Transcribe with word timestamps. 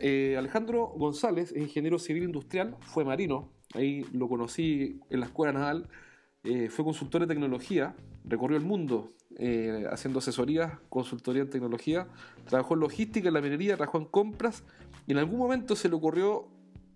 Eh, 0.00 0.36
Alejandro 0.38 0.86
González 0.96 1.52
es 1.52 1.62
ingeniero 1.62 1.98
civil 1.98 2.22
industrial, 2.22 2.76
fue 2.80 3.04
marino, 3.04 3.50
ahí 3.74 4.06
lo 4.12 4.28
conocí 4.28 5.00
en 5.10 5.20
la 5.20 5.26
escuela 5.26 5.52
naval, 5.52 5.88
eh, 6.44 6.68
fue 6.70 6.84
consultor 6.84 7.22
de 7.22 7.26
tecnología, 7.26 7.96
recorrió 8.24 8.56
el 8.56 8.64
mundo 8.64 9.12
eh, 9.38 9.86
haciendo 9.90 10.20
asesorías, 10.20 10.78
consultoría 10.88 11.42
en 11.42 11.50
tecnología, 11.50 12.06
trabajó 12.48 12.74
en 12.74 12.80
logística, 12.80 13.28
en 13.28 13.34
la 13.34 13.40
minería, 13.40 13.76
trabajó 13.76 13.98
en 13.98 14.04
compras 14.04 14.62
y 15.06 15.12
en 15.12 15.18
algún 15.18 15.38
momento 15.38 15.74
se 15.74 15.88
le 15.88 15.96
ocurrió 15.96 16.46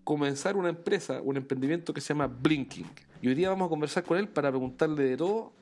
comenzar 0.05 0.55
una 0.55 0.69
empresa, 0.69 1.21
un 1.21 1.35
emprendimiento 1.35 1.93
que 1.93 1.99
se 1.99 2.09
llama 2.09 2.27
Blinking. 2.27 2.87
Y 3.21 3.27
hoy 3.27 3.35
día 3.35 3.49
vamos 3.49 3.67
a 3.67 3.69
conversar 3.69 4.03
con 4.03 4.17
él 4.17 4.27
para 4.27 4.49
preguntarle 4.49 5.03
de 5.03 5.17
todo. 5.17 5.53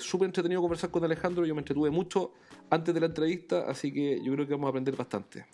Súper 0.00 0.26
entretenido 0.26 0.60
conversar 0.60 0.90
con 0.90 1.02
Alejandro, 1.04 1.46
yo 1.46 1.54
me 1.54 1.60
entretuve 1.60 1.90
mucho 1.90 2.32
antes 2.68 2.92
de 2.92 3.00
la 3.00 3.06
entrevista, 3.06 3.64
así 3.66 3.90
que 3.90 4.22
yo 4.22 4.32
creo 4.34 4.46
que 4.46 4.52
vamos 4.52 4.66
a 4.66 4.70
aprender 4.70 4.94
bastante. 4.94 5.46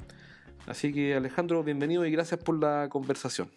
Así 0.71 0.93
que 0.93 1.17
Alejandro, 1.17 1.65
bienvenido 1.65 2.07
y 2.07 2.13
gracias 2.13 2.39
por 2.45 2.57
la 2.57 2.89
conversación. 2.89 3.51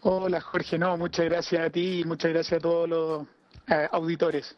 Hola 0.00 0.40
Jorge, 0.40 0.78
no, 0.78 0.96
muchas 0.96 1.26
gracias 1.26 1.66
a 1.66 1.68
ti 1.68 2.00
y 2.00 2.04
muchas 2.04 2.32
gracias 2.32 2.60
a 2.60 2.62
todos 2.62 2.88
los 2.88 3.26
eh, 3.68 3.88
auditores. 3.92 4.56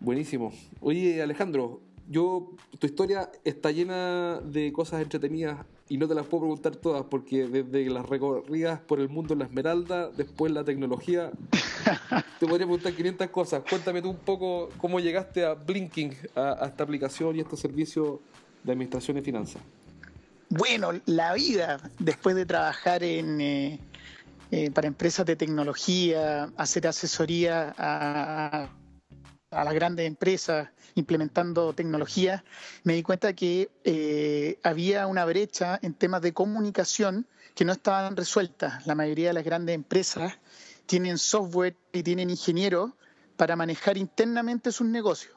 Buenísimo. 0.00 0.54
Oye 0.80 1.20
Alejandro, 1.20 1.82
yo 2.08 2.52
tu 2.78 2.86
historia 2.86 3.30
está 3.44 3.70
llena 3.70 4.40
de 4.40 4.72
cosas 4.72 5.02
entretenidas 5.02 5.66
y 5.90 5.98
no 5.98 6.08
te 6.08 6.14
las 6.14 6.24
puedo 6.24 6.44
preguntar 6.44 6.74
todas 6.76 7.04
porque 7.04 7.46
desde 7.46 7.90
las 7.90 8.08
recorridas 8.08 8.80
por 8.80 8.98
el 8.98 9.10
mundo 9.10 9.34
en 9.34 9.40
la 9.40 9.44
Esmeralda, 9.44 10.08
después 10.08 10.52
la 10.52 10.64
tecnología, 10.64 11.32
te 12.40 12.46
podría 12.46 12.66
preguntar 12.66 12.94
500 12.94 13.28
cosas. 13.28 13.62
Cuéntame 13.68 14.00
tú 14.00 14.08
un 14.08 14.20
poco 14.20 14.70
cómo 14.78 15.00
llegaste 15.00 15.44
a 15.44 15.52
Blinking, 15.52 16.16
a, 16.34 16.64
a 16.64 16.66
esta 16.68 16.82
aplicación 16.82 17.36
y 17.36 17.40
a 17.40 17.42
este 17.42 17.58
servicio 17.58 18.22
de 18.64 18.72
administración 18.72 19.18
y 19.18 19.20
finanzas. 19.20 19.60
Bueno, 20.48 20.92
la 21.06 21.34
vida, 21.34 21.80
después 21.98 22.36
de 22.36 22.46
trabajar 22.46 23.02
en, 23.02 23.40
eh, 23.40 23.80
eh, 24.52 24.70
para 24.70 24.86
empresas 24.86 25.26
de 25.26 25.34
tecnología, 25.34 26.52
hacer 26.56 26.86
asesoría 26.86 27.74
a, 27.76 28.68
las 29.50 29.74
grandes 29.74 30.06
empresas 30.06 30.68
implementando 30.94 31.72
tecnología, 31.72 32.44
me 32.84 32.94
di 32.94 33.02
cuenta 33.02 33.32
que 33.32 33.70
eh, 33.82 34.60
había 34.62 35.08
una 35.08 35.24
brecha 35.24 35.80
en 35.82 35.94
temas 35.94 36.22
de 36.22 36.32
comunicación 36.32 37.26
que 37.56 37.64
no 37.64 37.72
estaban 37.72 38.16
resueltas. 38.16 38.86
La 38.86 38.94
mayoría 38.94 39.28
de 39.28 39.34
las 39.34 39.44
grandes 39.44 39.74
empresas 39.74 40.38
tienen 40.86 41.18
software 41.18 41.76
y 41.92 42.04
tienen 42.04 42.30
ingenieros 42.30 42.92
para 43.36 43.56
manejar 43.56 43.98
internamente 43.98 44.70
sus 44.70 44.86
negocios 44.86 45.35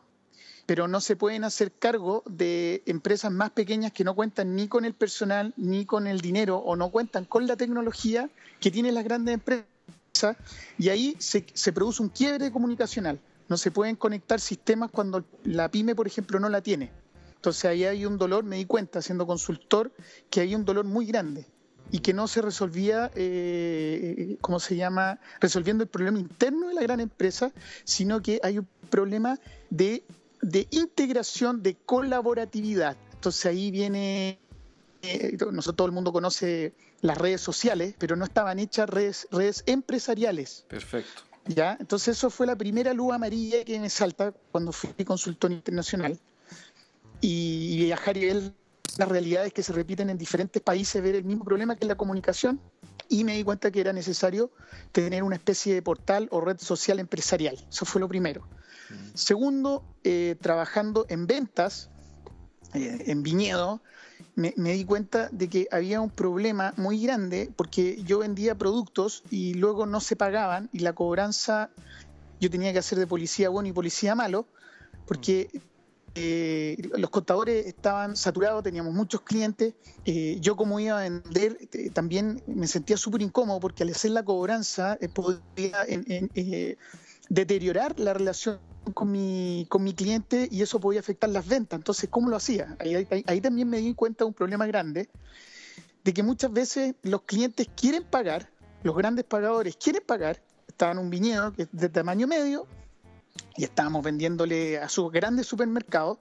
pero 0.70 0.88
no 0.88 1.02
se 1.02 1.16
pueden 1.16 1.46
hacer 1.46 1.72
cargo 1.72 2.22
de 2.30 2.84
empresas 2.86 3.32
más 3.32 3.50
pequeñas 3.50 3.92
que 3.92 4.04
no 4.04 4.14
cuentan 4.14 4.56
ni 4.56 4.68
con 4.68 4.86
el 4.86 4.94
personal 4.94 5.52
ni 5.58 5.84
con 5.84 6.06
el 6.06 6.22
dinero 6.22 6.58
o 6.58 6.76
no 6.76 6.92
cuentan 6.92 7.26
con 7.26 7.48
la 7.48 7.56
tecnología 7.56 8.30
que 8.60 8.70
tienen 8.70 8.94
las 8.94 9.04
grandes 9.04 9.34
empresas 9.34 9.66
y 10.78 10.90
ahí 10.90 11.16
se, 11.18 11.42
produce 11.74 12.04
un 12.04 12.10
quiebre 12.10 12.52
comunicacional. 12.52 13.20
No 13.48 13.58
se 13.58 13.72
pueden 13.72 13.96
conectar 13.96 14.40
sistemas 14.40 14.92
cuando 14.92 15.26
la 15.44 15.72
pyme, 15.72 15.96
por 15.96 16.06
ejemplo, 16.06 16.40
no 16.40 16.50
la 16.50 16.62
tiene. 16.62 16.92
Entonces 17.34 17.66
ahí 17.66 17.86
hay 17.86 18.06
un 18.06 18.20
dolor, 18.20 18.44
me 18.44 18.58
di 18.58 18.66
cuenta 18.66 19.02
siendo 19.02 19.26
consultor, 19.26 19.92
que 20.30 20.42
hay 20.42 20.54
un 20.54 20.66
dolor 20.66 20.86
muy 20.86 21.08
grande 21.08 21.48
y 21.90 21.98
que 21.98 22.14
no 22.14 22.28
se 22.28 22.44
resolvía, 22.44 23.10
eh, 23.16 24.38
¿cómo 24.40 24.60
se 24.60 24.76
llama?, 24.76 25.20
resolviendo 25.40 25.84
el 25.84 25.90
problema 25.90 26.20
interno 26.20 26.68
de 26.68 26.76
la 26.76 26.84
gran 26.84 27.00
empresa, 27.00 27.52
sino 27.86 28.22
que 28.22 28.40
hay 28.44 28.60
un 28.60 28.68
problema 28.92 29.40
de 29.72 30.04
de 30.42 30.68
integración, 30.72 31.62
de 31.64 31.76
colaboratividad. 31.76 32.98
Entonces 33.14 33.46
ahí 33.46 33.72
viene, 33.72 34.40
eh, 35.02 35.38
nosotros 35.52 35.76
todo 35.76 35.88
el 35.88 35.94
mundo 35.94 36.12
conoce 36.14 36.74
las 37.02 37.18
redes 37.18 37.42
sociales, 37.42 37.96
pero 37.98 38.16
no 38.16 38.26
estaban 38.26 38.60
hechas 38.60 38.90
redes, 38.90 39.28
redes 39.32 39.64
empresariales. 39.66 40.66
Perfecto. 40.68 41.24
¿Ya? 41.46 41.78
Entonces 41.80 42.18
eso 42.18 42.30
fue 42.30 42.46
la 42.46 42.56
primera 42.56 42.94
luz 42.94 43.14
amarilla 43.14 43.64
que 43.64 43.80
me 43.80 43.90
salta 43.90 44.34
cuando 44.52 44.72
fui 44.72 45.04
consultor 45.04 45.52
internacional. 45.52 46.20
Y, 47.22 47.78
viajar 47.84 48.16
y 48.16 48.26
ver 48.26 48.54
las 48.98 49.10
realidades 49.10 49.52
que 49.52 49.64
se 49.64 49.74
repiten 49.74 50.10
en 50.10 50.18
diferentes 50.18 50.62
países, 50.62 51.02
ver 51.02 51.16
el 51.16 51.26
mismo 51.26 51.44
problema 51.44 51.76
que 51.76 51.84
es 51.84 51.88
la 51.88 51.96
comunicación, 51.96 52.62
y 53.10 53.24
me 53.24 53.36
di 53.36 53.44
cuenta 53.44 53.72
que 53.72 53.82
era 53.82 53.92
necesario 53.92 54.52
tener 54.92 55.24
una 55.24 55.36
especie 55.36 55.74
de 55.74 55.82
portal 55.82 56.28
o 56.32 56.40
red 56.40 56.60
social 56.60 57.00
empresarial. 57.00 57.58
Eso 57.70 57.86
fue 57.86 58.00
lo 58.00 58.08
primero. 58.08 58.48
Segundo, 59.14 59.84
eh, 60.04 60.36
trabajando 60.42 61.06
en 61.10 61.28
ventas, 61.28 61.90
eh, 62.74 63.04
en 63.08 63.24
viñedo, 63.24 63.82
me, 64.36 64.52
di 64.54 64.86
cuenta 64.86 65.30
de 65.30 65.50
que 65.50 65.68
había 65.72 66.00
un 66.00 66.10
problema 66.10 66.74
muy 66.78 67.02
grande 67.02 67.52
porque 67.56 68.02
yo 68.04 68.20
vendía 68.20 68.56
productos 68.56 69.24
y 69.30 69.54
luego 69.56 69.86
no 69.86 70.00
se 70.00 70.16
pagaban 70.16 70.70
y 70.72 70.80
la 70.80 70.94
cobranza 70.94 71.70
yo 72.40 72.50
tenía 72.50 72.72
que 72.72 72.80
hacer 72.80 72.98
de 73.00 73.08
policía 73.08 73.50
bueno 73.50 73.68
y 73.68 73.74
policía 73.74 74.16
malo 74.16 74.46
porque 75.06 75.50
eh, 76.16 76.78
los 76.98 77.10
contadores 77.10 77.66
estaban 77.66 78.16
saturados, 78.16 78.64
teníamos 78.64 78.94
muchos 78.94 79.22
clientes. 79.22 79.74
yo 80.40 80.56
como 80.56 80.80
iba 80.80 81.00
a 81.00 81.02
vender, 81.02 81.58
también 81.94 82.42
me 82.48 82.68
sentía 82.68 82.96
súper 82.96 83.22
incómodo 83.22 83.60
porque 83.60 83.84
al 83.84 83.90
hacer 83.90 84.12
la 84.12 84.24
cobranza 84.24 84.98
podía 85.14 85.86
deteriorar 87.30 88.00
la 88.00 88.14
relación 88.14 88.60
con 88.94 89.12
mi, 89.12 89.66
con 89.70 89.84
mi 89.84 89.94
cliente 89.94 90.48
y 90.52 90.62
eso 90.62 90.80
podía 90.80 91.00
afectar 91.00 91.30
las 91.30 91.48
ventas. 91.48 91.78
Entonces, 91.78 92.10
¿cómo 92.10 92.30
lo 92.30 92.36
hacía? 92.36 92.78
Ahí, 92.80 93.42
también 93.42 93.70
me 93.70 93.78
di 93.78 93.94
cuenta 93.94 94.24
de 94.24 94.30
un 94.30 94.34
problema 94.34 94.66
grande, 94.68 95.10
de 96.04 96.14
que 96.14 96.24
muchas 96.24 96.52
veces 96.52 96.96
los 97.04 97.24
clientes 97.24 97.68
quieren 97.76 98.04
pagar, 98.04 98.50
los 98.84 98.96
grandes 98.96 99.26
pagadores 99.26 99.76
quieren 99.76 100.04
pagar, 100.06 100.42
estaban 100.68 100.98
en 100.98 101.04
un 101.04 101.10
viñedo 101.10 101.54
que 101.54 101.64
es 101.64 101.70
de 101.72 101.90
tamaño 101.90 102.28
medio 102.28 102.68
y 103.58 103.64
estábamos 103.64 104.04
vendiéndole 104.04 104.80
a 104.80 104.90
sus 104.90 105.12
grandes 105.12 105.48
supermercados. 105.48 106.18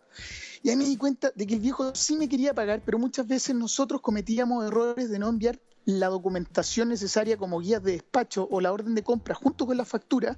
Y 0.63 0.71
ahí 0.71 0.77
me 0.77 0.85
di 0.85 0.97
cuenta 0.97 1.31
de 1.35 1.47
que 1.47 1.55
el 1.55 1.61
viejo 1.61 1.95
sí 1.95 2.17
me 2.17 2.29
quería 2.29 2.53
pagar, 2.53 2.83
pero 2.85 2.99
muchas 2.99 3.27
veces 3.27 3.55
nosotros 3.55 4.01
cometíamos 4.01 4.67
errores 4.67 5.09
de 5.09 5.19
no 5.19 5.29
enviar 5.29 5.61
la 5.85 6.09
documentación 6.09 6.89
necesaria 6.89 7.37
como 7.37 7.61
guías 7.61 7.83
de 7.83 7.93
despacho 7.93 8.47
o 8.51 8.61
la 8.61 8.73
orden 8.73 8.95
de 8.95 9.03
compra 9.03 9.35
junto 9.35 9.67
con 9.67 9.77
la 9.77 9.85
factura 9.85 10.37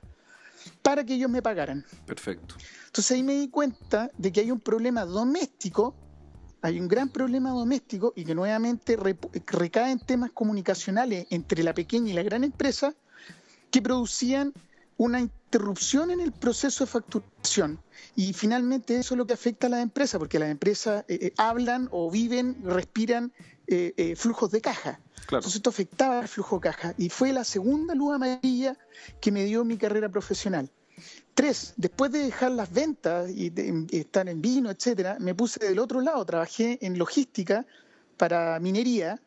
para 0.82 1.04
que 1.04 1.14
ellos 1.14 1.30
me 1.30 1.42
pagaran. 1.42 1.84
Perfecto. 2.06 2.56
Entonces 2.86 3.12
ahí 3.12 3.22
me 3.22 3.34
di 3.34 3.48
cuenta 3.48 4.10
de 4.18 4.32
que 4.32 4.40
hay 4.40 4.50
un 4.50 4.60
problema 4.60 5.04
doméstico, 5.04 5.94
hay 6.62 6.80
un 6.80 6.88
gran 6.88 7.08
problema 7.08 7.50
doméstico 7.50 8.12
y 8.16 8.24
que 8.24 8.34
nuevamente 8.34 8.96
recae 9.46 9.92
en 9.92 10.00
temas 10.00 10.30
comunicacionales 10.32 11.26
entre 11.30 11.62
la 11.62 11.72
pequeña 11.72 12.10
y 12.10 12.14
la 12.14 12.22
gran 12.22 12.44
empresa 12.44 12.94
que 13.70 13.80
producían 13.80 14.52
una 14.96 15.20
interrupción 15.20 16.10
en 16.10 16.20
el 16.20 16.32
proceso 16.32 16.84
de 16.84 16.90
facturación. 16.90 17.80
Y 18.16 18.34
finalmente 18.34 18.98
eso 18.98 19.14
es 19.14 19.18
lo 19.18 19.26
que 19.26 19.32
afecta 19.32 19.66
a 19.66 19.70
las 19.70 19.82
empresas, 19.82 20.18
porque 20.18 20.38
las 20.38 20.50
empresas 20.50 21.04
eh, 21.08 21.18
eh, 21.22 21.32
hablan 21.38 21.88
o 21.90 22.10
viven, 22.10 22.62
respiran 22.64 23.32
eh, 23.66 24.14
flujos 24.16 24.50
de 24.50 24.60
caja. 24.60 25.00
Entonces 25.38 25.56
esto 25.56 25.70
afectaba 25.70 26.20
el 26.20 26.28
flujo 26.28 26.56
de 26.56 26.62
caja 26.62 26.94
y 26.98 27.08
fue 27.08 27.32
la 27.32 27.44
segunda 27.44 27.94
luz 27.94 28.14
amarilla 28.14 28.76
que 29.20 29.32
me 29.32 29.44
dio 29.44 29.64
mi 29.64 29.76
carrera 29.76 30.08
profesional. 30.08 30.70
Tres, 31.34 31.72
después 31.76 32.12
de 32.12 32.20
dejar 32.20 32.52
las 32.52 32.72
ventas 32.72 33.30
y, 33.30 33.52
estar 33.92 34.28
en 34.28 34.42
vino, 34.42 34.70
etcétera, 34.70 35.16
me 35.20 35.34
puse 35.34 35.64
del 35.64 35.78
otro 35.78 36.00
lado, 36.00 36.24
trabajé 36.24 36.78
en 36.82 36.98
logística 36.98 37.64
para 38.16 38.58
minería 38.60 39.20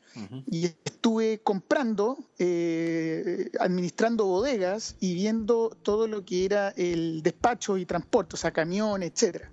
y 0.46 0.66
estuve 0.66 1.40
comprando, 1.40 2.20
eh, 2.38 3.50
administrando 3.60 4.26
bodegas 4.26 4.96
y 5.00 5.16
viendo 5.16 5.76
todo 5.82 6.08
lo 6.08 6.24
que 6.24 6.46
era 6.46 6.70
el 6.70 7.24
despacho 7.24 7.78
y 7.78 7.86
transporte, 7.86 8.36
o 8.36 8.38
sea, 8.38 8.52
camiones, 8.52 9.12
etcétera. 9.12 9.52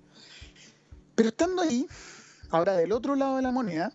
Pero 1.15 1.29
estando 1.29 1.63
ahí, 1.63 1.87
ahora 2.51 2.73
del 2.73 2.91
otro 2.91 3.15
lado 3.15 3.37
de 3.37 3.41
la 3.41 3.51
moneda, 3.51 3.91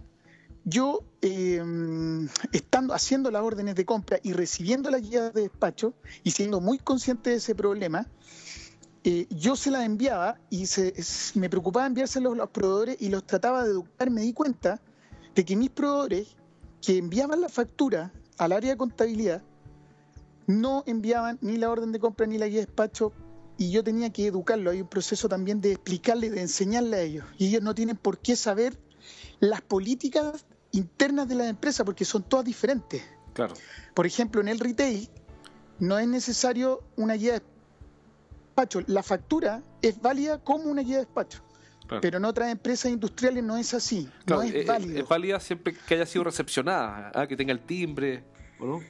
yo 0.69 1.05
em, 1.23 2.29
estando 2.53 2.93
haciendo 2.93 3.31
las 3.31 3.43
órdenes 3.43 3.77
de 3.77 3.85
compra 3.85 4.19
y 4.25 4.33
recibiendo 4.33 4.91
las 4.91 5.01
guías 5.01 5.33
de 5.33 5.43
despacho 5.43 5.95
y 6.25 6.33
siendo 6.33 6.61
muy 6.61 6.79
consciente 6.79 7.31
de 7.31 7.37
ese 7.37 7.55
problema, 7.55 8.09
eh, 9.05 9.29
yo 9.31 9.55
se 9.55 9.71
las 9.71 9.85
enviaba 9.85 10.41
y 10.51 10.67
se, 10.67 10.93
me 11.37 11.49
preocupaba 11.49 11.87
enviárselos 11.87 12.33
a 12.33 12.37
los 12.37 12.51
proveedores 12.51 12.97
y 12.99 13.11
los 13.11 13.25
trataba 13.25 13.63
de 13.63 13.71
educar. 13.71 14.11
Me 14.11 14.23
di 14.23 14.33
cuenta 14.33 14.81
de 15.37 15.45
que 15.45 15.55
mis 15.55 15.71
proveedores 15.71 16.35
que 16.83 16.99
enviaban 16.99 17.41
la 17.41 17.49
factura 17.49 18.13
al 18.37 18.51
área 18.51 18.71
de 18.71 18.77
contabilidad 18.77 19.43
no 20.49 20.83
enviaban 20.87 21.39
ni 21.43 21.59
la 21.59 21.71
orden 21.71 21.93
de 21.93 22.01
compra 22.01 22.27
ni 22.27 22.39
la 22.39 22.49
guía 22.49 22.61
de 22.61 22.67
despacho 22.67 23.13
y 23.57 23.71
yo 23.71 23.85
tenía 23.85 24.11
que 24.11 24.27
educarlo. 24.27 24.73
Hay 24.73 24.81
un 24.81 24.89
proceso 24.89 25.29
también 25.29 25.61
de 25.61 25.73
explicarle, 25.73 26.29
de 26.29 26.41
enseñarle 26.41 26.97
a 26.97 27.03
ellos. 27.03 27.25
Y 27.39 27.47
ellos 27.47 27.63
no 27.63 27.73
tienen 27.73 27.97
por 27.97 28.19
qué 28.19 28.35
saber 28.35 28.77
las 29.39 29.61
políticas 29.61 30.45
internas 30.77 31.29
de 31.29 31.35
la 31.35 31.49
empresa 31.49 31.85
porque 31.85 32.05
son 32.05 32.23
todas 32.23 32.45
diferentes. 32.45 33.03
Claro. 33.33 33.55
Por 33.95 34.07
ejemplo, 34.07 34.41
en 34.41 34.49
el 34.49 34.59
retail 34.59 35.09
no 35.79 35.99
es 35.99 36.09
necesario 36.09 36.83
una 36.97 37.15
guía 37.15 37.35
de 37.35 37.43
despacho. 38.47 38.81
La 38.87 39.03
factura 39.03 39.63
es 39.83 40.01
válida 40.01 40.43
como 40.43 40.65
una 40.65 40.83
guía 40.83 40.97
de 40.97 41.05
despacho. 41.05 41.43
Pero 42.01 42.19
en 42.19 42.25
otras 42.25 42.51
empresas 42.51 42.91
industriales 42.91 43.45
no 43.45 43.57
es 43.57 43.73
así. 43.73 44.11
no 44.27 44.43
es, 44.43 44.53
eh, 44.53 44.61
eh, 44.63 44.65
válida. 44.65 45.01
Es 45.01 45.09
válida 45.09 45.39
siempre 45.39 45.75
que 45.75 45.95
haya 45.95 46.07
sido 46.07 46.25
recepcionada, 46.25 47.13
¿ah? 47.15 47.27
que 47.29 47.37
tenga 47.37 47.53
el 47.53 47.61
timbre, 47.61 48.25
¿o 48.59 48.67
no? 48.67 48.81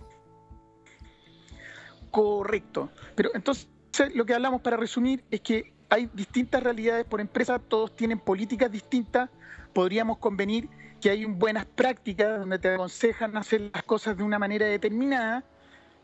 Correcto. 2.11 2.91
Pero 3.15 3.31
entonces 3.35 3.69
lo 4.15 4.25
que 4.25 4.33
hablamos 4.33 4.63
para 4.63 4.79
resumir 4.79 5.23
es 5.31 5.43
que 5.43 5.75
hay 5.91 6.09
distintas 6.15 6.63
realidades 6.63 7.05
por 7.05 7.21
empresa, 7.21 7.59
todos 7.59 7.95
tienen 7.95 8.19
políticas 8.19 8.71
distintas. 8.73 9.29
Podríamos 9.75 10.17
convenir 10.19 10.69
que 11.01 11.11
hay 11.11 11.25
buenas 11.25 11.67
prácticas 11.67 12.39
donde 12.39 12.59
te 12.59 12.75
aconsejan 12.75 13.37
hacer 13.37 13.71
las 13.73 13.83
cosas 13.83 14.17
de 14.17 14.23
una 14.23 14.39
manera 14.39 14.67
determinada, 14.67 15.45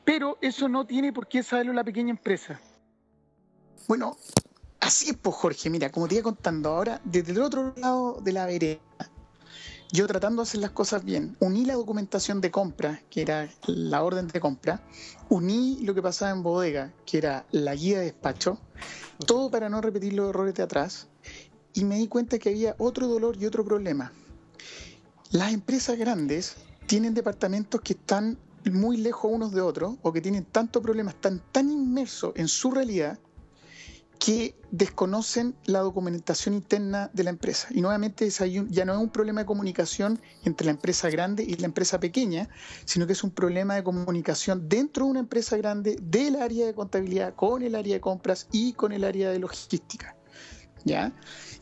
pero 0.05 0.39
eso 0.41 0.69
no 0.69 0.87
tiene 0.87 1.13
por 1.13 1.29
qué 1.29 1.43
saberlo 1.43 1.73
la 1.73 1.85
pequeña 1.85 2.11
empresa. 2.11 2.61
Bueno, 3.89 4.17
así 4.81 5.11
es, 5.11 5.17
pues 5.17 5.35
Jorge, 5.37 5.71
mira, 5.71 5.91
como 5.91 6.09
te 6.09 6.17
iba 6.17 6.25
contando 6.25 6.71
ahora, 6.71 7.01
desde 7.05 7.33
el 7.33 7.43
otro 7.43 7.75
lado 7.77 8.21
de 8.23 8.33
la 8.33 8.47
vereda, 8.47 8.81
yo 9.93 10.07
tratando 10.07 10.43
de 10.43 10.49
hacer 10.49 10.61
las 10.61 10.71
cosas 10.71 11.05
bien, 11.05 11.37
uní 11.41 11.67
la 11.67 11.75
documentación 11.75 12.41
de 12.41 12.51
compra, 12.51 13.03
que 13.11 13.23
era 13.23 13.49
la 13.67 14.03
orden 14.03 14.27
de 14.29 14.41
compra, 14.41 14.83
uní 15.29 15.81
lo 15.83 15.95
que 15.95 16.01
pasaba 16.01 16.31
en 16.31 16.43
bodega, 16.43 16.93
que 17.05 17.19
era 17.19 17.45
la 17.51 17.75
guía 17.75 17.99
de 17.99 18.07
despacho, 18.07 18.59
todo 19.27 19.51
para 19.51 19.69
no 19.69 19.81
repetir 19.81 20.15
los 20.15 20.31
errores 20.31 20.55
de 20.55 20.63
atrás, 20.63 21.09
y 21.75 21.85
me 21.85 21.97
di 21.97 22.09
cuenta 22.09 22.39
que 22.39 22.51
había 22.51 22.75
otro 22.79 23.07
dolor 23.07 23.37
y 23.39 23.47
otro 23.47 23.65
problema. 23.65 24.13
Las 25.33 25.55
empresas 25.55 25.97
grandes 25.97 26.57
tienen 26.87 27.15
departamentos 27.15 27.81
que 27.81 27.95
están 27.95 28.37
muy 28.71 28.99
lejos 28.99 29.31
unos 29.33 29.53
de 29.53 29.63
otros 29.63 29.95
o 30.03 30.13
que 30.13 30.21
tienen 30.21 30.45
tantos 30.45 30.83
problemas, 30.83 31.15
están 31.15 31.43
tan 31.53 31.71
inmersos 31.71 32.35
en 32.37 32.49
su 32.49 32.71
realidad 32.71 33.19
que 34.19 34.55
desconocen 34.71 35.57
la 35.65 35.79
documentación 35.79 36.55
interna 36.55 37.11
de 37.15 37.25
la 37.25 37.31
empresa. 37.31 37.69
Y 37.71 37.81
nuevamente 37.81 38.29
ya 38.29 38.85
no 38.85 38.93
es 38.93 38.99
un 38.99 39.09
problema 39.09 39.41
de 39.41 39.47
comunicación 39.47 40.21
entre 40.45 40.67
la 40.67 40.73
empresa 40.73 41.09
grande 41.09 41.45
y 41.45 41.55
la 41.55 41.65
empresa 41.65 41.99
pequeña, 41.99 42.51
sino 42.85 43.07
que 43.07 43.15
es 43.15 43.25
un 43.25 43.31
problema 43.31 43.75
de 43.75 43.85
comunicación 43.85 44.69
dentro 44.69 45.07
de 45.07 45.13
una 45.13 45.21
empresa 45.21 45.57
grande 45.57 45.97
del 46.03 46.37
área 46.37 46.67
de 46.67 46.75
contabilidad 46.75 47.35
con 47.35 47.63
el 47.63 47.75
área 47.75 47.95
de 47.95 48.01
compras 48.03 48.49
y 48.53 48.75
con 48.75 48.93
el 48.93 49.03
área 49.03 49.31
de 49.31 49.39
logística. 49.39 50.15
¿Ya? 50.85 51.13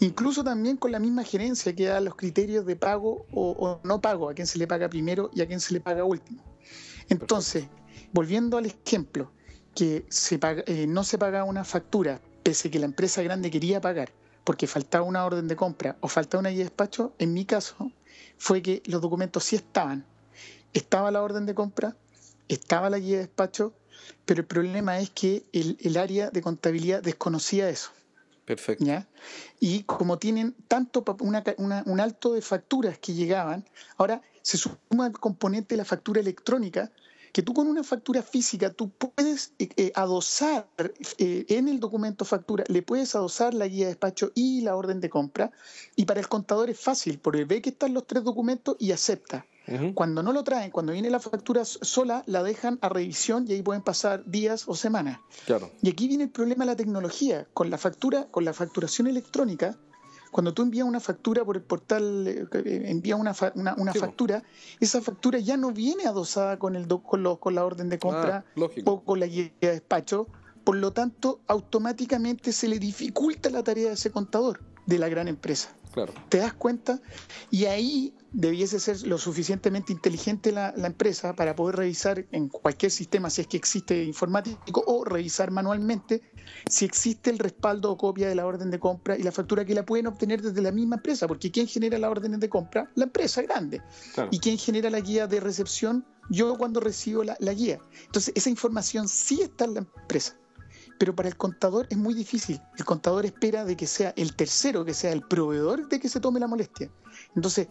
Incluso 0.01 0.45
también 0.45 0.77
con 0.77 0.93
la 0.93 0.99
misma 0.99 1.25
gerencia 1.25 1.75
que 1.75 1.87
da 1.87 2.01
los 2.01 2.15
criterios 2.15 2.67
de 2.67 2.77
pago 2.77 3.27
o, 3.33 3.81
no 3.85 4.01
pago, 4.01 4.31
a 4.31 4.35
quién 4.35 4.47
se 4.47 4.59
le 4.59 4.67
paga 4.67 4.89
primero 4.89 5.31
y 5.35 5.43
a 5.43 5.47
quién 5.47 5.61
se 5.61 5.75
le 5.75 5.81
paga 5.81 6.05
último. 6.05 6.43
Entonces, 7.09 7.67
volviendo 8.13 8.57
al 8.57 8.67
ejemplo, 8.67 9.31
que 9.75 10.05
eh, 10.67 10.87
no 10.89 11.05
se 11.05 11.19
paga 11.19 11.45
una 11.45 11.65
factura, 11.65 12.21
pese 12.43 12.71
que 12.71 12.79
la 12.79 12.87
empresa 12.87 13.23
grande 13.23 13.51
quería 13.51 13.81
pagar 13.81 14.11
porque 14.45 14.67
faltaba 14.67 15.05
una 15.05 15.25
orden 15.25 15.49
de 15.49 15.57
compra 15.57 15.97
o 16.01 16.09
faltaba 16.09 16.41
una 16.41 16.49
guía 16.51 16.59
de 16.59 16.65
despacho, 16.65 17.13
en 17.19 17.35
mi 17.35 17.45
caso 17.45 17.93
fue 18.39 18.63
que 18.63 18.83
los 18.87 19.01
documentos 19.01 19.45
sí 19.45 19.57
estaban. 19.57 20.05
Estaba 20.73 21.11
la 21.11 21.23
orden 21.23 21.47
de 21.47 21.55
compra, 21.55 21.97
estaba 22.49 22.91
la 22.91 22.99
guía 22.99 23.17
de 23.17 23.23
despacho, 23.27 23.75
pero 24.25 24.41
el 24.41 24.47
problema 24.47 24.99
es 24.99 25.11
que 25.11 25.45
el 25.53 25.97
área 25.97 26.31
de 26.31 26.41
contabilidad 26.41 27.03
desconocía 27.03 27.69
eso. 27.69 27.91
Perfecto. 28.51 28.85
Y 29.61 29.85
como 29.85 30.19
tienen 30.19 30.57
tanto 30.67 31.05
un 31.21 32.01
alto 32.01 32.33
de 32.33 32.43
facturas 32.43 32.99
que 32.99 33.15
llegaban, 33.15 33.65
ahora 33.97 34.23
se 34.43 34.59
suma 34.59 35.07
el 35.07 35.13
componente 35.13 35.77
de 35.77 35.77
la 35.77 35.85
factura 35.85 36.21
electrónica, 36.21 36.91
que 37.33 37.43
tú 37.43 37.55
con 37.55 37.69
una 37.69 37.85
factura 37.85 38.23
física, 38.23 38.73
tú 38.73 38.91
puedes 38.91 39.53
eh, 39.61 39.69
eh, 39.77 39.93
adosar 39.95 40.67
eh, 41.19 41.45
en 41.49 41.69
el 41.69 41.79
documento 41.79 42.25
factura, 42.25 42.65
le 42.67 42.83
puedes 42.83 43.15
adosar 43.15 43.55
la 43.55 43.69
guía 43.69 43.85
de 43.85 43.93
despacho 43.93 44.33
y 44.35 44.63
la 44.63 44.75
orden 44.75 45.01
de 45.01 45.11
compra, 45.11 45.53
y 45.95 46.07
para 46.07 46.19
el 46.19 46.27
contador 46.27 46.71
es 46.71 46.81
fácil, 46.81 47.21
porque 47.21 47.45
ve 47.45 47.63
que 47.63 47.71
están 47.71 47.95
los 47.95 48.05
tres 48.05 48.25
documentos 48.25 48.75
y 48.81 48.91
acepta. 48.91 49.47
Cuando 49.95 50.23
no 50.23 50.33
lo 50.33 50.43
traen, 50.43 50.71
cuando 50.71 50.93
viene 50.93 51.11
la 51.11 51.21
factura 51.21 51.65
sola, 51.65 52.23
la 52.27 52.43
dejan 52.43 52.79
a 52.83 52.89
revisión 52.89 53.45
y 53.49 53.53
ahí 53.53 53.63
pueden 53.63 53.83
pasar 53.83 54.25
días 54.25 54.65
o 54.67 54.75
semanas. 54.75 55.21
Claro. 55.47 55.71
Y 55.83 55.91
aquí 55.91 56.09
viene 56.09 56.25
el 56.25 56.31
problema 56.31 56.65
de 56.65 56.73
la 56.73 56.77
tecnología. 56.77 57.47
Con 57.55 57.71
la 57.71 57.79
factura, 57.79 58.27
con 58.31 58.45
la 58.45 58.53
facturación 58.53 59.07
electrónica, 59.07 59.77
cuando 60.31 60.55
tú 60.55 60.63
envías 60.63 60.87
una 60.87 61.01
factura 61.01 61.45
por 61.45 61.57
el 61.57 61.63
portal, 61.63 62.27
eh, 62.29 62.83
envías 62.87 63.19
una, 63.19 63.35
una, 63.77 63.93
factura, 63.95 64.43
esa 64.79 65.01
factura 65.01 65.39
ya 65.39 65.57
no 65.57 65.73
viene 65.73 66.07
adosada 66.07 66.59
con, 66.59 66.77
el 66.77 66.87
con, 66.87 67.37
con 67.37 67.55
la 67.55 67.65
orden 67.65 67.89
de 67.89 67.99
compra 67.99 68.45
ah, 68.57 68.67
o 68.85 69.03
con 69.03 69.21
la 69.21 69.27
guía 69.27 69.53
de 69.61 69.73
despacho. 69.73 70.29
Por 70.65 70.77
lo 70.77 70.93
tanto, 70.93 71.41
automáticamente 71.47 72.53
se 72.53 72.69
le 72.69 72.79
dificulta 72.79 73.51
la 73.51 73.63
tarea 73.63 73.89
de 73.89 73.95
ese 73.95 74.11
contador 74.11 74.61
de 74.87 74.99
la 74.99 75.09
gran 75.09 75.27
empresa. 75.27 75.75
Claro. 75.93 76.13
¿Te 76.29 76.39
das 76.39 76.53
cuenta? 76.53 77.01
Y 77.51 77.65
ahí 77.65 78.15
debiese 78.33 78.79
ser 78.79 79.07
lo 79.07 79.19
suficientemente 79.19 79.93
inteligente 79.93 80.53
la, 80.53 80.73
empresa 80.77 81.35
para 81.35 81.55
poder 81.55 81.77
revisar 81.77 82.27
en 82.33 82.49
cualquier 82.49 82.91
sistema 82.91 83.31
si 83.31 83.43
es 83.43 83.47
que 83.47 83.57
existe 83.57 84.05
informático 84.05 84.83
o 84.87 85.05
revisar 85.05 85.51
manualmente 85.51 86.23
si 86.69 86.85
existe 86.85 87.31
el 87.31 87.39
respaldo 87.39 87.91
o 87.91 87.97
copia 87.97 88.29
de 88.29 88.35
la 88.35 88.47
orden 88.47 88.71
de 88.71 88.79
compra 88.79 89.17
y 89.17 89.23
la 89.23 89.33
factura 89.33 89.65
que 89.65 89.75
la 89.75 89.85
pueden 89.85 90.07
obtener 90.07 90.43
desde 90.43 90.61
la 90.63 90.73
misma 90.73 90.97
empresa, 90.97 91.29
porque 91.29 91.51
¿quién 91.51 91.67
genera 91.67 91.99
la 91.99 92.11
orden 92.11 92.39
de 92.39 92.49
compra? 92.49 92.91
La 92.95 93.05
empresa 93.05 93.43
grande. 93.43 93.83
¿Y 94.31 94.39
quién 94.39 94.59
genera 94.59 94.91
la 94.91 95.01
guía 95.01 95.27
de 95.27 95.41
recepción? 95.41 96.05
Yo 96.29 96.57
cuando 96.59 96.81
recibo 96.81 97.25
la, 97.25 97.37
la 97.41 97.53
guía. 97.53 97.81
Entonces, 98.07 98.33
esa 98.37 98.51
información 98.51 99.09
sí 99.09 99.43
está 99.43 99.65
en 99.65 99.75
la 99.75 99.81
empresa 99.81 100.37
pero 100.99 101.17
para 101.17 101.31
el 101.31 101.37
contador 101.39 101.87
es 101.89 101.97
muy 101.97 102.13
difícil. 102.13 102.61
El 102.77 102.85
contador 102.85 103.25
espera 103.25 103.65
de 103.65 103.75
que 103.75 103.87
sea 103.87 104.13
el 104.19 104.37
tercero, 104.37 104.85
que 104.85 104.93
sea 104.93 105.13
el 105.13 105.23
proveedor 105.23 105.89
de 105.89 105.99
que 105.99 106.11
se 106.11 106.21
tome 106.21 106.39
la 106.41 106.47
molestia. 106.47 106.91
Entonces, 107.35 107.69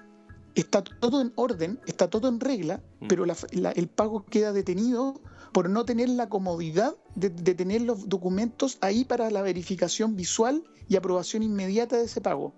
está 0.56 0.84
todo 0.84 1.22
en 1.22 1.32
orden, 1.36 1.80
está 1.86 2.10
todo 2.10 2.28
en 2.28 2.40
regla, 2.40 2.82
mm. 3.00 3.08
pero 3.08 3.26
el 3.26 3.88
pago 3.88 4.26
queda 4.26 4.52
detenido 4.54 5.22
por 5.52 5.70
no 5.70 5.86
tener 5.86 6.10
la 6.10 6.30
comodidad 6.30 6.96
de, 7.16 7.30
tener 7.30 7.82
los 7.82 8.08
documentos 8.08 8.78
ahí 8.82 9.04
para 9.04 9.30
la 9.32 9.42
verificación 9.42 10.16
visual 10.16 10.64
y 10.88 10.96
aprobación 10.96 11.44
inmediata 11.44 11.98
de 11.98 12.06
ese 12.06 12.22
pago. 12.22 12.54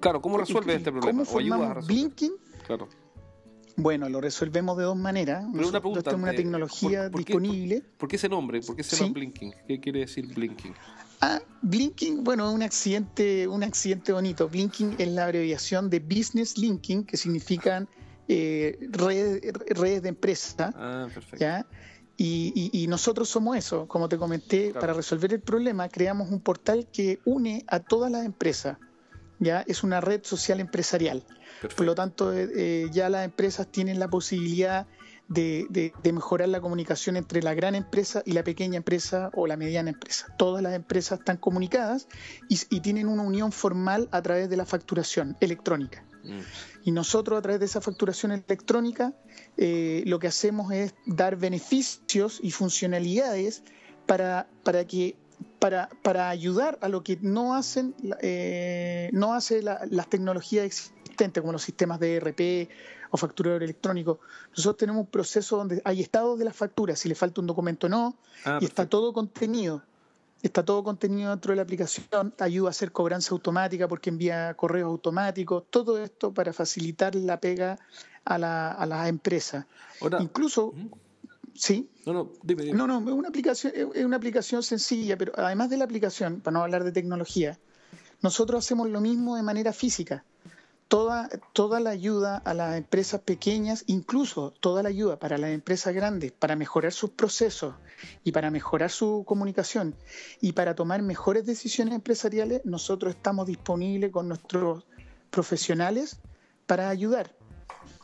Claro, 0.00 0.20
¿cómo 0.20 0.38
resuelve 0.38 0.74
este 0.74 0.92
problema? 0.92 1.10
¿Cómo 1.10 1.24
formamos 1.24 1.86
Blinking? 1.86 2.32
Claro. 2.66 2.88
Bueno, 3.76 4.08
lo 4.08 4.20
resolvemos 4.20 4.78
de 4.78 4.84
dos 4.84 4.96
maneras. 4.96 5.44
Pero 5.52 5.68
una 5.68 5.80
pregunta, 5.80 6.14
una 6.14 6.32
eh, 6.32 6.36
tecnología 6.36 7.08
disponible. 7.10 7.82
Por, 7.98 8.08
qué 8.08 8.16
ese 8.16 8.28
nombre? 8.28 8.60
¿Por 8.60 8.74
qué 8.76 8.82
se 8.82 8.96
llama 8.96 9.12
Blinking? 9.12 9.54
¿Qué 9.66 9.80
quiere 9.80 10.00
decir 10.00 10.26
Blinking? 10.32 10.74
Ah, 11.20 11.40
Blinking, 11.62 12.24
bueno, 12.24 12.52
un 12.52 12.62
accidente, 12.62 13.48
un 13.48 13.62
accidente 13.62 14.12
bonito. 14.12 14.48
Blinking 14.48 14.96
es 14.98 15.08
la 15.08 15.24
abreviación 15.24 15.90
de 15.90 16.00
Business 16.00 16.58
Linking, 16.58 17.04
que 17.04 17.16
significan 17.16 17.88
eh, 18.28 18.78
redes, 18.90 20.02
de 20.02 20.08
empresa. 20.08 20.72
Ah, 20.76 21.08
perfecto. 21.12 21.38
¿ya? 21.38 21.66
Y, 22.18 22.86
nosotros 22.88 23.28
somos 23.28 23.56
eso. 23.56 23.86
Como 23.88 24.08
te 24.08 24.16
comenté, 24.16 24.72
para 24.72 24.92
resolver 24.92 25.32
el 25.32 25.40
problema, 25.40 25.88
creamos 25.88 26.30
un 26.30 26.40
portal 26.40 26.86
que 26.92 27.18
une 27.24 27.64
a 27.66 27.80
todas 27.80 28.10
las 28.10 28.24
empresas. 28.24 28.78
¿ya? 29.38 29.62
Es 29.66 29.82
una 29.82 30.00
red 30.00 30.22
social 30.24 30.60
empresarial. 30.60 31.24
Por 31.76 31.86
lo 31.86 31.94
tanto, 31.94 32.32
eh, 32.32 32.48
eh, 32.54 32.88
ya 32.92 33.08
las 33.08 33.24
empresas 33.24 33.66
tienen 33.70 33.98
la 33.98 34.08
posibilidad 34.08 34.86
de, 35.28 35.92
mejorar 36.12 36.48
la 36.48 36.60
comunicación 36.60 37.16
entre 37.16 37.42
la 37.42 37.54
gran 37.54 37.74
empresa 37.74 38.22
y 38.24 38.32
la 38.32 38.44
pequeña 38.44 38.76
empresa 38.76 39.30
o 39.34 39.46
la 39.46 39.56
mediana 39.56 39.90
empresa. 39.90 40.34
Todas 40.38 40.62
las 40.62 40.74
empresas 40.74 41.18
están 41.18 41.36
comunicadas 41.36 42.08
y, 42.48 42.80
tienen 42.80 43.08
una 43.08 43.22
unión 43.22 43.52
formal 43.52 44.08
a 44.12 44.22
través 44.22 44.48
de 44.48 44.56
la 44.56 44.64
facturación 44.64 45.36
electrónica. 45.40 46.04
Mm. 46.22 46.40
Y 46.84 46.92
nosotros 46.92 47.38
a 47.38 47.42
través 47.42 47.60
de 47.60 47.66
esa 47.66 47.80
facturación 47.80 48.32
electrónica 48.32 49.12
eh, 49.56 50.02
lo 50.06 50.18
que 50.18 50.28
hacemos 50.28 50.72
es 50.72 50.94
dar 51.06 51.36
beneficios 51.36 52.38
y 52.42 52.52
funcionalidades 52.52 53.62
para, 54.06 54.48
para 54.62 54.86
que 54.86 55.16
para, 55.58 55.88
para, 56.02 56.28
ayudar 56.28 56.78
a 56.80 56.88
lo 56.88 57.02
que 57.02 57.18
no 57.20 57.54
hacen 57.54 57.94
eh, 58.20 59.10
no 59.12 59.34
hace 59.34 59.62
las 59.62 60.08
tecnologías 60.08 60.92
existentes 61.16 61.40
como 61.40 61.52
los 61.52 61.62
sistemas 61.62 61.98
de 61.98 62.16
ERP 62.16 62.68
o 63.10 63.16
facturador 63.16 63.62
electrónico. 63.62 64.20
Nosotros 64.50 64.76
tenemos 64.76 65.00
un 65.00 65.06
proceso 65.06 65.56
donde 65.56 65.80
hay 65.84 66.02
estados 66.02 66.38
de 66.38 66.44
las 66.44 66.54
facturas, 66.54 66.98
si 66.98 67.08
le 67.08 67.14
falta 67.14 67.40
un 67.40 67.46
documento 67.46 67.86
o 67.86 67.90
no, 67.90 68.16
ah, 68.44 68.58
y 68.60 68.64
está 68.66 68.86
todo 68.86 69.12
contenido. 69.12 69.82
Está 70.42 70.62
todo 70.62 70.84
contenido 70.84 71.30
dentro 71.30 71.52
de 71.52 71.56
la 71.56 71.62
aplicación, 71.62 72.34
ayuda 72.38 72.68
a 72.68 72.70
hacer 72.70 72.92
cobranza 72.92 73.32
automática 73.32 73.88
porque 73.88 74.10
envía 74.10 74.54
correos 74.54 74.88
automáticos, 74.88 75.64
todo 75.70 75.98
esto 75.98 76.32
para 76.32 76.52
facilitar 76.52 77.14
la 77.14 77.40
pega 77.40 77.78
a 78.24 78.36
la, 78.36 78.70
a 78.70 78.84
las 78.84 79.08
empresas. 79.08 79.64
Incluso, 80.20 80.74
¿sí? 81.54 81.88
No, 82.04 82.12
no, 82.12 82.32
dime, 82.42 82.66
No, 82.74 82.86
no, 82.86 82.98
es 82.98 83.14
una, 83.14 83.28
aplicación, 83.28 83.72
es 83.74 84.04
una 84.04 84.18
aplicación 84.18 84.62
sencilla, 84.62 85.16
pero 85.16 85.32
además 85.36 85.70
de 85.70 85.78
la 85.78 85.84
aplicación, 85.84 86.40
para 86.42 86.52
no 86.52 86.62
hablar 86.62 86.84
de 86.84 86.92
tecnología, 86.92 87.58
nosotros 88.20 88.64
hacemos 88.64 88.90
lo 88.90 89.00
mismo 89.00 89.36
de 89.36 89.42
manera 89.42 89.72
física 89.72 90.22
toda, 90.88 91.28
toda 91.52 91.80
la 91.80 91.90
ayuda 91.90 92.36
a 92.38 92.54
las 92.54 92.76
empresas 92.76 93.20
pequeñas, 93.20 93.84
incluso 93.86 94.52
toda 94.60 94.82
la 94.82 94.88
ayuda 94.88 95.18
para 95.18 95.38
las 95.38 95.50
empresas 95.50 95.94
grandes, 95.94 96.32
para 96.32 96.56
mejorar 96.56 96.92
sus 96.92 97.10
procesos 97.10 97.74
y 98.24 98.32
para 98.32 98.50
mejorar 98.50 98.90
su 98.90 99.24
comunicación 99.26 99.96
y 100.40 100.52
para 100.52 100.74
tomar 100.74 101.02
mejores 101.02 101.46
decisiones 101.46 101.94
empresariales, 101.94 102.62
nosotros 102.64 103.14
estamos 103.14 103.46
disponibles 103.46 104.10
con 104.10 104.28
nuestros 104.28 104.86
profesionales 105.30 106.18
para 106.66 106.88
ayudar. 106.88 107.35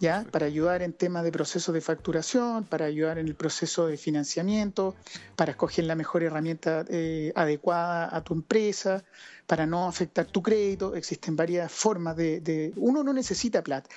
¿Ya? 0.02 0.26
para 0.32 0.46
ayudar 0.46 0.82
en 0.82 0.92
temas 0.92 1.22
de 1.22 1.30
proceso 1.30 1.70
de 1.70 1.80
facturación, 1.80 2.64
para 2.64 2.86
ayudar 2.86 3.18
en 3.18 3.28
el 3.28 3.36
proceso 3.36 3.86
de 3.86 3.96
financiamiento, 3.96 4.96
para 5.36 5.52
escoger 5.52 5.84
la 5.84 5.94
mejor 5.94 6.24
herramienta 6.24 6.84
eh, 6.88 7.32
adecuada 7.36 8.08
a 8.12 8.24
tu 8.24 8.34
empresa, 8.34 9.04
para 9.46 9.64
no 9.64 9.86
afectar 9.86 10.26
tu 10.26 10.42
crédito. 10.42 10.96
Existen 10.96 11.36
varias 11.36 11.70
formas 11.70 12.16
de, 12.16 12.72
Uno 12.74 13.04
no 13.04 13.12
necesita 13.12 13.62
plata. 13.62 13.88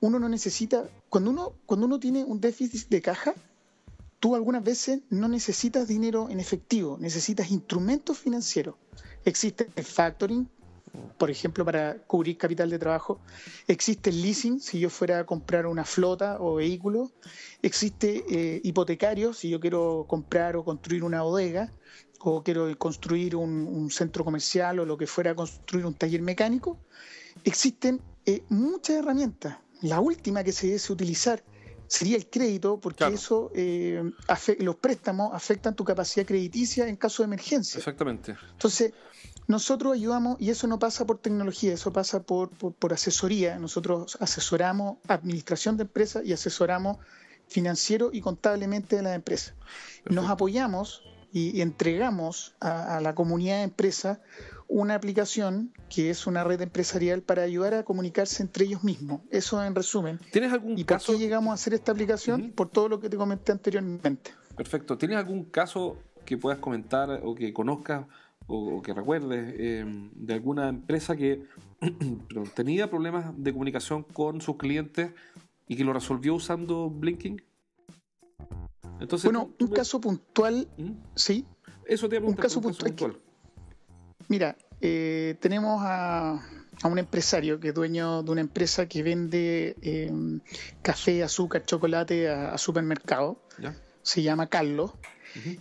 Uno 0.00 0.18
no 0.18 0.30
necesita... 0.30 0.88
Cuando 1.10 1.30
uno, 1.30 1.52
cuando 1.66 1.84
uno 1.84 2.00
tiene 2.00 2.24
un 2.24 2.40
déficit 2.40 2.88
de 2.88 3.02
caja, 3.02 3.34
tú 4.18 4.34
algunas 4.34 4.64
veces 4.64 5.00
no 5.10 5.28
necesitas 5.28 5.86
dinero 5.86 6.28
en 6.30 6.40
efectivo, 6.40 6.96
necesitas 6.98 7.50
instrumentos 7.50 8.16
financieros. 8.16 8.76
Existe 9.26 9.68
el 9.76 9.84
factoring, 9.84 10.48
por 11.18 11.30
ejemplo, 11.30 11.64
para 11.64 11.98
cubrir 11.98 12.36
capital 12.36 12.70
de 12.70 12.78
trabajo. 12.78 13.20
Existe 13.66 14.10
el 14.10 14.22
leasing, 14.22 14.60
si 14.60 14.80
yo 14.80 14.90
fuera 14.90 15.20
a 15.20 15.26
comprar 15.26 15.66
una 15.66 15.84
flota 15.84 16.38
o 16.40 16.56
vehículo. 16.56 17.12
Existe 17.62 18.24
eh, 18.28 18.60
hipotecario, 18.64 19.32
si 19.32 19.48
yo 19.48 19.60
quiero 19.60 20.06
comprar 20.08 20.56
o 20.56 20.64
construir 20.64 21.04
una 21.04 21.22
bodega 21.22 21.72
o 22.20 22.42
quiero 22.42 22.76
construir 22.78 23.34
un, 23.34 23.90
centro 23.90 24.24
comercial 24.24 24.78
o 24.80 24.84
lo 24.84 24.98
que 24.98 25.06
fuera 25.06 25.30
a 25.30 25.34
construir 25.34 25.86
un 25.86 25.94
taller 25.94 26.20
mecánico, 26.20 26.78
existen 27.44 28.00
eh, 28.26 28.42
muchas 28.48 28.96
herramientas. 28.96 29.58
La 29.82 30.00
última 30.00 30.44
que 30.44 30.52
se 30.52 30.66
debe 30.66 30.80
utilizar 30.90 31.42
sería 31.90 32.16
el 32.16 32.30
crédito, 32.30 32.78
porque 32.78 33.04
eso, 33.06 33.50
eh, 33.52 34.12
los 34.60 34.76
préstamos 34.76 35.34
afectan 35.34 35.74
tu 35.74 35.82
capacidad 35.82 36.24
crediticia 36.24 36.86
en 36.86 36.94
caso 36.94 37.22
de 37.22 37.26
emergencia. 37.26 37.78
Exactamente. 37.78 38.36
Entonces, 38.52 38.92
nosotros 39.50 39.94
ayudamos, 39.94 40.36
y 40.40 40.50
eso 40.50 40.68
no 40.68 40.78
pasa 40.78 41.04
por 41.04 41.18
tecnología, 41.18 41.72
eso 41.72 41.92
pasa 41.92 42.22
por, 42.22 42.50
por 42.50 42.92
asesoría. 42.92 43.58
Nosotros 43.58 44.16
asesoramos 44.20 44.98
administración 45.08 45.76
de 45.76 45.82
empresas 45.82 46.24
y 46.24 46.32
asesoramos 46.32 46.98
financiero 47.48 48.10
y 48.12 48.20
contablemente 48.20 48.94
de 48.96 49.02
las 49.02 49.16
empresas. 49.16 49.54
Nos 50.08 50.30
apoyamos 50.30 51.02
y 51.32 51.60
entregamos 51.60 52.54
a, 52.60 53.00
la 53.00 53.14
comunidad 53.14 53.58
de 53.58 53.62
empresas 53.62 54.18
una 54.68 54.94
aplicación 54.94 55.72
que 55.88 56.10
es 56.10 56.28
una 56.28 56.44
red 56.44 56.60
empresarial 56.60 57.22
para 57.22 57.42
ayudar 57.42 57.74
a 57.74 57.82
comunicarse 57.82 58.44
entre 58.44 58.66
ellos 58.66 58.84
mismos. 58.84 59.22
Eso 59.30 59.62
en 59.64 59.74
resumen. 59.74 60.20
¿Tienes 60.30 60.52
algún 60.52 60.78
¿Y 60.78 60.84
caso? 60.84 61.06
por 61.06 61.16
qué 61.16 61.22
llegamos 61.22 61.50
a 61.50 61.54
hacer 61.54 61.74
esta 61.74 61.90
aplicación? 61.90 62.52
Por 62.52 62.68
todo 62.68 62.88
lo 62.88 63.00
que 63.00 63.08
te 63.08 63.16
comenté 63.16 63.50
anteriormente. 63.50 64.30
Perfecto. 64.56 64.96
¿Tienes 64.96 65.18
algún 65.18 65.46
caso 65.46 65.96
que 66.24 66.38
puedas 66.38 66.60
comentar 66.60 67.20
o 67.24 67.34
que 67.34 67.52
conozcas 67.52 68.06
o, 68.50 68.82
que 68.82 68.92
recuerdes 68.92 69.54
eh, 69.56 69.84
de 69.86 70.34
alguna 70.34 70.68
empresa 70.68 71.16
que 71.16 71.44
tenía 72.54 72.90
problemas 72.90 73.32
de 73.36 73.52
comunicación 73.52 74.02
con 74.02 74.40
sus 74.40 74.56
clientes 74.56 75.12
y 75.68 75.76
que 75.76 75.84
lo 75.84 75.92
resolvió 75.92 76.34
usando 76.34 76.90
Blinking? 76.90 77.42
bueno, 79.24 79.50
un 79.58 79.68
caso 79.68 80.00
puntual, 80.00 80.68
¿Mm? 80.76 80.90
sí. 81.14 81.46
Eso 81.86 82.08
te 82.08 82.18
un 82.18 82.34
caso 82.34 82.60
puntual. 82.60 83.16
mira, 84.28 84.56
eh, 84.80 85.36
tenemos 85.40 85.80
a, 85.82 86.40
un 86.84 86.98
empresario 86.98 87.60
que 87.60 87.68
es 87.68 87.74
dueño 87.74 88.22
de 88.22 88.30
una 88.30 88.40
empresa 88.40 88.86
que 88.86 89.02
vende 89.02 89.76
em, 89.82 90.40
café, 90.82 91.22
azúcar, 91.22 91.64
chocolate 91.64 92.28
a, 92.28 92.56
supermercado. 92.58 93.42
Se 94.02 94.22
llama 94.22 94.46
Carlos. 94.46 94.92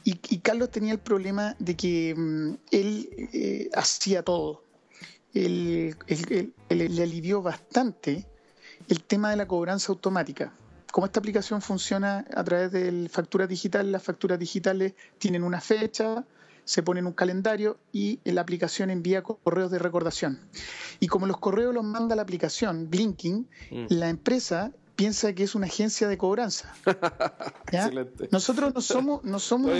Y, 0.04 0.38
Carlos 0.40 0.72
tenía 0.72 0.94
el 0.94 1.00
problema 1.00 1.56
de 1.60 1.76
que 1.76 2.10
em, 2.12 2.58
él 2.72 3.10
eh, 3.34 3.70
hacía 3.74 4.24
todo. 4.24 4.64
él, 5.34 5.96
le 6.70 7.04
alivió 7.04 7.42
bastante 7.42 8.26
el 8.88 9.04
tema 9.04 9.30
de 9.30 9.38
la 9.38 9.48
cobranza 9.48 9.92
automática 9.92 10.54
como 10.92 11.06
esta 11.06 11.20
aplicación 11.20 11.62
funciona 11.62 12.26
a 12.36 12.44
través 12.44 12.72
de 12.72 13.10
facturas 13.10 13.48
digitales, 13.48 13.92
las 13.92 14.04
facturas 14.04 14.40
digitales 14.40 14.94
tienen 15.18 15.44
una 15.44 15.62
fecha, 15.62 16.26
se 16.64 16.84
ponen 16.84 17.06
un 17.06 17.14
calendario 17.14 17.78
y 17.92 18.20
la 18.24 18.42
aplicación 18.42 18.90
envía 18.90 19.24
correos 19.24 19.72
de 19.72 19.80
recordación. 19.80 20.40
Y 21.00 21.08
como 21.08 21.26
los 21.26 21.38
correos 21.38 21.74
los 21.74 21.84
manda 21.84 22.16
la 22.16 22.22
aplicación 22.22 22.90
Blinking, 22.90 23.48
mm. 23.72 23.86
la 23.90 24.10
empresa 24.10 24.72
piensa 25.00 25.32
que 25.32 25.44
es 25.44 25.56
una 25.56 25.68
agencia 25.68 26.10
de 26.10 26.18
cobranza. 26.18 26.74
Nosotros 28.32 28.76
no 28.76 28.82
somos, 28.82 29.24
no 29.24 29.40
somos 29.40 29.72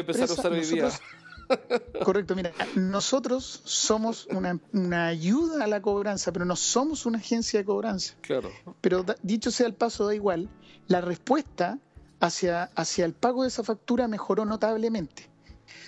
Correcto, 2.06 2.36
mira, 2.36 2.54
nosotros 2.76 3.62
somos 3.66 4.28
una, 4.28 4.60
una, 4.72 5.08
ayuda 5.08 5.66
a 5.66 5.68
la 5.68 5.82
cobranza, 5.82 6.32
pero 6.32 6.46
no 6.46 6.56
somos 6.56 7.06
una 7.06 7.18
agencia 7.18 7.60
de 7.60 7.66
cobranza. 7.66 8.14
Claro. 8.22 8.50
Pero 8.80 9.04
dicho 9.22 9.52
sea 9.52 9.68
el 9.68 9.74
paso, 9.74 10.06
da 10.06 10.16
igual, 10.16 10.48
la 10.88 11.02
respuesta 11.02 11.80
hacia, 12.22 12.66
hacia 12.76 13.04
el 13.04 13.14
pago 13.14 13.42
de 13.42 13.50
esa 13.50 13.64
factura 13.64 14.08
mejoró 14.08 14.46
notablemente. 14.46 15.30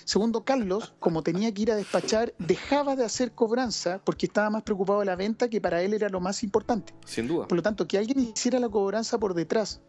Segundo, 0.04 0.44
Carlos, 0.44 0.94
como 0.98 1.22
tenía 1.22 1.52
que 1.52 1.62
ir 1.62 1.72
a 1.72 1.76
despachar, 1.76 2.34
dejaba 2.38 2.96
de 2.96 3.04
hacer 3.04 3.32
cobranza 3.32 4.00
porque 4.04 4.26
estaba 4.26 4.50
más 4.50 4.62
preocupado 4.62 5.00
de 5.00 5.06
la 5.06 5.16
venta 5.16 5.48
que 5.48 5.60
para 5.60 5.82
él 5.82 5.94
era 5.94 6.08
lo 6.08 6.20
más 6.20 6.42
importante. 6.42 6.94
Sin 7.06 7.28
duda. 7.28 7.48
Por 7.48 7.56
lo 7.56 7.62
tanto, 7.62 7.86
que 7.86 7.98
alguien 7.98 8.20
hiciera 8.20 8.58
la 8.58 8.68
cobranza 8.68 9.18
por 9.18 9.34
detrás, 9.34 9.80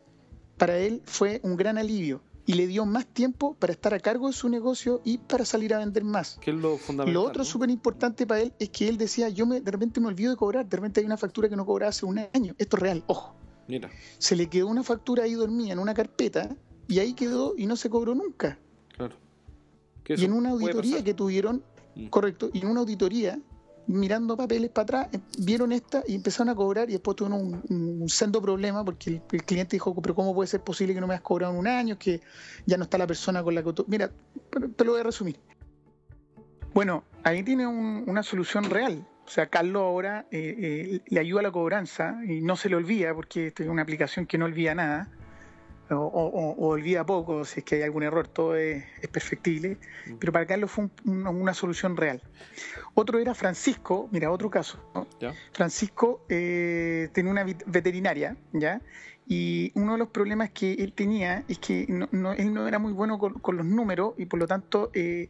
para 0.57 0.77
él 0.77 1.01
fue 1.05 1.39
un 1.43 1.55
gran 1.55 1.77
alivio 1.77 2.21
y 2.45 2.53
le 2.53 2.67
dio 2.67 2.85
más 2.85 3.05
tiempo 3.05 3.55
para 3.55 3.73
estar 3.73 3.93
a 3.93 3.99
cargo 3.99 4.27
de 4.27 4.33
su 4.33 4.49
negocio 4.49 5.01
y 5.03 5.17
para 5.17 5.45
salir 5.45 5.73
a 5.73 5.79
vender 5.79 6.03
más. 6.03 6.37
Que 6.41 6.51
es 6.51 6.57
lo 6.57 6.77
fundamental. 6.77 7.13
Lo 7.13 7.27
otro 7.27 7.43
súper 7.43 7.69
importante 7.69 8.27
para 8.27 8.41
él 8.41 8.53
es 8.59 8.69
que 8.69 8.87
él 8.89 8.97
decía, 8.97 9.29
yo 9.29 9.45
me, 9.45 9.61
de 9.61 9.71
repente 9.71 9.99
me 9.99 10.07
olvido 10.07 10.31
de 10.31 10.37
cobrar, 10.37 10.67
de 10.67 10.77
repente 10.77 10.99
hay 10.99 11.05
una 11.05 11.17
factura 11.17 11.49
que 11.49 11.55
no 11.55 11.65
cobraba 11.65 11.89
hace 11.89 12.05
un 12.05 12.19
año. 12.19 12.53
Esto 12.57 12.77
es 12.77 12.81
real, 12.81 13.03
ojo. 13.07 13.35
Mira. 13.67 13.89
Se 14.17 14.35
le 14.35 14.49
quedó 14.49 14.67
una 14.67 14.83
factura 14.83 15.23
ahí 15.23 15.33
dormida 15.33 15.73
en 15.73 15.79
una 15.79 15.93
carpeta 15.93 16.55
y 16.87 16.99
ahí 16.99 17.13
quedó 17.13 17.53
y 17.57 17.65
no 17.65 17.75
se 17.75 17.89
cobró 17.89 18.13
nunca. 18.13 18.59
Claro. 18.95 19.15
Y 20.07 20.25
en 20.25 20.33
una 20.33 20.51
auditoría 20.51 21.03
que 21.03 21.13
tuvieron, 21.13 21.63
mm. 21.95 22.07
correcto, 22.07 22.49
y 22.53 22.61
en 22.61 22.67
una 22.67 22.81
auditoría 22.81 23.39
mirando 23.87 24.37
papeles 24.37 24.69
para 24.69 24.83
atrás, 24.83 25.07
eh, 25.11 25.19
vieron 25.39 25.71
esta 25.71 26.03
y 26.07 26.15
empezaron 26.15 26.49
a 26.49 26.55
cobrar 26.55 26.89
y 26.89 26.93
después 26.93 27.17
tuvieron 27.17 27.61
un, 27.69 28.01
un, 28.01 28.09
sendo 28.09 28.41
problema 28.41 28.83
porque 28.83 29.21
el, 29.31 29.43
cliente 29.43 29.75
dijo, 29.75 29.93
pero 30.01 30.15
¿cómo 30.15 30.33
puede 30.33 30.47
ser 30.47 30.61
posible 30.61 30.93
que 30.93 31.01
no 31.01 31.07
me 31.07 31.15
has 31.15 31.21
cobrado 31.21 31.53
en 31.53 31.59
un 31.59 31.67
año? 31.67 31.97
Que 31.97 32.21
ya 32.65 32.77
no 32.77 32.83
está 32.83 32.97
la 32.97 33.07
persona 33.07 33.43
con 33.43 33.55
la 33.55 33.63
que 33.63 33.73
tú... 33.73 33.85
Mira, 33.87 34.09
te 34.75 34.85
lo 34.85 34.91
voy 34.91 35.01
a 35.01 35.03
resumir. 35.03 35.37
Bueno, 36.73 37.03
ahí 37.23 37.43
tiene 37.43 37.67
una 37.67 38.23
solución 38.23 38.69
real. 38.69 39.05
O 39.25 39.29
sea, 39.29 39.47
Carlos 39.47 39.83
ahora 39.83 40.27
eh, 40.31 40.55
eh, 40.57 41.01
le 41.07 41.19
ayuda 41.19 41.41
a 41.41 41.43
la 41.43 41.51
cobranza 41.51 42.19
y 42.27 42.41
no 42.41 42.55
se 42.55 42.69
le 42.69 42.75
olvida 42.75 43.13
porque 43.13 43.53
es 43.57 43.67
una 43.67 43.83
aplicación 43.83 44.25
que 44.25 44.37
no 44.37 44.45
olvida 44.45 44.75
nada. 44.75 45.09
O, 45.89 46.55
olvida 46.67 47.05
poco 47.05 47.45
si 47.45 47.59
es 47.59 47.65
que 47.65 47.75
hay 47.75 47.81
algún 47.83 48.03
error, 48.03 48.27
todo 48.27 48.55
es, 48.55 48.83
perfectible, 49.11 49.77
mm. 50.07 50.13
pero 50.19 50.31
para 50.31 50.45
Carlos 50.45 50.71
fue 50.71 50.89
una 51.05 51.53
solución 51.53 51.97
real. 51.97 52.21
Otro 52.95 53.19
era 53.19 53.33
Francisco, 53.33 54.07
mira, 54.11 54.31
otro 54.31 54.49
caso. 54.49 54.79
Francisco 55.51 56.25
eh, 56.29 57.09
tenía 57.13 57.31
una 57.31 57.45
veterinaria, 57.65 58.37
¿ya? 58.51 58.81
Y 59.27 59.71
uno 59.75 59.93
de 59.93 59.99
los 59.99 60.09
problemas 60.09 60.51
que 60.51 60.73
él 60.73 60.93
tenía 60.93 61.43
es 61.47 61.57
que 61.59 61.85
no, 61.87 62.33
él 62.33 62.53
no 62.53 62.67
era 62.67 62.79
muy 62.79 62.91
bueno 62.91 63.17
con, 63.17 63.57
los 63.57 63.65
números 63.65 64.13
y 64.17 64.25
por 64.25 64.39
lo 64.39 64.47
tanto 64.47 64.91
eh, 64.93 65.29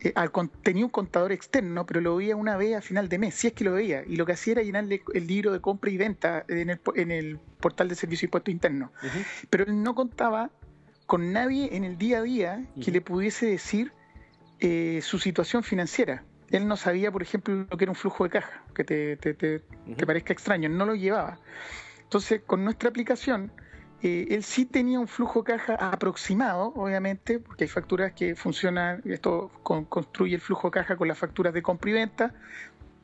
eh, 0.00 0.14
tenía 0.62 0.84
un 0.84 0.90
contador 0.90 1.32
externo, 1.32 1.84
pero 1.86 2.00
lo 2.00 2.16
veía 2.16 2.36
una 2.36 2.56
vez 2.56 2.76
a 2.76 2.80
final 2.80 3.08
de 3.08 3.18
mes, 3.18 3.34
si 3.34 3.48
es 3.48 3.52
que 3.52 3.64
lo 3.64 3.72
veía. 3.72 4.02
Y 4.06 4.16
lo 4.16 4.26
que 4.26 4.32
hacía 4.32 4.52
era 4.52 4.62
llenarle 4.62 5.02
el 5.14 5.26
libro 5.26 5.52
de 5.52 5.60
compra 5.60 5.90
y 5.90 5.96
venta 5.96 6.44
en 6.48 7.10
el, 7.10 7.38
portal 7.60 7.88
de 7.88 7.94
servicio 7.94 8.26
de 8.26 8.28
impuesto 8.28 8.50
interno. 8.50 8.92
Pero 9.50 9.64
él 9.64 9.82
no 9.82 9.94
contaba 9.94 10.50
con 11.06 11.32
nadie 11.32 11.76
en 11.76 11.84
el 11.84 11.98
día 11.98 12.18
a 12.18 12.22
día 12.22 12.64
que 12.82 12.90
le 12.90 13.00
pudiese 13.00 13.46
decir 13.46 13.92
eh, 14.60 15.00
su 15.02 15.18
situación 15.18 15.62
financiera. 15.62 16.24
Él 16.50 16.66
no 16.66 16.76
sabía, 16.76 17.12
por 17.12 17.22
ejemplo, 17.22 17.66
lo 17.70 17.76
que 17.76 17.84
era 17.84 17.92
un 17.92 17.96
flujo 17.96 18.24
de 18.24 18.30
caja, 18.30 18.64
que 18.74 18.84
te, 18.84 19.16
te 19.16 20.06
parezca 20.06 20.32
extraño, 20.32 20.68
no 20.68 20.86
lo 20.86 20.94
llevaba. 20.94 21.38
Entonces, 22.02 22.40
con 22.44 22.64
nuestra 22.64 22.88
aplicación, 22.88 23.52
eh, 24.02 24.28
él 24.30 24.42
sí 24.42 24.64
tenía 24.64 24.98
un 24.98 25.08
flujo 25.08 25.44
caja 25.44 25.74
aproximado, 25.74 26.72
obviamente, 26.74 27.38
porque 27.38 27.64
hay 27.64 27.68
facturas 27.68 28.12
que 28.12 28.34
funcionan, 28.34 29.02
esto 29.04 29.50
construye 29.62 30.34
el 30.34 30.40
flujo 30.40 30.70
caja 30.70 30.96
con 30.96 31.08
las 31.08 31.18
facturas 31.18 31.52
de 31.52 31.62
compra 31.62 31.90
y 31.90 31.94
venta. 31.94 32.34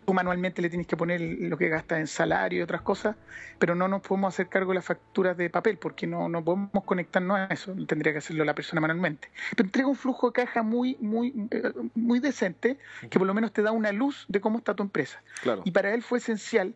Tú 0.07 0.15
manualmente 0.15 0.63
le 0.63 0.71
tienes 0.71 0.87
que 0.87 0.97
poner 0.97 1.21
lo 1.21 1.59
que 1.59 1.69
gasta 1.69 1.99
en 1.99 2.07
salario 2.07 2.61
y 2.61 2.63
otras 2.63 2.81
cosas, 2.81 3.17
pero 3.59 3.75
no 3.75 3.89
nos 3.89 4.03
podemos 4.03 4.33
hacer 4.33 4.49
cargo 4.49 4.71
de 4.71 4.77
las 4.77 4.85
facturas 4.85 5.37
de 5.37 5.51
papel 5.51 5.79
porque 5.79 6.07
no, 6.07 6.29
no 6.29 6.45
podemos 6.45 6.85
conectarnos 6.85 7.39
a 7.39 7.47
eso, 7.47 7.75
tendría 7.89 8.13
que 8.13 8.19
hacerlo 8.19 8.45
la 8.45 8.55
persona 8.55 8.81
manualmente. 8.81 9.31
Pero 9.57 9.67
entrega 9.67 9.89
un 9.89 9.97
flujo 9.97 10.29
de 10.29 10.33
caja 10.33 10.63
muy, 10.63 10.97
muy, 11.01 11.49
eh, 11.51 11.73
muy 11.97 12.21
decente 12.21 12.79
que 13.11 13.19
por 13.19 13.27
lo 13.27 13.35
menos 13.35 13.53
te 13.53 13.63
da 13.63 13.73
una 13.73 13.91
luz 13.91 14.27
de 14.29 14.41
cómo 14.41 14.59
está 14.59 14.75
tu 14.75 14.85
empresa. 14.85 15.21
Y 15.65 15.73
para 15.73 15.93
él 15.93 16.03
fue 16.03 16.19
esencial 16.19 16.75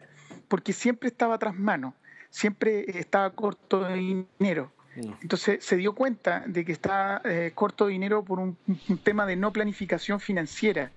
porque 0.49 0.73
siempre 0.73 1.09
estaba 1.09 1.39
tras 1.39 1.55
mano 1.55 1.95
siempre 2.31 2.85
estaba 2.99 3.31
corto 3.31 3.85
de 3.85 4.25
dinero. 4.39 4.73
Mm. 4.97 5.13
Entonces 5.23 5.65
se 5.65 5.77
dio 5.77 5.95
cuenta 5.95 6.45
de 6.47 6.65
que 6.65 6.73
estaba 6.73 7.21
eh, 7.25 7.53
corto 7.55 7.87
de 7.87 7.93
dinero 7.93 8.25
por 8.25 8.39
un, 8.39 8.57
tema 9.03 9.27
de 9.27 9.37
no 9.37 9.53
planificación 9.53 10.21
financiera 10.21 10.91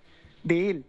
de 0.44 0.70
él. 0.70 0.86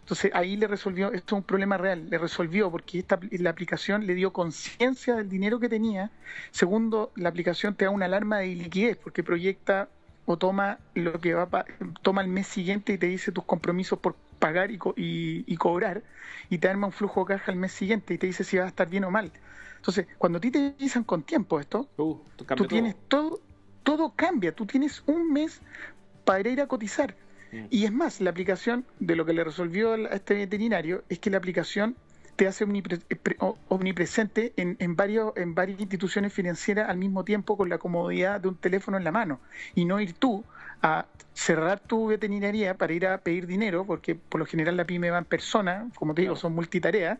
Entonces 0.00 0.30
ahí 0.34 0.56
le 0.56 0.66
resolvió, 0.66 1.12
esto 1.12 1.36
es 1.36 1.38
un 1.40 1.42
problema 1.42 1.76
real, 1.76 2.08
le 2.08 2.16
resolvió 2.16 2.70
porque 2.70 3.00
esta, 3.00 3.18
la 3.30 3.50
aplicación 3.50 4.06
le 4.06 4.14
dio 4.14 4.32
conciencia 4.32 5.16
del 5.16 5.28
dinero 5.28 5.60
que 5.60 5.68
tenía. 5.68 6.10
Segundo, 6.50 7.12
la 7.14 7.28
aplicación 7.28 7.74
te 7.74 7.84
da 7.84 7.90
una 7.90 8.06
alarma 8.06 8.38
de 8.38 8.46
liquidez 8.46 8.96
porque 8.96 9.22
proyecta 9.22 9.88
o 10.24 10.36
toma 10.36 10.78
lo 10.94 11.20
que 11.20 11.34
va 11.34 11.64
toma 12.02 12.22
el 12.22 12.28
mes 12.28 12.46
siguiente 12.46 12.92
y 12.94 12.98
te 12.98 13.06
dice 13.06 13.32
tus 13.32 13.44
compromisos 13.44 13.98
por 13.98 14.14
pagar 14.38 14.70
y, 14.70 14.78
y, 14.96 15.56
cobrar 15.56 16.02
y 16.48 16.58
te 16.58 16.68
arma 16.68 16.86
un 16.86 16.92
flujo 16.92 17.24
de 17.24 17.34
caja 17.34 17.50
el 17.50 17.58
mes 17.58 17.72
siguiente 17.72 18.14
y 18.14 18.18
te 18.18 18.26
dice 18.26 18.44
si 18.44 18.56
va 18.56 18.64
a 18.64 18.68
estar 18.68 18.88
bien 18.88 19.04
o 19.04 19.10
mal. 19.10 19.32
Entonces, 19.78 20.06
cuando 20.18 20.38
a 20.38 20.40
ti 20.40 20.50
te 20.50 20.74
avisan 20.78 21.04
con 21.04 21.22
tiempo 21.22 21.58
esto, 21.58 21.88
uh, 21.96 22.16
tú 22.36 22.66
tienes 22.66 22.94
todo. 23.08 23.40
todo, 23.82 24.12
cambia. 24.14 24.54
Tú 24.54 24.66
tienes 24.66 25.02
un 25.06 25.32
mes 25.32 25.60
para 26.24 26.48
ir 26.48 26.60
a 26.60 26.66
cotizar. 26.66 27.16
Mm. 27.52 27.64
Y 27.70 27.84
es 27.84 27.92
más, 27.92 28.20
la 28.20 28.30
aplicación, 28.30 28.84
de 29.00 29.16
lo 29.16 29.24
que 29.24 29.32
le 29.32 29.44
resolvió 29.44 29.94
a 29.94 30.14
este 30.14 30.34
veterinario, 30.34 31.04
es 31.08 31.18
que 31.18 31.30
la 31.30 31.38
aplicación 31.38 31.96
te 32.38 32.46
hace 32.46 32.64
omnipresente 33.68 34.52
en, 34.56 34.76
en, 34.78 34.94
varios, 34.94 35.32
en 35.36 35.56
varias 35.56 35.80
instituciones 35.80 36.32
financieras 36.32 36.88
al 36.88 36.96
mismo 36.96 37.24
tiempo 37.24 37.56
con 37.56 37.68
la 37.68 37.78
comodidad 37.78 38.40
de 38.40 38.46
un 38.46 38.54
teléfono 38.54 38.96
en 38.96 39.02
la 39.02 39.10
mano. 39.10 39.40
Y 39.74 39.84
no 39.84 40.00
ir 40.00 40.12
tú 40.12 40.44
a 40.80 41.06
cerrar 41.34 41.80
tu 41.80 42.06
veterinaria 42.06 42.74
para 42.74 42.92
ir 42.92 43.08
a 43.08 43.18
pedir 43.18 43.48
dinero, 43.48 43.84
porque 43.84 44.14
por 44.14 44.38
lo 44.38 44.46
general 44.46 44.76
la 44.76 44.84
pyme 44.84 45.10
va 45.10 45.18
en 45.18 45.24
persona, 45.24 45.88
como 45.96 46.14
te 46.14 46.22
digo, 46.22 46.36
son 46.36 46.54
multitareas, 46.54 47.18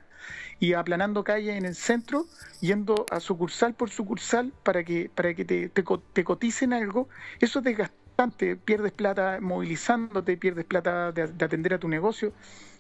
y 0.60 0.75
aplanando 0.75 1.25
calles 1.25 1.56
en 1.56 1.64
el 1.64 1.75
centro, 1.75 2.26
yendo 2.60 3.04
a 3.10 3.18
sucursal 3.18 3.75
por 3.75 3.90
sucursal 3.90 4.52
para 4.62 4.84
que, 4.84 5.10
para 5.12 5.34
que 5.34 5.44
te, 5.44 5.68
te, 5.68 6.25
coticen 6.25 6.72
algo, 6.72 7.08
eso 7.40 7.58
es 7.58 7.64
desgastante, 7.64 8.54
pierdes 8.54 8.92
plata 8.92 9.38
movilizándote, 9.40 10.37
pierdes 10.37 10.64
plata 10.64 11.10
de, 11.10 11.22
atender 11.22 11.75
a 11.75 11.78
tu 11.78 11.88
negocio, 11.88 12.32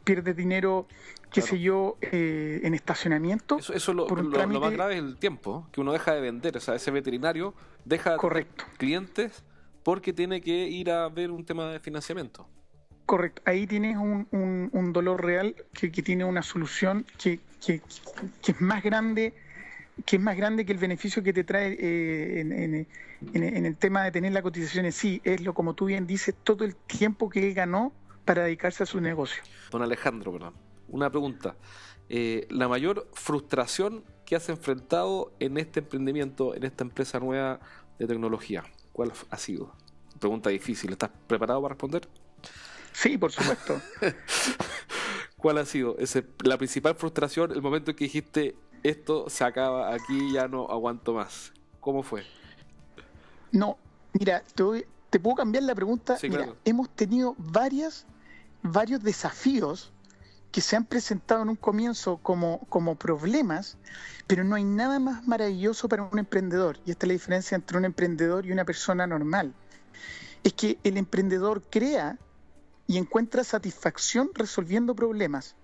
pierdes 0.08 0.34
dinero, 0.34 0.86
qué 1.30 1.42
sé 1.42 1.60
yo, 1.60 1.98
eh, 2.00 2.62
en 2.64 2.72
estacionamiento. 2.72 3.58
Eso, 3.58 3.74
eso 3.74 3.92
lo, 3.92 4.08
lo, 4.08 4.60
más 4.60 4.72
grave 4.72 4.94
es 4.94 5.00
el 5.00 5.18
tiempo, 5.18 5.68
que 5.70 5.82
uno 5.82 5.92
deja 5.92 6.14
de 6.14 6.22
vender, 6.22 6.56
o 6.56 6.60
sea, 6.60 6.74
ese 6.76 6.90
veterinario 6.90 7.52
deja 7.84 8.16
Correcto. 8.16 8.64
clientes 8.78 9.44
porque 9.82 10.14
tiene 10.14 10.40
que 10.40 10.66
ir 10.66 10.90
a 10.90 11.10
ver 11.10 11.30
un 11.30 11.44
tema 11.44 11.70
de 11.70 11.78
financiamiento. 11.78 12.48
Correcto, 13.04 13.42
ahí 13.44 13.66
tienes 13.66 13.98
un, 13.98 14.26
un, 14.72 14.92
dolor 14.94 15.22
real 15.22 15.54
que, 15.74 15.90
tiene 15.90 16.24
una 16.24 16.42
solución 16.42 17.04
que, 17.18 17.40
que, 17.64 17.82
es 18.46 18.60
más 18.60 18.82
grande 18.82 19.34
que 20.06 20.16
es 20.16 20.22
más 20.22 20.36
grande 20.36 20.64
que 20.64 20.72
el 20.72 20.78
beneficio 20.78 21.22
que 21.22 21.32
te 21.32 21.44
trae 21.44 21.76
eh, 21.78 22.40
en, 22.40 22.86
en, 23.34 23.66
el 23.66 23.76
tema 23.76 24.04
de 24.04 24.12
tener 24.12 24.32
la 24.32 24.42
cotización 24.42 24.86
en 24.86 24.92
sí, 24.92 25.20
es 25.24 25.42
lo 25.42 25.52
como 25.52 25.74
tú 25.74 25.86
bien 25.86 26.06
dices, 26.06 26.34
todo 26.44 26.64
el 26.64 26.76
tiempo 26.76 27.28
que 27.28 27.46
él 27.46 27.52
ganó 27.52 27.92
para 28.28 28.44
dedicarse 28.44 28.82
a 28.82 28.86
su 28.86 29.00
negocio. 29.00 29.42
Don 29.70 29.80
Alejandro, 29.80 30.30
perdón, 30.30 30.52
una 30.88 31.08
pregunta. 31.08 31.56
Eh, 32.10 32.46
la 32.50 32.68
mayor 32.68 33.08
frustración 33.14 34.04
que 34.26 34.36
has 34.36 34.50
enfrentado 34.50 35.32
en 35.40 35.56
este 35.56 35.80
emprendimiento, 35.80 36.54
en 36.54 36.64
esta 36.64 36.84
empresa 36.84 37.18
nueva 37.20 37.58
de 37.98 38.06
tecnología. 38.06 38.64
¿Cuál 38.92 39.14
ha 39.30 39.38
sido? 39.38 39.72
Pregunta 40.20 40.50
difícil. 40.50 40.92
¿Estás 40.92 41.08
preparado 41.26 41.62
para 41.62 41.72
responder? 41.72 42.06
Sí, 42.92 43.16
por 43.16 43.32
supuesto. 43.32 43.80
¿Cuál 45.38 45.56
ha 45.56 45.64
sido 45.64 45.96
ese, 45.98 46.26
la 46.44 46.58
principal 46.58 46.96
frustración, 46.96 47.52
el 47.52 47.62
momento 47.62 47.92
en 47.92 47.96
que 47.96 48.04
dijiste 48.04 48.56
esto 48.82 49.30
se 49.30 49.42
acaba 49.42 49.94
aquí, 49.94 50.32
ya 50.34 50.48
no 50.48 50.66
aguanto 50.68 51.14
más? 51.14 51.54
¿Cómo 51.80 52.02
fue? 52.02 52.26
No, 53.52 53.78
mira, 54.12 54.42
te, 55.08 55.18
puedo 55.18 55.34
cambiar 55.34 55.64
la 55.64 55.74
pregunta. 55.74 56.18
mira, 56.24 56.52
hemos 56.66 56.90
tenido 56.90 57.34
varias, 57.38 58.06
varios 58.62 59.02
desafíos 59.02 59.92
que 60.50 60.60
se 60.60 60.76
han 60.76 60.84
presentado 60.86 61.42
en 61.42 61.50
un 61.50 61.56
comienzo 61.56 62.18
como, 62.18 62.60
como 62.68 62.96
problemas, 62.96 63.76
pero 64.26 64.44
no 64.44 64.54
hay 64.56 64.64
nada 64.64 64.98
más 64.98 65.26
maravilloso 65.26 65.88
para 65.88 66.04
un 66.04 66.18
emprendedor. 66.18 66.78
Y 66.86 66.90
esta 66.90 67.06
es 67.06 67.08
la 67.08 67.12
diferencia 67.12 67.54
entre 67.54 67.78
un 67.78 67.84
emprendedor 67.84 68.46
y 68.46 68.52
una 68.52 68.64
persona 68.64 69.06
normal. 69.06 69.54
Es 70.42 70.54
que 70.54 70.78
el 70.84 70.96
emprendedor 70.96 71.62
crea 71.68 72.18
y 72.86 72.96
encuentra 72.96 73.44
satisfacción 73.44 74.30
resolviendo 74.34 74.94
problemas. 74.94 75.54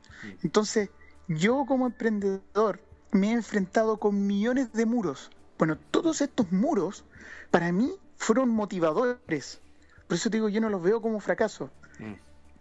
Entonces, 0.42 0.90
yo 1.28 1.64
como 1.66 1.86
emprendedor 1.86 2.80
me 3.12 3.30
he 3.30 3.32
enfrentado 3.32 3.98
con 3.98 4.26
millones 4.26 4.72
de 4.72 4.84
muros. 4.84 5.30
Bueno, 5.58 5.78
todos 5.90 6.20
estos 6.20 6.52
muros 6.52 7.04
para 7.50 7.72
mí 7.72 7.90
fueron 8.16 8.50
motivadores. 8.50 9.60
Por 10.06 10.16
eso 10.16 10.28
te 10.28 10.36
digo, 10.36 10.48
yo 10.48 10.60
no 10.60 10.68
los 10.68 10.82
veo 10.82 11.00
como 11.00 11.20
fracaso. 11.20 11.70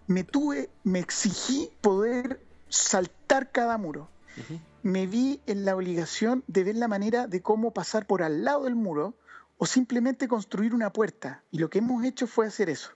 Me 0.08 0.24
tuve, 0.24 0.70
me 0.84 1.00
exigí 1.00 1.70
poder 1.82 2.42
saltar 2.70 3.52
cada 3.52 3.78
muro. 3.78 4.10
Me 4.82 5.08
vi 5.08 5.42
en 5.46 5.64
la 5.64 5.76
obligación 5.76 6.44
de 6.48 6.64
ver 6.64 6.76
la 6.76 6.88
manera 6.88 7.28
de 7.28 7.42
cómo 7.42 7.72
pasar 7.72 8.06
por 8.06 8.24
al 8.24 8.44
lado 8.44 8.64
del 8.66 8.76
muro 8.76 9.14
o 9.58 9.66
simplemente 9.66 10.28
construir 10.28 10.74
una 10.74 10.92
puerta. 10.92 11.44
Y 11.52 11.60
lo 11.60 11.70
que 11.70 11.80
hemos 11.80 12.04
hecho 12.04 12.28
fue 12.28 12.48
hacer 12.48 12.70
eso. 12.70 12.90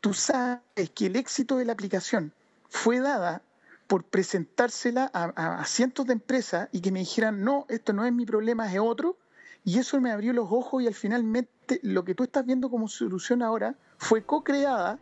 Tú 0.00 0.14
sabes 0.14 0.90
que 0.94 1.06
el 1.06 1.16
éxito 1.16 1.56
de 1.56 1.64
la 1.64 1.72
aplicación 1.72 2.32
fue 2.68 3.00
dada 3.00 3.42
por 3.86 4.04
presentársela 4.04 5.10
a, 5.12 5.64
cientos 5.66 6.06
de 6.06 6.14
empresas 6.14 6.68
y 6.72 6.80
que 6.80 6.92
me 6.92 7.00
dijeran, 7.00 7.42
no, 7.42 7.66
esto 7.68 7.92
no 7.92 8.04
es 8.04 8.12
mi 8.12 8.24
problema, 8.24 8.72
es 8.72 8.78
otro. 8.78 9.16
Y 9.64 9.78
eso 9.78 10.00
me 10.00 10.10
abrió 10.10 10.32
los 10.32 10.48
ojos 10.50 10.82
y 10.82 10.86
al 10.86 10.94
finalmente 10.94 11.80
lo 11.82 12.04
que 12.04 12.14
tú 12.14 12.24
estás 12.24 12.44
viendo 12.44 12.70
como 12.70 12.88
solución 12.88 13.42
ahora 13.42 13.74
fue 13.98 14.24
co-creada 14.24 14.98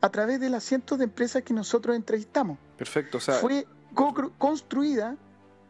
a 0.00 0.10
través 0.10 0.40
de 0.40 0.50
las 0.50 0.64
cientos 0.64 0.98
de 0.98 1.04
empresas 1.04 1.42
que 1.42 1.54
nosotros 1.54 1.96
entrevistamos. 1.96 2.58
Perfecto, 2.76 3.18
o 3.18 3.20
sea... 3.20 3.34
Fue 3.36 3.66
construida 4.38 5.16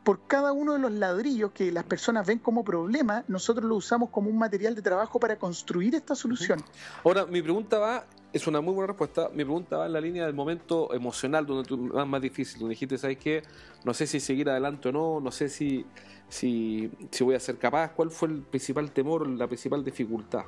por 0.04 0.26
cada 0.26 0.52
uno 0.52 0.72
de 0.74 0.78
los 0.78 0.92
ladrillos 0.92 1.52
que 1.52 1.70
las 1.70 1.84
personas 1.84 2.26
ven 2.26 2.38
como 2.38 2.64
problema, 2.64 3.24
nosotros 3.28 3.66
lo 3.66 3.76
usamos 3.76 4.10
como 4.10 4.30
un 4.30 4.38
material 4.38 4.74
de 4.74 4.82
trabajo 4.82 5.20
para 5.20 5.36
construir 5.36 5.94
esta 5.94 6.14
solución. 6.14 6.62
Ahora, 7.04 7.26
mi 7.26 7.42
pregunta 7.42 7.78
va, 7.78 8.06
es 8.32 8.46
una 8.46 8.60
muy 8.60 8.72
buena 8.72 8.88
respuesta, 8.88 9.28
mi 9.28 9.44
pregunta 9.44 9.76
va 9.76 9.86
en 9.86 9.92
la 9.92 10.00
línea 10.00 10.24
del 10.24 10.34
momento 10.34 10.92
emocional, 10.94 11.46
donde 11.46 11.68
tú 11.68 11.76
más, 11.76 12.06
más 12.06 12.22
difícil, 12.22 12.60
donde 12.60 12.72
dijiste, 12.72 12.96
¿sabes 12.96 13.18
qué? 13.18 13.42
No 13.84 13.92
sé 13.92 14.06
si 14.06 14.20
seguir 14.20 14.48
adelante 14.48 14.88
o 14.88 14.92
no, 14.92 15.20
no 15.20 15.30
sé 15.30 15.48
si, 15.48 15.84
si, 16.28 16.90
si 17.10 17.24
voy 17.24 17.34
a 17.34 17.40
ser 17.40 17.58
capaz, 17.58 17.92
¿cuál 17.92 18.10
fue 18.10 18.28
el 18.28 18.42
principal 18.42 18.90
temor, 18.92 19.28
la 19.28 19.46
principal 19.46 19.84
dificultad? 19.84 20.44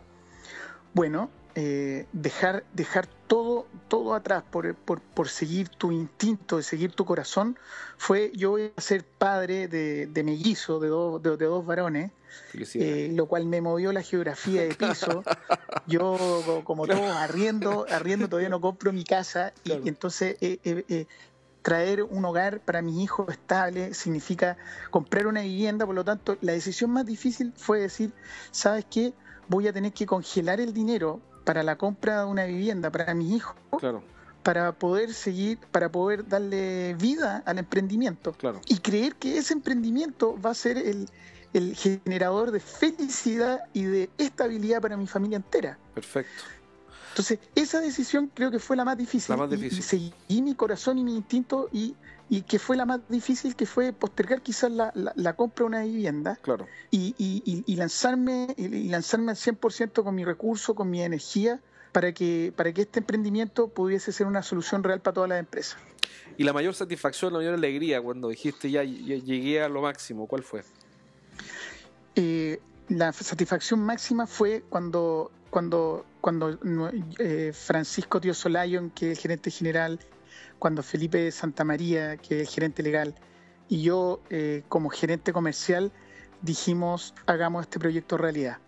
Bueno, 0.95 1.31
eh, 1.55 2.07
dejar, 2.13 2.65
dejar 2.73 3.07
todo, 3.27 3.67
todo 3.89 4.15
atrás 4.15 4.43
por, 4.51 4.75
por, 4.75 5.29
seguir 5.29 5.69
tu 5.69 5.93
instinto, 5.93 6.57
de 6.57 6.63
seguir 6.63 6.93
tu 6.93 7.05
corazón, 7.05 7.59
fue 7.99 8.33
yo 8.35 8.51
voy 8.51 8.73
a 8.75 8.81
ser 8.81 9.05
padre 9.05 9.69
de, 9.69 10.07
de 10.07 10.23
mellizo, 10.25 10.81
de, 10.81 10.89
de, 10.89 11.45
dos 11.45 11.67
varones, 11.67 12.11
eh, 12.75 13.11
lo 13.13 13.27
cual 13.27 13.47
me 13.47 13.61
movió 13.61 13.93
la 13.93 14.03
geografía 14.03 14.63
de 14.63 14.75
piso. 14.75 15.23
Yo, 15.87 16.63
como 16.65 16.87
todos, 16.87 17.17
arriendo, 17.17 17.87
arriendo, 17.91 18.29
todavía 18.29 18.49
no 18.49 18.61
compro 18.61 18.93
mi 18.93 19.05
casa 19.05 19.53
y, 19.65 19.73
entonces 19.89 20.37
eh, 20.41 21.07
traer 21.63 22.03
un 22.03 22.25
hogar 22.25 22.61
para 22.61 22.83
mis 22.83 23.03
hijos 23.03 23.29
estable 23.31 23.95
significa 23.95 24.57
comprar 24.91 25.27
una 25.27 25.43
vivienda, 25.43 25.87
por 25.87 25.95
lo 25.95 26.05
tanto, 26.05 26.37
la 26.41 26.53
decisión 26.53 26.91
más 26.91 27.07
difícil 27.07 27.53
fue 27.57 27.81
decir, 27.81 28.13
¿sabes 28.51 28.85
qué? 28.91 29.13
Voy 29.49 29.69
a 29.69 29.73
tener 29.73 29.93
que 29.93 30.07
congelar 30.07 30.61
el 30.61 30.73
dinero 30.73 31.21
para 31.45 31.63
la 31.63 31.77
compra 31.77 32.21
de 32.21 32.27
una 32.27 32.45
vivienda 32.45 32.91
para 32.91 33.15
mis 33.15 33.37
hijos. 33.37 33.57
Para 34.43 34.73
poder 34.73 35.15
seguir, 35.15 35.59
para 35.71 35.91
poder 35.91 36.27
darle 36.27 36.95
vida 36.95 37.43
al 37.47 37.59
emprendimiento. 37.59 38.35
Y 38.67 38.79
creer 38.79 39.15
que 39.15 39.39
ese 39.39 39.55
emprendimiento 39.55 40.37
va 40.41 40.51
a 40.51 40.55
ser 40.55 40.79
el, 40.79 41.09
el 41.53 41.77
generador 41.77 42.51
de 42.51 42.61
felicidad 42.61 43.61
y 43.73 43.85
de 43.85 44.11
estabilidad 44.19 44.81
para 44.81 44.97
mi 44.97 45.07
familia 45.07 45.37
entera. 45.37 45.79
Perfecto. 45.95 46.43
Entonces, 47.11 47.41
esa 47.55 47.81
decisión 47.81 48.31
creo 48.33 48.51
que 48.51 48.59
fue 48.59 48.75
la 48.75 48.87
más 48.87 48.97
difícil. 48.97 49.35
La 49.35 49.37
más 49.37 49.51
difícil. 49.51 49.79
Y, 49.79 49.83
seguí 49.83 50.43
mi 50.43 50.55
corazón 50.55 50.97
y 50.99 51.05
mi 51.05 51.15
instinto 51.15 51.69
y, 51.71 51.95
y, 52.33 52.43
que 52.43 52.59
fue 52.59 52.79
la 52.79 52.87
más 52.87 53.01
difícil, 53.11 53.55
que 53.55 53.67
fue 53.67 53.93
postergar 53.93 54.41
quizás 54.41 54.73
la, 54.73 54.91
la, 54.95 55.33
compra 55.35 55.65
de 55.65 55.67
una 55.67 55.83
vivienda. 55.83 56.39
Claro. 56.41 56.67
Y, 56.91 57.15
y 57.19 57.77
lanzarme 57.77 58.55
y 58.57 58.89
lanzarme 58.89 59.33
al 59.33 59.37
100% 59.37 60.03
con 60.03 60.15
mi 60.15 60.25
recurso, 60.25 60.75
con 60.75 60.89
mi 60.89 61.03
energía, 61.03 61.61
para 61.93 62.13
que, 62.13 62.51
para 62.57 62.73
que 62.73 62.81
este 62.81 63.01
emprendimiento 63.01 63.69
pudiese 63.69 64.13
ser 64.13 64.27
una 64.27 64.43
solución 64.43 64.83
real 64.83 65.01
para 65.01 65.13
todas 65.13 65.29
las 65.29 65.41
empresas. 65.41 65.77
¿Y 66.39 66.45
la 66.45 66.55
mayor 66.55 66.75
satisfacción, 66.75 67.35
la 67.35 67.41
mayor 67.41 67.53
alegría 67.53 68.01
cuando 68.01 68.31
dijiste 68.31 68.71
ya, 68.71 68.83
llegué 68.83 69.63
a 69.63 69.69
lo 69.69 69.83
máximo? 69.83 70.27
¿Cuál 70.27 70.43
fue? 70.43 70.65
Eh, 72.15 72.61
la 72.89 73.13
satisfacción 73.13 73.81
máxima 73.85 74.27
fue 74.27 74.65
cuando 74.71 75.31
cuando, 75.51 76.07
cuando 76.23 76.59
eh, 77.19 77.53
Francisco 77.53 78.23
Tío 78.23 78.33
Solayon, 78.33 78.89
que 78.89 79.13
es 79.13 79.19
el 79.19 79.23
gerente 79.23 79.51
general, 79.51 80.01
cuando 80.63 80.85
Felipe 80.85 81.29
Santa 81.33 81.65
María, 81.65 82.19
que 82.19 82.37
es 82.37 82.49
el 82.49 82.55
gerente 82.55 82.85
legal, 82.85 83.17
y 83.69 83.83
yo 83.83 84.21
eh, 84.31 84.63
como 84.69 84.91
gerente 84.91 85.33
comercial 85.33 85.91
dijimos 86.41 87.15
hagamos 87.27 87.63
este 87.63 87.81
proyecto 87.81 88.17
realidad. 88.17 88.59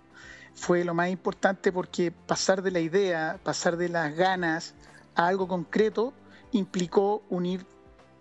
Fue 0.57 0.83
lo 0.83 0.93
más 0.93 1.11
importante 1.11 1.71
porque 1.71 2.11
pasar 2.11 2.63
de 2.63 2.73
la 2.73 2.81
idea, 2.81 3.39
pasar 3.45 3.77
de 3.77 3.89
las 3.89 4.13
ganas 4.17 4.75
a 5.15 5.29
algo 5.29 5.47
concreto 5.47 6.13
implicó 6.51 7.23
unir 7.31 7.65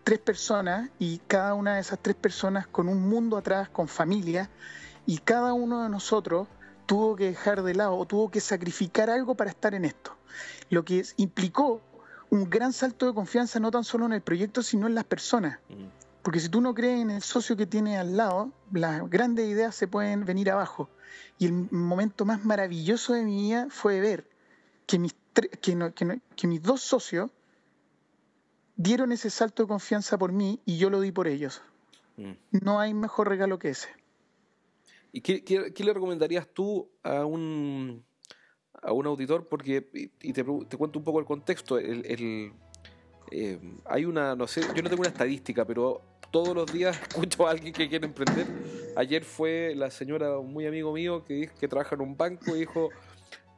tres 0.03 0.19
personas 0.19 0.91
y 0.99 1.17
cada 1.25 1.55
una 1.55 1.73
de 1.73 1.81
esas 1.81 1.97
tres 1.99 2.15
personas 2.15 2.67
con 2.67 2.87
un 2.87 3.01
mundo 3.09 3.37
atrás, 3.37 3.69
con 3.69 3.87
familia, 3.87 4.51
y 5.07 5.17
cada 5.17 5.53
uno 5.53 5.81
de 5.81 5.89
nosotros 5.89 6.47
tuvo 6.85 7.15
que 7.15 7.25
dejar 7.25 7.63
de 7.63 7.73
lado 7.73 7.97
o 7.97 8.05
tuvo 8.05 8.29
que 8.29 8.39
sacrificar 8.39 9.09
algo 9.09 9.33
para 9.33 9.49
estar 9.49 9.73
en 9.73 9.85
esto. 9.85 10.15
Lo 10.69 10.85
que 10.85 11.03
implicó 11.17 11.81
un 12.33 12.49
gran 12.49 12.73
salto 12.73 13.05
de 13.05 13.13
confianza 13.13 13.59
no 13.59 13.69
tan 13.69 13.83
solo 13.83 14.07
en 14.07 14.13
el 14.13 14.21
proyecto, 14.23 14.63
sino 14.63 14.87
en 14.87 14.95
las 14.95 15.03
personas. 15.03 15.59
Porque 16.23 16.39
si 16.39 16.49
tú 16.49 16.61
no 16.61 16.73
crees 16.73 16.99
en 16.99 17.11
el 17.11 17.21
socio 17.21 17.55
que 17.55 17.67
tiene 17.67 17.95
al 17.99 18.17
lado, 18.17 18.51
las 18.71 19.07
grandes 19.07 19.47
ideas 19.47 19.75
se 19.75 19.87
pueden 19.87 20.25
venir 20.25 20.49
abajo. 20.49 20.89
Y 21.37 21.45
el 21.45 21.53
momento 21.69 22.25
más 22.25 22.43
maravilloso 22.43 23.13
de 23.13 23.23
mi 23.23 23.39
vida 23.43 23.67
fue 23.69 23.99
ver 23.99 24.27
que 24.87 24.97
mis, 24.97 25.13
que 25.61 26.47
mis 26.47 26.63
dos 26.63 26.81
socios 26.81 27.29
dieron 28.77 29.11
ese 29.11 29.29
salto 29.29 29.61
de 29.61 29.67
confianza 29.67 30.17
por 30.17 30.31
mí 30.31 30.59
y 30.65 30.79
yo 30.79 30.89
lo 30.89 31.01
di 31.01 31.11
por 31.11 31.27
ellos. 31.27 31.61
No 32.49 32.79
hay 32.79 32.95
mejor 32.95 33.29
regalo 33.29 33.59
que 33.59 33.69
ese. 33.69 33.89
¿Y 35.11 35.21
qué, 35.21 35.71
le 35.77 35.93
recomendarías 35.93 36.47
tú 36.47 36.89
a 37.03 37.25
un, 37.25 38.03
a 38.83 38.91
un 38.91 39.05
auditor? 39.07 39.47
Porque, 39.47 39.87
y 40.21 40.33
te, 40.33 40.43
cuento 40.43 40.99
un 40.99 41.05
poco 41.05 41.19
el 41.19 41.25
contexto, 41.25 41.77
el, 41.77 42.51
eh, 43.31 43.59
hay 43.85 44.05
una, 44.05 44.35
no 44.35 44.47
sé, 44.47 44.61
yo 44.75 44.83
no 44.83 44.89
tengo 44.89 45.01
una 45.01 45.09
estadística, 45.09 45.65
pero 45.65 46.01
todos 46.31 46.55
los 46.55 46.71
días 46.71 46.99
escucho 47.09 47.47
a 47.47 47.51
alguien 47.51 47.73
que 47.73 47.89
quiere 47.89 48.05
emprender. 48.05 48.47
Ayer 48.95 49.23
fue 49.23 49.73
la 49.75 49.89
señora, 49.89 50.39
muy 50.39 50.65
amigo 50.65 50.93
mío, 50.93 51.23
que, 51.25 51.49
que 51.59 51.67
trabaja 51.67 51.95
en 51.95 52.01
un 52.01 52.17
banco 52.17 52.55
y 52.55 52.59
dijo, 52.59 52.89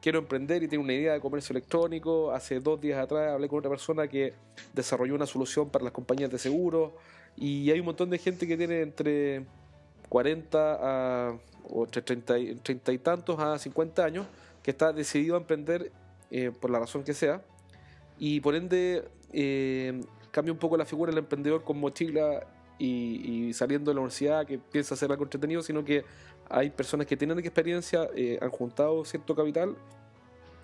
quiero 0.00 0.18
emprender 0.20 0.62
y 0.62 0.68
tiene 0.68 0.84
una 0.84 0.92
idea 0.92 1.14
de 1.14 1.20
comercio 1.20 1.52
electrónico. 1.52 2.30
Hace 2.30 2.60
dos 2.60 2.80
días 2.80 2.98
atrás 2.98 3.32
hablé 3.32 3.48
con 3.48 3.58
otra 3.58 3.70
persona 3.70 4.06
que 4.06 4.34
desarrolló 4.72 5.14
una 5.14 5.26
solución 5.26 5.68
para 5.68 5.84
las 5.84 5.92
compañías 5.92 6.30
de 6.30 6.38
seguros. 6.38 6.92
Y 7.36 7.70
hay 7.70 7.80
un 7.80 7.86
montón 7.86 8.08
de 8.10 8.18
gente 8.18 8.46
que 8.46 8.56
tiene 8.56 8.82
entre 8.82 9.44
40 10.08 10.78
a, 10.80 11.38
o 11.68 11.84
entre 11.84 12.02
30 12.02 12.38
y, 12.38 12.54
30 12.54 12.92
y 12.92 12.98
tantos 12.98 13.38
a 13.38 13.58
50 13.58 14.04
años, 14.04 14.26
que 14.66 14.72
está 14.72 14.92
decidido 14.92 15.36
a 15.36 15.38
emprender 15.38 15.92
eh, 16.28 16.50
por 16.60 16.70
la 16.70 16.80
razón 16.80 17.04
que 17.04 17.14
sea, 17.14 17.40
y 18.18 18.40
por 18.40 18.56
ende 18.56 19.08
eh, 19.32 20.00
cambia 20.32 20.52
un 20.52 20.58
poco 20.58 20.76
la 20.76 20.84
figura 20.84 21.12
del 21.12 21.20
emprendedor 21.20 21.62
con 21.62 21.78
mochila 21.78 22.44
y, 22.76 23.52
saliendo 23.52 23.92
de 23.92 23.94
la 23.94 24.00
universidad 24.00 24.44
que 24.44 24.58
piensa 24.58 24.94
hacer 24.94 25.12
algo 25.12 25.22
entretenido, 25.22 25.62
sino 25.62 25.84
que 25.84 26.04
hay 26.50 26.70
personas 26.70 27.06
que 27.06 27.16
tienen 27.16 27.38
experiencia, 27.38 28.10
eh, 28.16 28.40
han 28.42 28.50
juntado 28.50 29.04
cierto 29.04 29.36
capital 29.36 29.76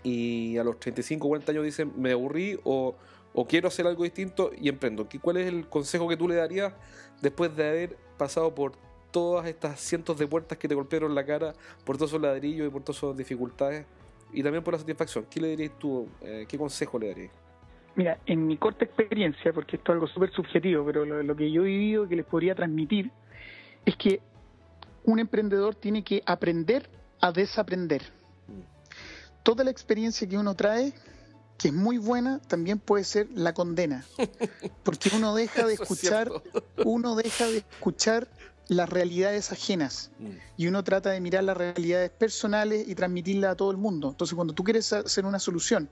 y 0.03 0.59
a 0.59 0.65
los 0.65 0.81
35 0.81 1.25
o 1.25 1.29
40 1.29 1.53
años 1.53 1.65
dicen 1.65 1.93
me 1.97 2.11
aburrí 2.11 2.59
o, 2.65 2.97
o 3.35 3.47
quiero 3.47 3.69
hacer 3.69 3.87
algo 3.87 4.03
distinto 4.03 4.51
y 4.61 4.69
emprendo. 4.69 5.07
¿Cuál 5.21 5.37
es 5.37 5.47
el 5.47 5.69
consejo 5.69 6.09
que 6.09 6.17
tú 6.17 6.27
le 6.27 6.35
darías 6.35 6.73
después 7.21 7.55
de 7.55 7.69
haber 7.69 7.97
pasado 8.19 8.53
por 8.53 8.73
todas 9.13 9.47
estas 9.47 9.79
cientos 9.79 10.19
de 10.19 10.27
puertas 10.27 10.59
que 10.59 10.67
te 10.67 10.75
golpearon 10.75 11.15
la 11.15 11.25
cara 11.25 11.53
por 11.85 11.97
todos 11.97 12.11
esos 12.11 12.21
ladrillos 12.21 12.67
y 12.67 12.71
por 12.71 12.83
todas 12.83 12.97
esas 13.03 13.17
dificultades 13.17 13.87
y 14.33 14.43
también 14.43 14.65
por 14.65 14.75
la 14.75 14.81
satisfacción. 14.81 15.27
¿Qué 15.31 15.41
le 15.41 15.49
dirías 15.49 15.79
tú? 15.79 16.09
Eh, 16.23 16.47
¿Qué 16.49 16.59
consejo 16.59 16.99
le 16.99 17.09
darías? 17.09 17.31
Mira, 17.95 18.19
en 18.25 18.47
mi 18.47 18.57
corta 18.57 18.87
experiencia, 18.87 19.53
porque 19.53 19.77
esto 19.77 19.93
es 19.93 19.97
algo 19.97 20.07
súper 20.09 20.33
subjetivo, 20.33 20.85
pero 20.85 21.05
lo, 21.05 21.37
que 21.37 21.53
yo 21.53 21.63
he 21.63 21.67
vivido 21.67 22.09
que 22.09 22.17
les 22.17 22.25
podría 22.25 22.55
transmitir 22.55 23.11
es 23.85 23.97
que 23.97 24.21
un 25.05 25.19
emprendedor 25.19 25.75
tiene 25.75 26.03
que 26.03 26.23
aprender 26.25 26.89
a 27.21 27.33
desaprender. 27.33 28.03
Toda 29.43 29.63
la 29.63 29.71
experiencia 29.71 30.27
que 30.27 30.39
uno 30.39 30.55
trae, 30.55 30.95
que 31.59 31.69
es 31.69 31.75
muy 31.75 31.99
buena, 31.99 32.41
también 32.41 32.79
puede 32.79 33.05
ser 33.05 33.29
la 33.35 33.53
condena. 33.53 34.07
Porque 34.85 35.11
uno 35.15 35.35
deja 35.35 35.67
de 35.67 35.75
escuchar, 35.81 36.31
uno 36.85 37.15
deja 37.15 37.47
de 37.47 37.59
escuchar 37.59 38.27
las 38.69 38.89
realidades 38.89 39.53
ajenas 39.53 40.11
mm. 40.19 40.31
y 40.57 40.67
uno 40.67 40.85
trata 40.85 41.11
de 41.11 41.21
mirar 41.21 41.45
las 41.45 41.57
realidades 41.57 42.11
personales 42.11 42.87
y 42.87 42.95
transmitirla 42.95 43.51
a 43.51 43.57
todo 43.57 43.71
el 43.71 43.77
mundo. 43.77 44.11
Entonces, 44.11 44.35
cuando 44.35 44.55
tú 44.55 44.65
quieres 44.65 44.93
hacer 44.93 45.27
una 45.27 45.39
solución, 45.39 45.85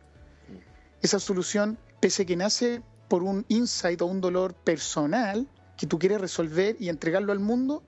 mm. 0.48 0.56
esa 1.02 1.18
solución, 1.18 1.78
pese 2.00 2.26
que 2.26 2.36
nace 2.36 2.82
por 3.08 3.22
un 3.22 3.44
insight 3.48 4.00
o 4.02 4.06
un 4.06 4.20
dolor 4.20 4.54
personal 4.54 5.48
que 5.76 5.86
tú 5.86 5.98
quieres 5.98 6.20
resolver 6.20 6.76
y 6.78 6.88
entregarlo 6.88 7.32
al 7.32 7.40
mundo, 7.40 7.82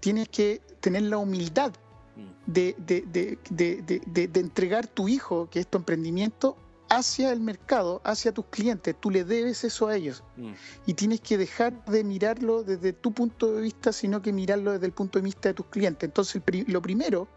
tienes 0.00 0.28
que 0.28 0.60
tener 0.80 1.02
la 1.02 1.18
humildad 1.18 1.72
mm. 2.16 2.52
de, 2.52 2.74
de 2.78 4.40
entregar 4.40 4.86
tu 4.86 5.08
hijo, 5.08 5.48
que 5.50 5.60
es 5.60 5.66
tu 5.66 5.78
emprendimiento, 5.78 6.56
hacia 6.92 7.32
el 7.32 7.40
mercado, 7.40 8.02
hacia 8.04 8.32
tus 8.32 8.44
clientes. 8.46 8.94
Tú 9.00 9.10
le 9.10 9.24
debes 9.24 9.64
eso 9.64 9.88
a 9.88 9.96
ellos. 9.96 10.22
Mm. 10.36 10.52
Y 10.84 10.94
tienes 10.94 11.20
que 11.22 11.38
dejar 11.38 11.82
de 11.86 12.04
mirarlo 12.04 12.64
desde 12.64 12.92
tu 12.92 13.12
punto 13.12 13.50
de 13.54 13.62
vista, 13.62 13.92
sino 13.92 14.20
que 14.20 14.30
mirarlo 14.32 14.72
desde 14.72 14.86
el 14.86 14.92
punto 14.92 15.18
de 15.18 15.24
vista 15.24 15.48
de 15.48 15.54
tus 15.54 15.66
clientes. 15.66 16.06
Entonces, 16.06 16.42
lo 16.66 16.82
primero 16.82 17.28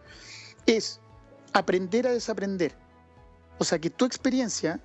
es 0.66 1.00
aprender 1.54 2.06
a 2.06 2.12
desaprender. 2.12 2.76
O 3.58 3.64
sea, 3.64 3.80
que 3.80 3.90
tu 3.90 4.04
experiencia 4.04 4.82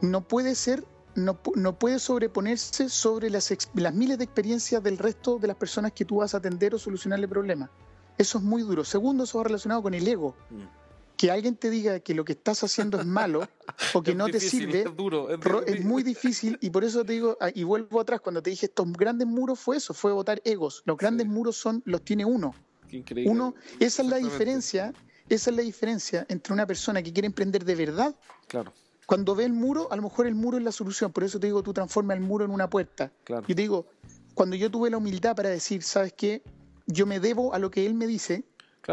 no 0.00 0.26
puede 0.26 0.54
ser, 0.54 0.86
no, 1.14 1.38
no 1.54 1.78
puede 1.78 1.98
sobreponerse 1.98 2.88
sobre 2.88 3.28
las, 3.28 3.54
las 3.74 3.94
miles 3.94 4.16
de 4.16 4.24
experiencias 4.24 4.82
del 4.82 4.96
resto 4.96 5.38
de 5.38 5.48
las 5.48 5.56
personas 5.56 5.92
que 5.92 6.06
tú 6.06 6.16
vas 6.16 6.32
a 6.32 6.38
atender 6.38 6.74
o 6.74 6.78
solucionarle 6.78 7.28
problemas. 7.28 7.68
Eso 8.16 8.38
es 8.38 8.44
muy 8.44 8.62
duro. 8.62 8.82
Segundo, 8.82 9.24
eso 9.24 9.38
va 9.38 9.44
relacionado 9.44 9.82
con 9.82 9.92
el 9.92 10.08
ego. 10.08 10.34
Mm 10.48 10.83
que 11.16 11.30
alguien 11.30 11.56
te 11.56 11.70
diga 11.70 12.00
que 12.00 12.14
lo 12.14 12.24
que 12.24 12.32
estás 12.32 12.62
haciendo 12.64 12.98
es 12.98 13.06
malo 13.06 13.48
o 13.92 14.02
que 14.02 14.14
no 14.14 14.28
te 14.28 14.40
sirve 14.40 14.82
es, 14.82 14.96
duro, 14.96 15.30
es, 15.30 15.84
muy 15.84 16.02
difícil 16.02 16.58
y 16.60 16.70
por 16.70 16.84
eso 16.84 17.04
te 17.04 17.12
digo 17.12 17.36
ah, 17.40 17.50
y 17.54 17.62
vuelvo 17.62 18.00
atrás 18.00 18.20
cuando 18.20 18.42
te 18.42 18.50
dije 18.50 18.66
estos 18.66 18.92
grandes 18.92 19.26
muros 19.26 19.58
fue 19.58 19.76
eso 19.76 19.94
fue 19.94 20.12
votar 20.12 20.40
egos. 20.44 20.82
Los 20.86 20.96
grandes 20.96 21.26
muros 21.26 21.56
son 21.56 21.82
los 21.84 22.02
tiene 22.02 22.24
uno. 22.24 22.54
Increíble. 22.90 23.30
uno 23.30 23.54
esa 23.80 24.02
es 24.02 24.08
la 24.08 24.16
diferencia 24.16 24.92
esa 25.28 25.50
es 25.50 25.56
la 25.56 25.62
diferencia 25.62 26.26
entre 26.28 26.52
una 26.52 26.66
persona 26.66 27.02
que 27.02 27.12
quiere 27.12 27.26
emprender 27.26 27.64
de 27.64 27.74
verdad. 27.74 28.14
Claro. 28.46 28.72
Cuando 29.06 29.34
ve 29.34 29.44
el 29.44 29.52
muro 29.52 29.88
a 29.92 29.96
lo 29.96 30.02
mejor 30.02 30.26
el 30.26 30.34
muro 30.34 30.58
es 30.58 30.64
la 30.64 30.72
solución 30.72 31.12
por 31.12 31.24
eso 31.24 31.38
te 31.38 31.46
digo 31.46 31.62
tú 31.62 31.72
transforma 31.72 32.14
el 32.14 32.20
muro 32.20 32.44
en 32.44 32.50
una 32.50 32.68
puerta. 32.68 33.12
Claro. 33.24 33.46
yo 33.46 33.54
te 33.54 33.62
digo 33.62 33.86
cuando 34.34 34.56
yo 34.56 34.70
tuve 34.70 34.90
la 34.90 34.96
humildad 34.96 35.36
para 35.36 35.48
decir 35.48 35.82
sabes 35.82 36.12
qué 36.12 36.42
yo 36.86 37.06
me 37.06 37.20
debo 37.20 37.54
a 37.54 37.58
lo 37.58 37.70
que 37.70 37.86
él 37.86 37.94
me 37.94 38.06
dice 38.06 38.44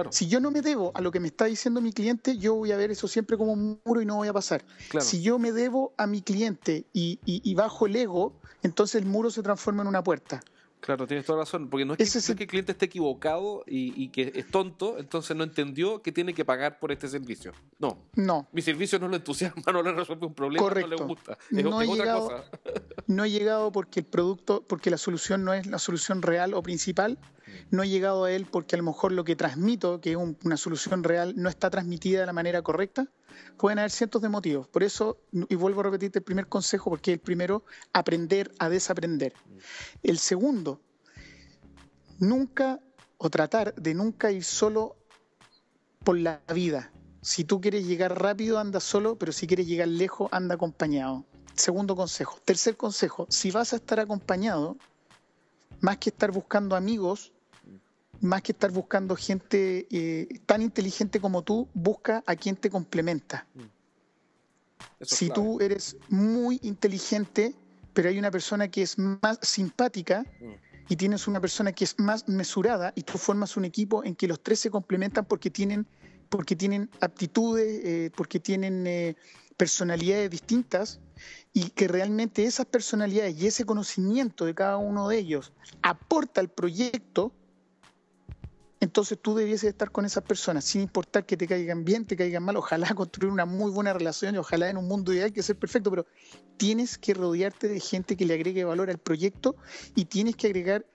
Si 0.10 0.28
yo 0.28 0.40
no 0.40 0.52
me 0.52 0.62
debo 0.62 0.92
a 0.96 1.02
lo 1.02 1.12
que 1.12 1.20
me 1.20 1.28
está 1.28 1.46
diciendo 1.46 1.82
mi 1.82 1.92
cliente, 1.92 2.38
yo 2.38 2.56
voy 2.56 2.72
a 2.72 2.78
ver 2.78 2.92
eso 2.92 3.08
siempre 3.08 3.38
como 3.38 3.54
un 3.54 3.82
muro 3.84 4.02
y 4.02 4.06
no 4.06 4.16
voy 4.16 4.28
a 4.28 4.34
pasar. 4.34 4.64
Si 5.00 5.22
yo 5.22 5.40
me 5.40 5.52
debo 5.52 5.94
a 5.98 6.08
mi 6.08 6.22
cliente 6.22 6.86
y, 6.94 7.20
y 7.26 7.54
bajo 7.56 7.88
el 7.88 7.96
ego, 7.96 8.34
entonces 8.64 9.02
el 9.02 9.08
muro 9.08 9.32
se 9.32 9.44
transforma 9.44 9.82
en 9.82 9.88
una 9.88 10.04
puerta. 10.04 10.42
Claro, 10.82 11.06
tienes 11.06 11.28
toda 11.28 11.40
razón, 11.40 11.70
porque 11.70 11.86
no 11.86 11.94
es, 11.96 12.34
que, 12.36 12.44
el 12.44 12.50
cliente 12.50 12.72
esté 12.72 12.86
equivocado 12.86 13.64
y, 13.68 14.10
que 14.10 14.32
es 14.34 14.50
tonto, 14.50 14.98
entonces 14.98 15.38
no 15.38 15.44
entendió 15.44 16.02
que 16.02 16.12
tiene 16.12 16.34
que 16.34 16.44
pagar 16.44 16.80
por 16.80 16.92
este 16.92 17.08
servicio. 17.08 17.54
No. 17.78 18.00
No. 18.16 18.48
Mi 18.52 18.64
servicio 18.64 18.98
no 18.98 19.08
lo 19.08 19.16
entusiasma, 19.16 19.62
no 19.72 19.84
le 19.84 19.94
resuelve 19.94 20.26
un 20.26 20.34
problema, 20.34 20.68
no 20.68 20.88
le 20.88 20.96
gusta. 20.96 21.38
no, 21.52 21.82
he 21.84 21.88
llegado, 21.88 22.44
no 23.06 23.24
he 23.24 23.30
llegado 23.30 23.72
porque 23.72 24.00
el 24.00 24.08
producto, 24.08 24.66
porque 24.68 24.90
la 24.90 24.98
solución 24.98 25.46
no 25.46 25.54
es 25.54 25.68
la 25.68 25.78
solución 25.78 26.24
real 26.24 26.56
o 26.56 26.64
principal. 26.64 27.20
Mm. 27.46 27.76
No 27.76 27.84
he 27.84 27.90
llegado 27.90 28.24
a 28.24 28.32
él 28.32 28.48
porque 28.50 28.76
a 28.76 28.78
lo 28.78 28.84
mejor 28.84 29.12
lo 29.12 29.24
que 29.24 29.36
transmito, 29.36 30.02
que 30.02 30.12
es 30.12 30.18
una 30.18 30.58
solución 30.58 31.04
real, 31.04 31.36
no 31.38 31.48
está 31.48 31.70
transmitida 31.70 32.22
de 32.22 32.26
la 32.26 32.34
manera 32.34 32.64
correcta. 32.64 33.08
Pueden 33.58 33.80
haber 33.80 33.92
cientos 33.92 34.22
de 34.22 34.30
motivos. 34.30 34.68
Por 34.68 34.84
eso, 34.84 35.18
y 35.32 35.56
vuelvo 35.56 35.82
a 35.82 35.84
repetirte 35.84 36.20
el 36.20 36.26
primer 36.26 36.48
consejo, 36.48 36.90
porque 36.90 37.14
el 37.14 37.20
primero, 37.20 37.64
aprender 37.94 38.52
a 38.60 38.70
desaprender. 38.70 39.34
El 40.04 40.18
segundo, 40.20 40.82
nunca 42.20 42.80
o 43.18 43.30
tratar 43.30 43.76
de 43.76 43.94
nunca 43.94 44.32
ir 44.32 44.44
solo 44.44 44.96
por 46.04 46.18
la 46.18 46.42
vida. 46.54 46.92
Si 47.22 47.44
tú 47.44 47.62
quieres 47.62 47.86
llegar 47.86 48.20
rápido, 48.20 48.58
anda 48.58 48.80
solo, 48.80 49.18
pero 49.18 49.32
si 49.32 49.46
quieres 49.46 49.68
llegar 49.68 49.88
lejos, 49.88 50.30
anda 50.32 50.56
acompañado. 50.56 51.26
Segundo 51.56 51.96
consejo. 51.96 52.40
Tercer 52.44 52.78
consejo, 52.78 53.28
si 53.30 53.52
vas 53.52 53.74
a 53.74 53.76
estar 53.76 54.00
acompañado, 54.00 54.78
más 55.82 55.98
que 55.98 56.10
estar 56.10 56.32
buscando 56.32 56.76
amigos, 56.76 57.32
más 58.22 58.42
que 58.42 58.52
estar 58.52 58.72
buscando 58.72 59.16
gente 59.16 59.88
eh, 59.92 60.40
tan 60.46 60.62
inteligente 60.62 61.20
como 61.20 61.44
tú, 61.44 61.68
busca 61.74 62.24
a 62.26 62.36
quien 62.36 62.56
te 62.56 62.70
complementa. 62.70 63.48
Mm. 63.54 63.62
si 65.02 65.30
tú 65.30 65.60
eres 65.60 65.98
muy 66.10 66.60
inteligente, 66.64 67.54
pero 67.94 68.10
hay 68.10 68.18
una 68.18 68.32
persona 68.32 68.68
que 68.68 68.82
es 68.84 68.98
más 68.98 69.40
simpática 69.42 70.26
mm. 70.40 70.52
y 70.90 70.96
tienes 70.96 71.28
una 71.28 71.40
persona 71.40 71.72
que 71.72 71.84
es 71.84 72.00
más 72.00 72.28
mesurada 72.28 72.94
y 72.96 73.04
tú 73.04 73.18
formas 73.18 73.58
un 73.58 73.66
equipo 73.66 74.04
en 74.04 74.16
que 74.16 74.28
los 74.28 74.42
tres 74.42 74.60
se 74.60 74.70
complementan 74.70 75.26
porque 75.26 75.50
tienen, 75.50 75.86
porque 76.30 76.56
tienen 76.56 76.90
aptitudes, 77.00 77.82
eh, 77.84 78.12
porque 78.16 78.40
tienen 78.40 78.86
eh, 78.88 79.16
personalidades 79.58 80.30
distintas 80.30 81.00
y 81.54 81.70
que 81.70 81.88
realmente 81.88 82.46
esas 82.46 82.66
personalidades 82.66 83.40
y 83.40 83.48
ese 83.48 83.66
conocimiento 83.66 84.46
de 84.46 84.56
cada 84.56 84.78
uno 84.78 85.08
de 85.08 85.18
ellos 85.18 85.54
aporta 85.82 86.42
al 86.42 86.50
proyecto, 86.50 87.32
entonces 88.82 89.20
tú 89.22 89.36
debieses 89.36 89.70
estar 89.70 89.92
con 89.92 90.06
esas 90.06 90.24
personas, 90.24 90.66
sin 90.66 90.82
importar 90.82 91.24
que 91.28 91.38
te 91.38 91.48
caigan 91.48 91.86
bien, 91.86 92.06
te 92.06 92.18
caigan 92.18 92.44
mal, 92.44 92.58
ojalá 92.58 92.90
construir 92.96 93.32
una 93.32 93.46
muy 93.46 93.72
buena 93.72 93.94
relación 93.94 94.36
y 94.36 94.40
ojalá 94.40 94.70
en 94.70 94.78
un 94.78 94.88
mundo 94.88 95.14
ideal 95.14 95.32
que 95.32 95.44
ser 95.44 95.56
perfecto, 95.56 95.92
pero 95.92 96.08
tienes 96.58 96.98
que 96.98 97.14
rodearte 97.14 97.68
de 97.68 97.80
gente 97.80 98.18
que 98.18 98.26
le 98.26 98.34
agregue 98.34 98.64
valor 98.64 98.90
al 98.90 98.98
proyecto 98.98 99.56
y 99.96 100.06
tienes 100.06 100.36
que 100.36 100.48
agregar 100.48 100.86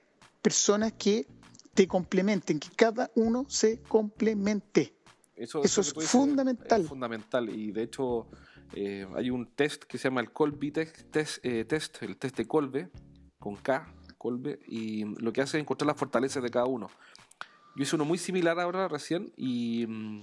personas 0.42 0.94
que 0.94 1.26
te 1.74 1.86
complementen, 1.86 2.58
que 2.58 2.70
cada 2.74 3.10
uno 3.14 3.46
se 3.48 3.80
complemente. 3.82 4.94
Eso, 5.36 5.62
es 5.62 5.92
fundamental. 5.92 6.82
Es 6.82 6.88
fundamental 6.88 7.48
y 7.50 7.70
de 7.70 7.82
hecho 7.82 8.26
eh, 8.74 9.06
hay 9.14 9.30
un 9.30 9.46
test 9.54 9.84
que 9.84 9.96
se 9.96 10.08
llama 10.08 10.22
el 10.22 10.32
Colby 10.32 10.72
test, 10.72 11.44
eh, 11.44 11.64
test, 11.64 12.02
el 12.02 12.16
test 12.16 12.36
de 12.36 12.46
Colbe, 12.46 12.88
con 13.38 13.54
K, 13.56 13.94
Colbe, 14.18 14.58
y 14.66 15.04
lo 15.22 15.32
que 15.32 15.42
hace 15.42 15.58
es 15.58 15.62
encontrar 15.62 15.86
las 15.86 15.96
fortalezas 15.96 16.42
de 16.42 16.50
cada 16.50 16.66
uno. 16.66 16.90
Yo 17.76 17.82
hice 17.82 17.94
uno 17.94 18.06
muy 18.06 18.16
similar 18.16 18.58
ahora 18.58 18.88
recién 18.88 19.32
y 19.36 19.86
mm, 19.86 20.22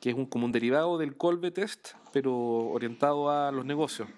que 0.00 0.10
es 0.10 0.16
un, 0.16 0.26
como 0.26 0.44
un 0.44 0.52
derivado 0.52 0.98
del 0.98 1.16
Colbe 1.16 1.52
Test, 1.52 1.90
pero 2.12 2.34
orientado 2.36 3.30
a 3.30 3.52
los 3.52 3.64
negocios. 3.64 4.08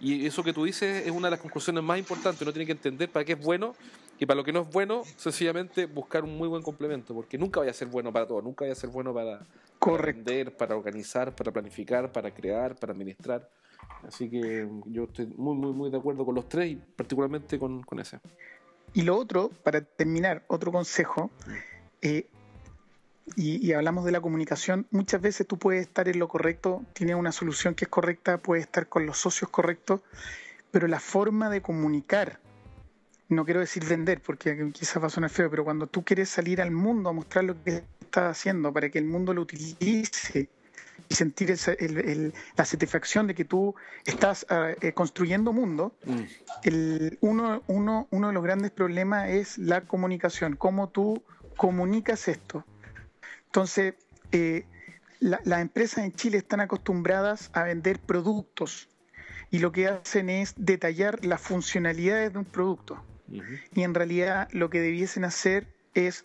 Y 0.00 0.26
eso 0.26 0.44
que 0.44 0.52
tú 0.52 0.64
dices 0.64 1.06
es 1.06 1.10
una 1.10 1.28
de 1.28 1.32
las 1.32 1.40
conclusiones 1.40 1.82
más 1.82 1.98
importantes. 1.98 2.42
Uno 2.42 2.52
tiene 2.52 2.66
que 2.66 2.72
entender 2.72 3.10
para 3.10 3.24
qué 3.24 3.32
es 3.32 3.40
bueno 3.40 3.74
y 4.18 4.26
para 4.26 4.36
lo 4.36 4.44
que 4.44 4.52
no 4.52 4.60
es 4.60 4.70
bueno, 4.70 5.02
sencillamente 5.16 5.86
buscar 5.86 6.22
un 6.24 6.36
muy 6.36 6.48
buen 6.48 6.62
complemento, 6.62 7.14
porque 7.14 7.38
nunca 7.38 7.60
vaya 7.60 7.70
a 7.70 7.74
ser 7.74 7.88
bueno 7.88 8.12
para 8.12 8.26
todo, 8.26 8.42
nunca 8.42 8.64
vaya 8.64 8.72
a 8.72 8.76
ser 8.76 8.90
bueno 8.90 9.14
para, 9.14 9.40
para 9.78 10.50
para 10.58 10.76
organizar, 10.76 11.34
para 11.34 11.52
planificar, 11.52 12.12
para 12.12 12.32
crear, 12.32 12.76
para 12.76 12.92
administrar. 12.92 13.48
Así 14.06 14.28
que 14.28 14.64
mm, 14.64 14.92
yo 14.92 15.04
estoy 15.04 15.26
muy, 15.36 15.56
muy, 15.56 15.72
muy 15.72 15.90
de 15.90 15.96
acuerdo 15.96 16.26
con 16.26 16.34
los 16.34 16.48
tres 16.48 16.72
y 16.72 16.76
particularmente 16.76 17.58
con, 17.58 17.82
con 17.84 18.00
ese. 18.00 18.18
Y 18.92 19.02
lo 19.02 19.16
otro, 19.16 19.50
para 19.62 19.80
terminar, 19.80 20.44
otro 20.48 20.72
consejo. 20.72 21.30
Eh, 22.02 22.26
y, 23.36 23.72
hablamos 23.72 24.04
de 24.04 24.12
la 24.12 24.20
comunicación, 24.20 24.86
muchas 24.90 25.20
veces 25.20 25.46
tú 25.46 25.58
puedes 25.58 25.82
estar 25.82 26.08
en 26.08 26.18
lo 26.18 26.28
correcto, 26.28 26.82
tienes 26.92 27.16
una 27.16 27.32
solución 27.32 27.74
que 27.74 27.84
es 27.84 27.88
correcta, 27.88 28.38
puedes 28.38 28.64
estar 28.64 28.88
con 28.88 29.06
los 29.06 29.18
socios 29.18 29.50
correctos, 29.50 30.00
pero 30.70 30.88
la 30.88 31.00
forma 31.00 31.50
de 31.50 31.60
comunicar, 31.60 32.40
no 33.28 33.44
quiero 33.44 33.60
decir 33.60 33.84
vender, 33.84 34.22
porque 34.22 34.70
quizás 34.72 35.02
va 35.02 35.08
a 35.08 35.10
sonar 35.10 35.30
feo, 35.30 35.50
pero 35.50 35.64
cuando 35.64 35.86
tú 35.86 36.04
quieres 36.04 36.30
salir 36.30 36.60
al 36.60 36.70
mundo 36.70 37.10
a 37.10 37.12
mostrar 37.12 37.44
lo 37.44 37.62
que 37.62 37.84
estás 38.00 38.38
haciendo 38.38 38.72
para 38.72 38.88
que 38.90 38.98
el 38.98 39.04
mundo 39.04 39.34
lo 39.34 39.42
utilice 39.42 40.48
y 41.08 41.14
sentir 41.14 41.54
la 42.56 42.64
satisfacción 42.64 43.26
de 43.26 43.34
que 43.34 43.44
tú 43.44 43.74
estás 44.04 44.46
eh, 44.50 44.92
construyendo 44.92 45.52
mundo, 45.52 45.92
mm. 46.04 46.22
el, 46.64 47.18
uno, 47.20 47.62
uno, 47.66 48.08
uno 48.10 48.28
de 48.28 48.32
los 48.32 48.42
grandes 48.42 48.70
problemas 48.70 49.28
es 49.28 49.58
la 49.58 49.82
comunicación, 49.82 50.56
cómo 50.56 50.88
tú 50.88 51.22
comunicas 51.58 52.28
esto. 52.28 52.64
Entonces, 53.46 53.94
eh, 54.32 54.64
las 55.20 55.60
empresas 55.60 56.04
en 56.04 56.12
Chile 56.14 56.38
están 56.38 56.60
acostumbradas 56.60 57.50
a 57.52 57.64
vender 57.64 57.98
productos 57.98 58.88
y 59.50 59.58
lo 59.58 59.72
que 59.72 59.88
hacen 59.88 60.30
es 60.30 60.54
detallar 60.56 61.24
las 61.24 61.40
funcionalidades 61.40 62.32
de 62.32 62.38
un 62.38 62.44
producto. 62.44 63.02
Y 63.74 63.82
en 63.82 63.92
realidad 63.92 64.48
lo 64.52 64.70
que 64.70 64.80
debiesen 64.80 65.24
hacer 65.24 65.66
es 65.94 66.24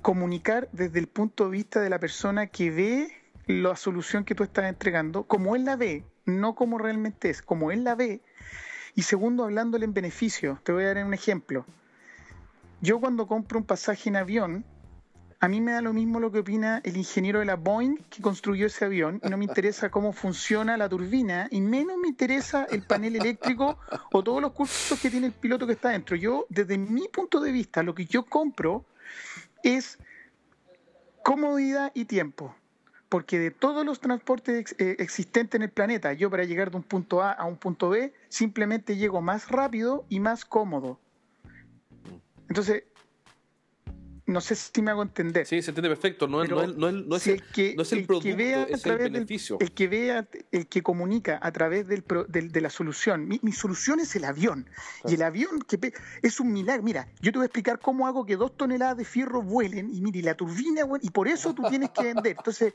comunicar 0.00 0.68
desde 0.72 1.00
el 1.00 1.08
punto 1.08 1.44
de 1.44 1.50
vista 1.50 1.80
de 1.80 1.90
la 1.90 1.98
persona 1.98 2.46
que 2.46 2.70
ve 2.70 3.08
la 3.46 3.76
solución 3.76 4.24
que 4.24 4.34
tú 4.34 4.44
estás 4.44 4.66
entregando, 4.66 5.24
como 5.24 5.56
él 5.56 5.64
la 5.64 5.76
ve, 5.76 6.04
no 6.24 6.54
como 6.54 6.78
realmente 6.78 7.30
es, 7.30 7.42
como 7.42 7.72
él 7.72 7.82
la 7.82 7.94
ve. 7.94 8.20
Y 8.94 9.02
segundo, 9.02 9.44
hablándole 9.44 9.84
en 9.84 9.94
beneficio. 9.94 10.60
Te 10.62 10.72
voy 10.72 10.84
a 10.84 10.94
dar 10.94 11.04
un 11.04 11.14
ejemplo. 11.14 11.66
Yo 12.80 13.00
cuando 13.00 13.26
compro 13.26 13.58
un 13.58 13.64
pasaje 13.64 14.08
en 14.08 14.16
avión, 14.16 14.64
a 15.40 15.48
mí 15.48 15.60
me 15.60 15.72
da 15.72 15.80
lo 15.80 15.92
mismo 15.92 16.20
lo 16.20 16.30
que 16.30 16.40
opina 16.40 16.80
el 16.84 16.96
ingeniero 16.96 17.40
de 17.40 17.44
la 17.44 17.56
Boeing 17.56 17.96
que 18.08 18.22
construyó 18.22 18.66
ese 18.66 18.84
avión 18.84 19.20
y 19.24 19.28
no 19.28 19.36
me 19.36 19.44
interesa 19.44 19.90
cómo 19.90 20.12
funciona 20.12 20.76
la 20.76 20.88
turbina 20.88 21.48
y 21.50 21.60
menos 21.60 21.96
me 21.96 22.08
interesa 22.08 22.66
el 22.70 22.82
panel 22.82 23.16
eléctrico 23.16 23.78
o 24.12 24.22
todos 24.22 24.40
los 24.40 24.52
cursos 24.52 25.00
que 25.00 25.10
tiene 25.10 25.26
el 25.26 25.32
piloto 25.32 25.66
que 25.66 25.72
está 25.72 25.90
dentro. 25.90 26.14
Yo, 26.14 26.46
desde 26.50 26.78
mi 26.78 27.08
punto 27.08 27.40
de 27.40 27.50
vista, 27.50 27.82
lo 27.82 27.96
que 27.96 28.06
yo 28.06 28.24
compro 28.24 28.84
es 29.64 29.98
comodidad 31.24 31.90
y 31.94 32.04
tiempo. 32.04 32.54
Porque 33.08 33.40
de 33.40 33.50
todos 33.50 33.84
los 33.84 34.00
transportes 34.00 34.76
eh, 34.78 34.96
existentes 34.98 35.58
en 35.58 35.62
el 35.62 35.70
planeta, 35.70 36.12
yo 36.12 36.30
para 36.30 36.44
llegar 36.44 36.70
de 36.70 36.76
un 36.76 36.82
punto 36.84 37.22
A 37.22 37.32
a 37.32 37.44
un 37.44 37.56
punto 37.56 37.88
B, 37.88 38.12
simplemente 38.28 38.96
llego 38.96 39.20
más 39.20 39.48
rápido 39.48 40.04
y 40.08 40.20
más 40.20 40.44
cómodo. 40.44 41.00
Entonces, 42.48 42.84
no 44.28 44.40
sé 44.42 44.54
si 44.56 44.82
me 44.82 44.90
hago 44.90 45.02
entender. 45.02 45.46
Sí, 45.46 45.62
se 45.62 45.70
entiende 45.70 45.88
perfecto. 45.88 46.28
No, 46.28 46.42
es, 46.42 46.50
el, 46.50 47.42
que, 47.44 47.74
no 47.74 47.82
es 47.82 47.92
el, 47.94 48.04
producto, 48.04 48.28
es 48.28 48.84
el 48.84 48.98
beneficio. 48.98 49.56
el 49.58 49.72
que 49.72 49.88
vea, 49.88 50.28
el 50.52 50.66
que 50.68 50.82
comunica 50.82 51.38
a 51.42 51.50
través 51.50 51.88
del, 51.88 52.04
de 52.28 52.60
la 52.60 52.68
solución. 52.68 53.26
Mi, 53.26 53.52
solución 53.52 54.00
es 54.00 54.14
el 54.16 54.26
avión. 54.26 54.68
Y 55.06 55.14
el 55.14 55.22
avión 55.22 55.60
que 55.60 55.94
es 56.22 56.40
un 56.40 56.52
milagro. 56.52 56.82
Mira, 56.82 57.08
yo 57.22 57.32
te 57.32 57.38
voy 57.38 57.44
a 57.44 57.46
explicar 57.46 57.80
cómo 57.80 58.06
hago 58.06 58.26
que 58.26 58.36
dos 58.36 58.54
toneladas 58.54 58.98
de 58.98 59.06
fierro 59.06 59.40
vuelen 59.40 59.88
y 59.94 60.02
mire, 60.02 60.20
la 60.20 60.34
turbina, 60.34 60.82
y 61.00 61.08
por 61.08 61.26
eso 61.26 61.54
tú 61.54 61.62
tienes 61.70 61.88
que 61.90 62.02
vender. 62.02 62.36
Entonces, 62.36 62.74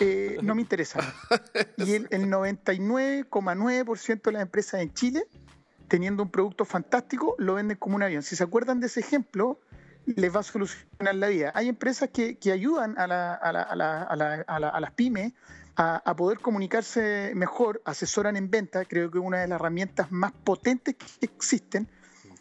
eh, 0.00 0.38
no 0.42 0.54
me 0.54 0.62
interesa. 0.62 1.00
Y 1.76 1.92
el, 1.92 2.08
el 2.10 2.26
99,9% 2.28 4.22
de 4.22 4.32
las 4.32 4.42
empresas 4.42 4.80
en 4.80 4.94
Chile 4.94 5.26
teniendo 5.94 6.24
un 6.24 6.28
producto 6.28 6.64
fantástico, 6.64 7.36
lo 7.38 7.54
venden 7.54 7.76
como 7.76 7.94
un 7.94 8.02
avión. 8.02 8.24
Si 8.24 8.34
se 8.34 8.42
acuerdan 8.42 8.80
de 8.80 8.88
ese 8.88 8.98
ejemplo, 8.98 9.60
les 10.06 10.34
va 10.34 10.40
a 10.40 10.42
solucionar 10.42 11.14
la 11.14 11.28
vida. 11.28 11.52
Hay 11.54 11.68
empresas 11.68 12.10
que, 12.12 12.36
ayudan 12.52 12.96
a, 12.98 13.06
las 13.06 14.90
pymes 14.96 15.34
a, 15.76 16.16
poder 16.16 16.40
comunicarse 16.40 17.30
mejor, 17.36 17.80
asesoran 17.84 18.36
en 18.36 18.50
venta, 18.50 18.84
creo 18.86 19.08
que 19.12 19.18
es 19.18 19.24
una 19.24 19.38
de 19.38 19.46
las 19.46 19.60
herramientas 19.60 20.10
más 20.10 20.32
potentes 20.32 20.96
que 20.96 21.26
existen 21.26 21.88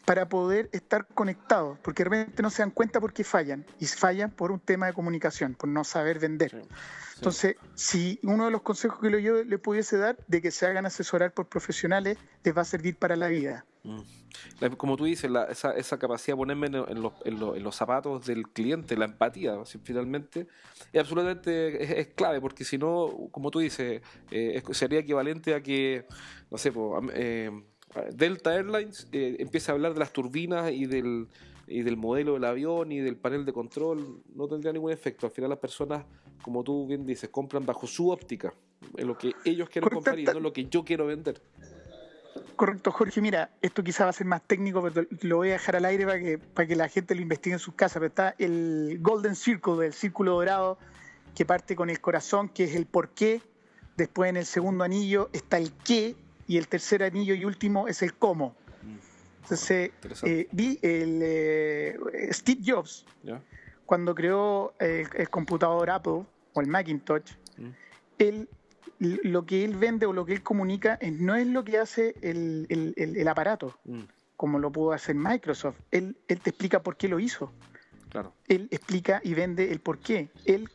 para 0.04 0.28
poder 0.28 0.72
estar 0.72 1.06
conectados, 1.06 1.78
porque 1.84 2.06
realmente 2.06 2.42
no 2.42 2.50
se 2.50 2.64
dan 2.64 2.72
cuenta 2.72 3.00
por 3.00 3.14
qué 3.14 3.24
fallan, 3.24 3.68
y 3.80 3.86
fallan 3.86 4.32
por 4.32 4.52
un 4.52 4.62
tema 4.62 4.88
de 4.88 4.94
comunicación, 4.94 5.54
por 5.54 5.70
no 5.70 5.84
saber 5.84 6.18
vender. 6.18 6.66
Entonces, 7.24 7.56
si 7.74 8.20
uno 8.24 8.46
de 8.46 8.52
los 8.52 8.62
consejos 8.62 9.00
que 9.00 9.22
yo 9.22 9.44
le 9.44 9.58
pudiese 9.58 9.98
dar 9.98 10.18
de 10.28 10.42
que 10.42 10.52
se 10.52 10.66
hagan 10.66 10.86
asesorar 10.86 11.34
por 11.34 11.48
profesionales, 11.48 12.18
les 12.44 12.56
va 12.56 12.62
a 12.62 12.66
servir 12.66 12.98
para 12.98 13.16
la 13.16 13.30
vida. 13.30 13.66
Mm. 13.84 14.02
Como 14.78 14.98
tú 14.98 15.06
dices, 15.06 15.32
esa, 15.50 15.72
esa, 15.72 15.98
capacidad 15.98 16.34
de 16.34 16.38
ponerme 16.38 16.68
en, 16.68 17.02
los, 17.02 17.14
en, 17.24 17.64
los, 17.64 17.76
zapatos 17.76 18.26
del 18.26 18.50
cliente, 18.50 18.98
la 18.98 19.06
empatía, 19.06 19.56
finalmente, 19.84 20.48
es 20.92 21.00
absolutamente 21.00 22.02
es, 22.02 22.08
clave, 22.08 22.42
porque 22.42 22.66
si 22.66 22.78
no, 22.78 23.30
como 23.32 23.52
tú 23.52 23.60
dices, 23.60 24.02
eh, 24.32 24.64
sería 24.72 25.00
equivalente 25.00 25.54
a 25.54 25.62
que, 25.62 26.06
no 26.50 26.58
sé, 26.58 26.74
eh, 27.14 27.52
Delta 28.14 28.56
Airlines 28.56 29.08
eh, 29.12 29.38
empieza 29.40 29.72
a 29.72 29.76
hablar 29.76 29.94
de 29.94 30.00
las 30.00 30.12
turbinas 30.12 30.72
y 30.72 30.86
del, 30.86 31.28
y 31.68 31.82
del 31.84 31.98
modelo 31.98 32.34
del 32.34 32.46
avión 32.46 32.92
y 32.92 33.00
del 33.00 33.16
panel 33.16 33.46
de 33.46 33.54
control, 33.54 34.22
no 34.36 34.48
tendría 34.48 34.74
ningún 34.74 34.92
efecto. 34.92 35.26
Al 35.26 35.32
final 35.32 35.50
las 35.50 35.60
personas, 35.60 36.06
como 36.42 36.64
tú 36.64 36.88
bien 36.88 37.06
dices, 37.06 37.30
compran 37.30 37.66
bajo 37.66 37.88
su 37.88 38.10
óptica, 38.10 38.54
en 38.98 39.08
lo 39.08 39.18
que 39.18 39.34
ellos 39.46 39.70
quieren 39.70 39.90
comprar 39.90 40.20
y 40.20 40.26
no 40.26 40.40
lo 40.40 40.52
que 40.52 40.66
yo 40.66 40.84
quiero 40.84 41.06
vender. 41.06 41.42
Correcto, 42.56 42.92
Jorge. 42.92 43.22
Mira, 43.22 43.50
esto 43.62 43.84
quizá 43.84 44.04
va 44.04 44.12
a 44.12 44.14
ser 44.14 44.28
más 44.28 44.42
técnico, 44.42 44.82
pero 44.82 45.08
lo 45.22 45.38
voy 45.38 45.50
a 45.50 45.54
dejar 45.54 45.76
al 45.76 45.86
aire 45.86 46.06
para 46.06 46.20
que, 46.20 46.38
para 46.38 46.68
que 46.68 46.76
la 46.76 46.88
gente 46.88 47.16
lo 47.16 47.22
investigue 47.22 47.54
en 47.54 47.60
sus 47.60 47.74
casas. 47.74 47.96
Pero 47.96 48.08
está 48.08 48.36
el 48.38 49.00
Golden 49.02 49.36
Circle, 49.36 49.86
el 49.86 49.94
círculo 49.94 50.34
dorado, 50.34 50.78
que 51.36 51.46
parte 51.46 51.76
con 51.76 51.90
el 51.90 52.00
corazón, 52.00 52.50
que 52.50 52.66
es 52.66 52.76
el 52.76 52.86
por 52.86 53.10
qué. 53.10 53.42
Después 53.98 54.30
en 54.30 54.38
el 54.38 54.46
segundo 54.46 54.84
anillo 54.84 55.30
está 55.34 55.58
el 55.58 55.72
qué, 55.72 56.16
y 56.48 56.58
el 56.58 56.68
tercer 56.68 57.04
anillo 57.04 57.34
y 57.36 57.46
último 57.46 57.88
es 57.88 58.02
el 58.02 58.14
cómo. 58.14 58.56
Entonces, 59.44 59.92
eh, 60.24 60.48
vi 60.52 60.80
el 60.82 61.20
eh, 61.22 61.98
Steve 62.32 62.62
Jobs, 62.66 63.06
cuando 63.86 64.16
creó 64.16 64.74
el, 64.80 65.30
computador 65.30 65.90
Apple 65.90 66.26
o 66.54 66.62
el 66.62 66.68
Macintosh, 66.68 67.34
mm. 67.58 67.70
él, 68.20 68.50
lo 69.00 69.46
que 69.46 69.66
él 69.66 69.76
vende 69.76 70.06
o 70.06 70.14
lo 70.14 70.26
que 70.26 70.34
él 70.34 70.44
comunica 70.44 70.98
no 71.20 71.36
es 71.36 71.46
lo 71.48 71.66
que 71.66 71.78
hace 71.78 72.16
el, 72.22 73.28
aparato, 73.28 73.78
mm. 73.84 74.04
como 74.38 74.60
lo 74.60 74.72
pudo 74.72 74.94
hacer 74.94 75.16
Microsoft. 75.16 75.78
Él, 75.92 76.16
él 76.30 76.40
te 76.40 76.52
explica 76.52 76.82
por 76.82 76.96
qué 76.96 77.10
lo 77.10 77.20
hizo. 77.20 77.52
Claro. 78.10 78.34
Él 78.48 78.70
explica 78.72 79.20
y 79.24 79.34
vende 79.34 79.72
el 79.72 79.82
por 79.82 80.00
qué. 80.00 80.30
Él 80.46 80.70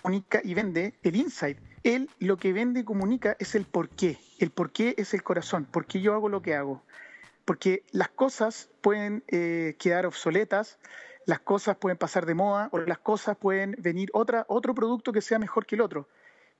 comunica 0.00 0.40
y 0.44 0.54
vende 0.54 0.94
el 1.02 1.16
insight. 1.16 1.58
Él 1.82 2.08
lo 2.20 2.36
que 2.36 2.52
vende 2.52 2.80
y 2.80 2.84
comunica 2.84 3.36
es 3.40 3.56
el 3.56 3.64
por 3.64 3.88
qué. 3.88 4.18
El 4.38 4.50
por 4.50 4.70
qué 4.70 4.94
es 4.98 5.14
el 5.14 5.22
corazón. 5.22 5.64
¿Por 5.64 5.86
qué 5.86 6.00
yo 6.00 6.14
hago 6.14 6.28
lo 6.28 6.42
que 6.42 6.54
hago? 6.54 6.82
Porque 7.44 7.84
las 7.90 8.08
cosas 8.08 8.70
pueden 8.80 9.24
eh, 9.28 9.76
quedar 9.78 10.06
obsoletas, 10.06 10.78
las 11.26 11.40
cosas 11.40 11.76
pueden 11.76 11.98
pasar 11.98 12.26
de 12.26 12.34
moda 12.34 12.68
o 12.72 12.78
las 12.78 12.98
cosas 12.98 13.36
pueden 13.36 13.76
venir 13.78 14.10
otra, 14.12 14.44
otro 14.48 14.74
producto 14.74 15.12
que 15.12 15.20
sea 15.20 15.38
mejor 15.38 15.66
que 15.66 15.74
el 15.74 15.80
otro, 15.80 16.08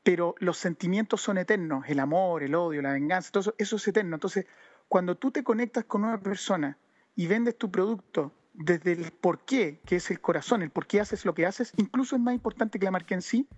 pero 0.02 0.34
los 0.38 0.58
sentimientos 0.58 1.20
son 1.20 1.38
eternos, 1.38 1.84
el 1.88 2.00
amor, 2.00 2.42
el 2.42 2.54
odio, 2.54 2.82
la 2.82 2.92
venganza, 2.92 3.30
todo 3.30 3.40
eso, 3.40 3.54
eso 3.58 3.76
es 3.76 3.88
eterno. 3.88 4.16
Entonces, 4.16 4.46
cuando 4.88 5.16
tú 5.16 5.30
te 5.30 5.42
conectas 5.42 5.84
con 5.84 6.04
una 6.04 6.20
persona 6.20 6.78
y 7.16 7.26
vendes 7.26 7.56
tu 7.56 7.70
producto 7.70 8.32
desde 8.52 8.92
el 8.92 9.10
por 9.10 9.44
qué, 9.44 9.80
que 9.84 9.96
es 9.96 10.10
el 10.10 10.20
corazón, 10.20 10.62
el 10.62 10.70
por 10.70 10.86
qué 10.86 11.00
haces 11.00 11.24
lo 11.24 11.34
que 11.34 11.46
haces, 11.46 11.72
incluso 11.76 12.16
es 12.16 12.22
más 12.22 12.34
importante 12.34 12.78
que 12.78 12.84
la 12.84 12.90
marca 12.90 13.14
en 13.14 13.22
sí, 13.22 13.48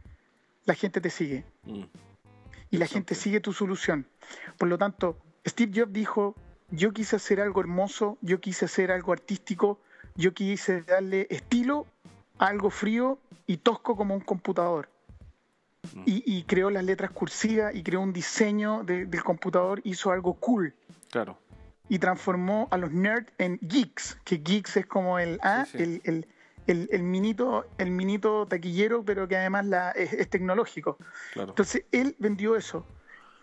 la 0.64 0.74
gente 0.74 1.00
te 1.00 1.10
sigue. 1.10 1.44
Mm. 1.64 1.84
Y 2.70 2.78
la 2.78 2.86
gente 2.86 3.14
sigue 3.14 3.40
tu 3.40 3.52
solución. 3.52 4.08
Por 4.58 4.68
lo 4.68 4.76
tanto, 4.76 5.18
Steve 5.46 5.72
Jobs 5.74 5.92
dijo, 5.92 6.34
yo 6.70 6.92
quise 6.92 7.16
hacer 7.16 7.40
algo 7.40 7.60
hermoso, 7.60 8.18
yo 8.20 8.40
quise 8.40 8.64
hacer 8.64 8.90
algo 8.90 9.12
artístico, 9.12 9.78
yo 10.14 10.32
quise 10.34 10.82
darle 10.82 11.26
estilo 11.30 11.86
a 12.38 12.46
algo 12.46 12.70
frío 12.70 13.18
y 13.46 13.58
tosco 13.58 13.96
como 13.96 14.14
un 14.14 14.20
computador. 14.20 14.88
Mm. 15.94 16.02
Y, 16.04 16.42
creó 16.44 16.70
las 16.70 16.84
letras 16.84 17.12
cursivas 17.12 17.74
y 17.74 17.82
creó 17.82 18.00
un 18.00 18.12
diseño 18.12 18.82
del 18.82 19.22
computador, 19.22 19.80
hizo 19.84 20.10
algo 20.10 20.34
cool. 20.34 20.74
Claro. 21.10 21.38
Y 21.88 22.00
transformó 22.00 22.66
a 22.72 22.78
los 22.78 22.90
nerds 22.90 23.32
en 23.38 23.58
geeks, 23.62 24.18
que 24.24 24.38
geeks 24.38 24.78
es 24.78 24.86
como 24.86 25.20
el, 25.20 25.38
ah, 25.42 25.66
El, 25.74 26.26
el, 26.66 27.02
minito, 27.04 27.66
el 27.78 27.92
minito 27.92 28.46
taquillero, 28.46 29.04
pero 29.04 29.28
que 29.28 29.36
además 29.36 29.66
la, 29.66 29.90
es, 29.92 30.28
tecnológico. 30.28 30.98
Entonces 31.36 31.84
él 31.92 32.16
vendió 32.18 32.56
eso. 32.56 32.84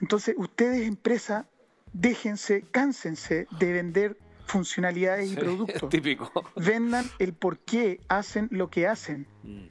Entonces 0.01 0.35
ustedes, 0.37 0.85
empresa, 0.85 1.47
déjense, 1.93 2.65
cánsense 2.71 3.47
de 3.59 3.73
vender 3.73 4.17
funcionalidades 4.45 5.31
y 5.31 5.35
productos. 5.45 5.89
Típico. 5.89 6.31
Vendan 6.55 7.05
el 7.19 7.33
por 7.33 7.59
qué 7.59 8.01
hacen 8.09 8.47
lo 8.51 8.69
que 8.69 8.87
hacen. 8.87 9.27
Mm. 9.43 9.67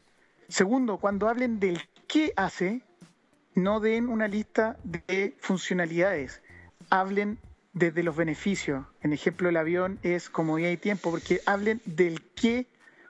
Segundo, 0.48 0.98
cuando 0.98 1.28
hablen 1.28 1.60
del 1.60 1.80
qué 2.06 2.32
hace, 2.36 2.82
no 3.54 3.80
den 3.80 4.08
una 4.08 4.28
lista 4.28 4.78
de 4.84 5.36
funcionalidades. 5.40 6.42
Hablen 6.90 7.38
desde 7.72 8.02
los 8.02 8.16
beneficios. 8.16 8.84
En 9.00 9.12
ejemplo, 9.12 9.48
el 9.48 9.56
avión 9.56 9.98
es 10.02 10.28
comodidad 10.28 10.70
y 10.70 10.76
tiempo, 10.76 11.10
porque 11.10 11.40
hablen 11.46 11.80
del 11.84 12.22
qué 12.34 12.66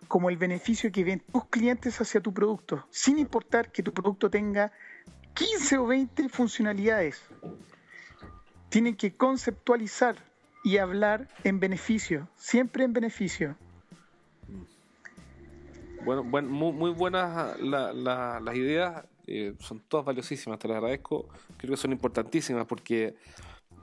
como 0.08 0.30
el 0.30 0.36
beneficio 0.36 0.92
que 0.92 1.04
ven 1.04 1.20
tus 1.20 1.46
clientes 1.46 2.00
hacia 2.00 2.20
tu 2.20 2.34
producto, 2.34 2.86
sin 2.90 3.18
importar 3.18 3.72
que 3.72 3.82
tu 3.82 3.92
producto 3.92 4.30
tenga 4.30 4.72
15 5.34 5.78
o 5.78 5.86
20 5.86 6.28
funcionalidades 6.28 7.22
tienen 8.72 8.96
que 8.96 9.12
conceptualizar 9.12 10.16
y 10.64 10.78
hablar 10.78 11.28
en 11.44 11.60
beneficio, 11.60 12.26
siempre 12.36 12.84
en 12.84 12.94
beneficio. 12.94 13.54
Bueno, 16.06 16.24
muy, 16.24 16.90
buenas 16.90 17.60
las 17.60 18.56
ideas, 18.56 19.04
eh, 19.26 19.54
son 19.60 19.80
todas 19.80 20.06
valiosísimas, 20.06 20.58
te 20.58 20.68
las 20.68 20.78
agradezco, 20.78 21.28
creo 21.58 21.72
que 21.72 21.76
son 21.76 21.92
importantísimas 21.92 22.66
porque 22.66 23.14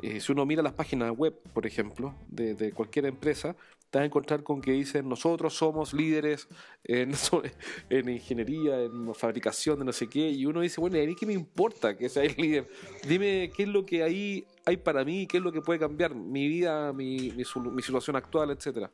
eh, 0.01 0.19
si 0.19 0.31
uno 0.31 0.43
mira 0.47 0.63
las 0.63 0.73
páginas 0.73 1.11
web, 1.15 1.39
por 1.53 1.67
ejemplo, 1.67 2.15
de, 2.27 2.71
cualquier 2.73 3.05
empresa, 3.05 3.55
te 3.89 3.97
vas 3.97 4.03
a 4.03 4.05
encontrar 4.05 4.43
con 4.43 4.61
que 4.61 4.71
dicen 4.71 5.09
nosotros 5.09 5.55
somos 5.55 5.93
líderes 5.93 6.47
en, 6.83 7.13
en, 7.89 8.09
ingeniería, 8.09 8.81
en 8.81 9.13
fabricación 9.15 9.79
de 9.79 9.85
no 9.85 9.93
sé 9.93 10.07
qué, 10.07 10.29
y 10.29 10.45
uno 10.45 10.61
dice, 10.61 10.79
bueno, 10.79 10.97
¿a 10.97 11.05
mí 11.05 11.15
qué 11.15 11.25
me 11.25 11.33
importa 11.33 11.97
que 11.97 12.09
sea 12.09 12.23
el 12.23 12.35
líder? 12.37 12.67
Dime 13.07 13.51
qué 13.55 13.63
es 13.63 13.69
lo 13.69 13.85
que 13.85 14.03
hay, 14.03 14.45
hay 14.65 14.77
para 14.77 15.03
mí, 15.03 15.27
qué 15.27 15.37
es 15.37 15.43
lo 15.43 15.51
que 15.51 15.61
puede 15.61 15.79
cambiar 15.79 16.13
mi 16.13 16.47
vida, 16.47 16.93
mi, 16.93 17.31
mi, 17.31 17.81
situación 17.81 18.15
actual, 18.15 18.51
etcétera. 18.51 18.91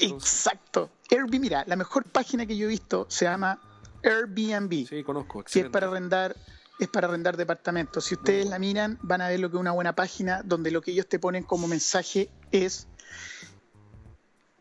Exacto. 0.00 0.90
Airbnb, 1.10 1.40
mira, 1.40 1.64
la 1.66 1.76
mejor 1.76 2.04
página 2.04 2.44
que 2.44 2.56
yo 2.56 2.66
he 2.66 2.68
visto 2.68 3.06
se 3.08 3.24
llama 3.24 3.58
Airbnb. 4.02 4.86
Sí, 4.86 5.02
conozco. 5.02 5.42
Que 5.44 5.60
es 5.60 5.70
para 5.70 5.88
arrendar 5.88 6.36
es 6.78 6.88
para 6.88 7.08
arrendar 7.08 7.36
departamentos. 7.36 8.04
Si 8.04 8.14
ustedes 8.14 8.46
la 8.46 8.58
miran, 8.58 8.98
van 9.02 9.20
a 9.20 9.28
ver 9.28 9.40
lo 9.40 9.50
que 9.50 9.56
es 9.56 9.60
una 9.60 9.72
buena 9.72 9.94
página 9.94 10.42
donde 10.44 10.70
lo 10.70 10.80
que 10.80 10.92
ellos 10.92 11.08
te 11.08 11.18
ponen 11.18 11.42
como 11.42 11.66
mensaje 11.66 12.30
es 12.52 12.86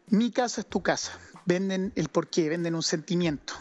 mi 0.08 0.32
casa 0.32 0.62
es 0.62 0.67
tu 0.67 0.82
casa. 0.82 1.17
Venden 1.46 1.93
el 1.96 2.10
porqué, 2.10 2.50
venden 2.50 2.76
un 2.76 2.84
sentimiento. 2.84 3.54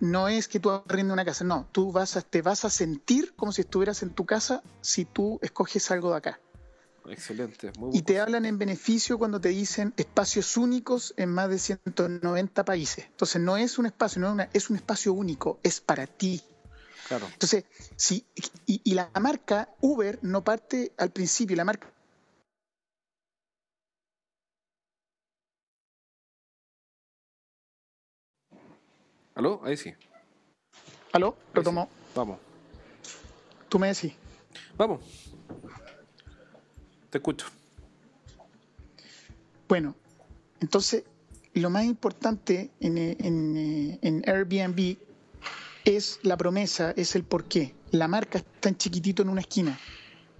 no 0.00 0.28
es 0.28 0.48
que 0.48 0.60
tú 0.60 0.70
arrendes 0.70 1.12
una 1.12 1.24
casa, 1.24 1.44
no, 1.44 1.68
tú 1.72 1.92
vas 1.92 2.16
a, 2.16 2.22
te 2.22 2.40
vas 2.40 2.64
a 2.64 2.70
sentir 2.70 3.34
como 3.34 3.52
si 3.52 3.62
estuvieras 3.62 4.02
en 4.02 4.10
tu 4.10 4.24
casa 4.24 4.62
si 4.80 5.04
tú 5.04 5.38
escoges 5.42 5.90
algo 5.90 6.10
de 6.10 6.16
acá. 6.16 6.40
Excelente. 7.06 7.72
y 7.92 8.02
te 8.02 8.20
hablan 8.20 8.44
en 8.44 8.58
beneficio 8.58 9.18
cuando 9.18 9.40
te 9.40 9.48
dicen 9.48 9.94
espacios 9.96 10.56
únicos 10.56 11.14
en 11.16 11.30
más 11.30 11.48
de 11.48 11.58
190 11.58 12.64
países. 12.64 13.06
Entonces 13.06 13.40
no 13.40 13.56
es 13.56 13.78
un 13.78 13.86
espacio, 13.86 14.20
no 14.20 14.36
es 14.52 14.70
un 14.70 14.76
espacio 14.76 15.12
único, 15.12 15.58
es 15.62 15.80
para 15.80 16.06
ti. 16.06 16.42
Entonces, 17.10 17.64
si, 17.96 18.24
y, 18.66 18.94
la 18.94 19.10
marca 19.20 19.68
Uber 19.80 20.18
no 20.22 20.44
parte 20.44 20.92
al 20.96 21.10
principio, 21.10 21.56
la 21.56 21.64
marca 21.64 21.92
¿Aló? 29.40 29.58
Ahí 29.64 29.74
sí. 29.74 29.94
¿Aló? 31.12 31.34
Retomó. 31.54 31.88
Vamos. 32.14 32.38
Tú 33.70 33.78
me 33.78 33.86
decís. 33.86 34.12
Vamos. 34.76 35.00
Te 37.08 37.16
escucho. 37.16 37.46
Bueno, 39.66 39.94
entonces, 40.60 41.04
lo 41.54 41.70
más 41.70 41.86
importante 41.86 42.70
en, 42.80 42.98
en, 42.98 43.98
en 44.02 44.22
Airbnb 44.28 44.98
es 45.86 46.20
la 46.22 46.36
promesa, 46.36 46.92
es 46.94 47.16
el 47.16 47.24
porqué. 47.24 47.74
La 47.92 48.08
marca 48.08 48.36
está 48.36 48.68
en 48.68 48.76
chiquitito 48.76 49.22
en 49.22 49.30
una 49.30 49.40
esquina. 49.40 49.80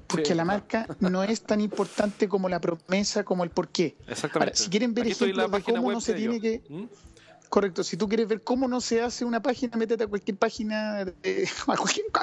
Porque 0.08 0.34
la 0.34 0.44
marca 0.44 0.86
no 0.98 1.22
es 1.22 1.40
tan 1.40 1.62
importante 1.62 2.28
como 2.28 2.50
la 2.50 2.60
promesa, 2.60 3.24
como 3.24 3.44
el 3.44 3.50
porqué. 3.50 3.96
Exactamente. 4.08 4.56
si 4.56 4.68
quieren 4.68 4.92
ver 4.92 5.06
ejemplos 5.06 5.50
de 5.50 5.62
cómo 5.62 5.90
no 5.90 6.02
se 6.02 6.12
tiene 6.12 6.38
que... 6.38 6.62
¿Mm? 6.68 6.84
Correcto, 7.50 7.82
si 7.82 7.96
tú 7.96 8.08
quieres 8.08 8.28
ver 8.28 8.44
cómo 8.44 8.68
no 8.68 8.80
se 8.80 9.02
hace 9.02 9.24
una 9.24 9.42
página, 9.42 9.76
métete 9.76 10.04
a 10.04 10.06
cualquier 10.06 10.36
página, 10.36 11.00
a, 11.66 11.76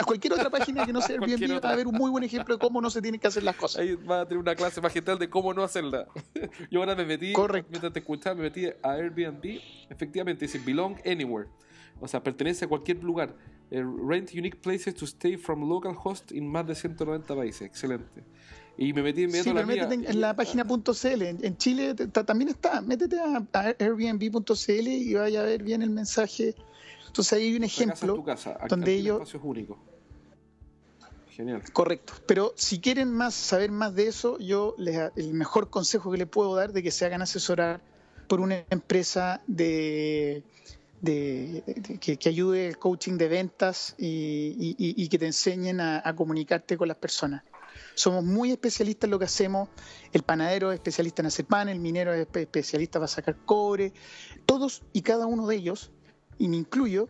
cualquier, 0.05 0.31
otra 0.31 0.49
página 0.49 0.85
que 0.85 0.93
no 0.93 1.01
sea 1.01 1.17
Airbnb, 1.21 1.63
va 1.63 1.71
a 1.71 1.75
ver 1.75 1.85
un 1.85 1.95
muy 1.95 2.09
buen 2.09 2.23
ejemplo 2.23 2.55
de 2.55 2.59
cómo 2.59 2.79
no 2.79 2.89
se 2.89 3.01
tienen 3.01 3.19
que 3.19 3.27
hacer 3.27 3.43
las 3.43 3.57
cosas. 3.57 3.81
Ahí 3.81 3.95
va 3.95 4.21
a 4.21 4.25
tener 4.25 4.39
una 4.39 4.55
clase 4.55 4.79
magistral 4.79 5.19
de 5.19 5.29
cómo 5.29 5.53
no 5.53 5.63
hacerla. 5.63 6.07
Yo 6.71 6.79
ahora 6.79 6.95
me 6.95 7.05
metí, 7.05 7.33
Correcto. 7.33 7.67
mientras 7.69 7.91
te 7.91 7.99
escuchaba, 7.99 8.37
me 8.37 8.43
metí 8.43 8.67
a 8.67 8.91
Airbnb, 8.91 9.59
efectivamente 9.89 10.45
dice 10.45 10.59
Belong 10.59 10.95
Anywhere. 11.05 11.49
O 11.99 12.07
sea, 12.07 12.23
pertenece 12.23 12.63
a 12.63 12.67
cualquier 12.69 13.03
lugar. 13.03 13.35
Eh, 13.69 13.83
rent 13.83 14.31
unique 14.33 14.61
places 14.61 14.95
to 14.95 15.05
stay 15.05 15.35
from 15.35 15.67
local 15.67 15.93
host 16.01 16.31
in 16.31 16.49
más 16.49 16.65
de 16.65 16.73
190 16.73 17.35
países. 17.35 17.63
Excelente. 17.63 18.23
Y 18.77 18.93
me 18.93 19.01
metí 19.01 19.23
inmediato 19.23 19.49
sí, 19.49 19.55
pero 19.55 19.67
métete 19.67 20.11
en, 20.11 20.21
la 20.21 20.35
página 20.35 20.63
.cl. 20.63 21.21
En, 21.21 21.57
Chile 21.57 21.95
también 21.95 22.49
está. 22.49 22.81
Métete 22.81 23.17
a, 23.19 23.43
airbnb.cl 23.79 24.87
y 24.87 25.13
vaya 25.15 25.41
a 25.41 25.43
ver 25.43 25.63
bien 25.63 25.81
el 25.81 25.89
mensaje. 25.89 26.55
Entonces 27.07 27.33
ahí 27.33 27.47
hay 27.47 27.55
un 27.55 27.63
ejemplo 27.63 28.23
donde 28.69 28.93
ellos... 28.93 29.33
único. 29.41 29.79
Genial. 31.31 31.63
Correcto. 31.71 32.13
Pero 32.27 32.53
si 32.55 32.79
quieren 32.79 33.11
más 33.11 33.33
saber 33.33 33.71
más 33.71 33.95
de 33.95 34.07
eso, 34.07 34.37
yo 34.39 34.75
les, 34.77 35.11
el 35.15 35.33
mejor 35.33 35.69
consejo 35.69 36.11
que 36.11 36.17
les 36.17 36.27
puedo 36.27 36.55
dar 36.55 36.73
de 36.73 36.83
que 36.83 36.91
se 36.91 37.05
hagan 37.05 37.21
asesorar 37.21 37.81
por 38.27 38.41
una 38.41 38.63
empresa 38.69 39.41
de, 39.47 40.43
que, 41.01 42.19
ayude 42.25 42.67
el 42.67 42.77
coaching 42.77 43.17
de 43.17 43.27
ventas 43.27 43.95
y, 43.97 45.07
que 45.09 45.17
te 45.17 45.25
enseñen 45.25 45.79
a, 45.79 46.15
comunicarte 46.15 46.77
con 46.77 46.87
las 46.87 46.97
personas. 46.97 47.43
Somos 47.97 48.23
muy 48.23 48.51
especialistas 48.51 49.07
en 49.07 49.11
lo 49.11 49.17
que 49.17 49.25
hacemos. 49.25 49.69
El 50.13 50.21
panadero 50.21 50.71
es 50.71 50.75
especialista 50.75 51.23
en 51.23 51.25
hacer 51.25 51.45
pan, 51.45 51.67
el 51.67 51.79
minero 51.79 52.13
es 52.13 52.27
especialista 52.31 52.99
para 52.99 53.07
sacar 53.07 53.37
cobre. 53.43 53.91
Todos 54.45 54.83
y 54.93 55.01
cada 55.01 55.25
uno 55.25 55.47
de 55.47 55.55
ellos, 55.55 55.91
y 56.37 56.47
me 56.47 56.57
incluyo, 56.57 57.09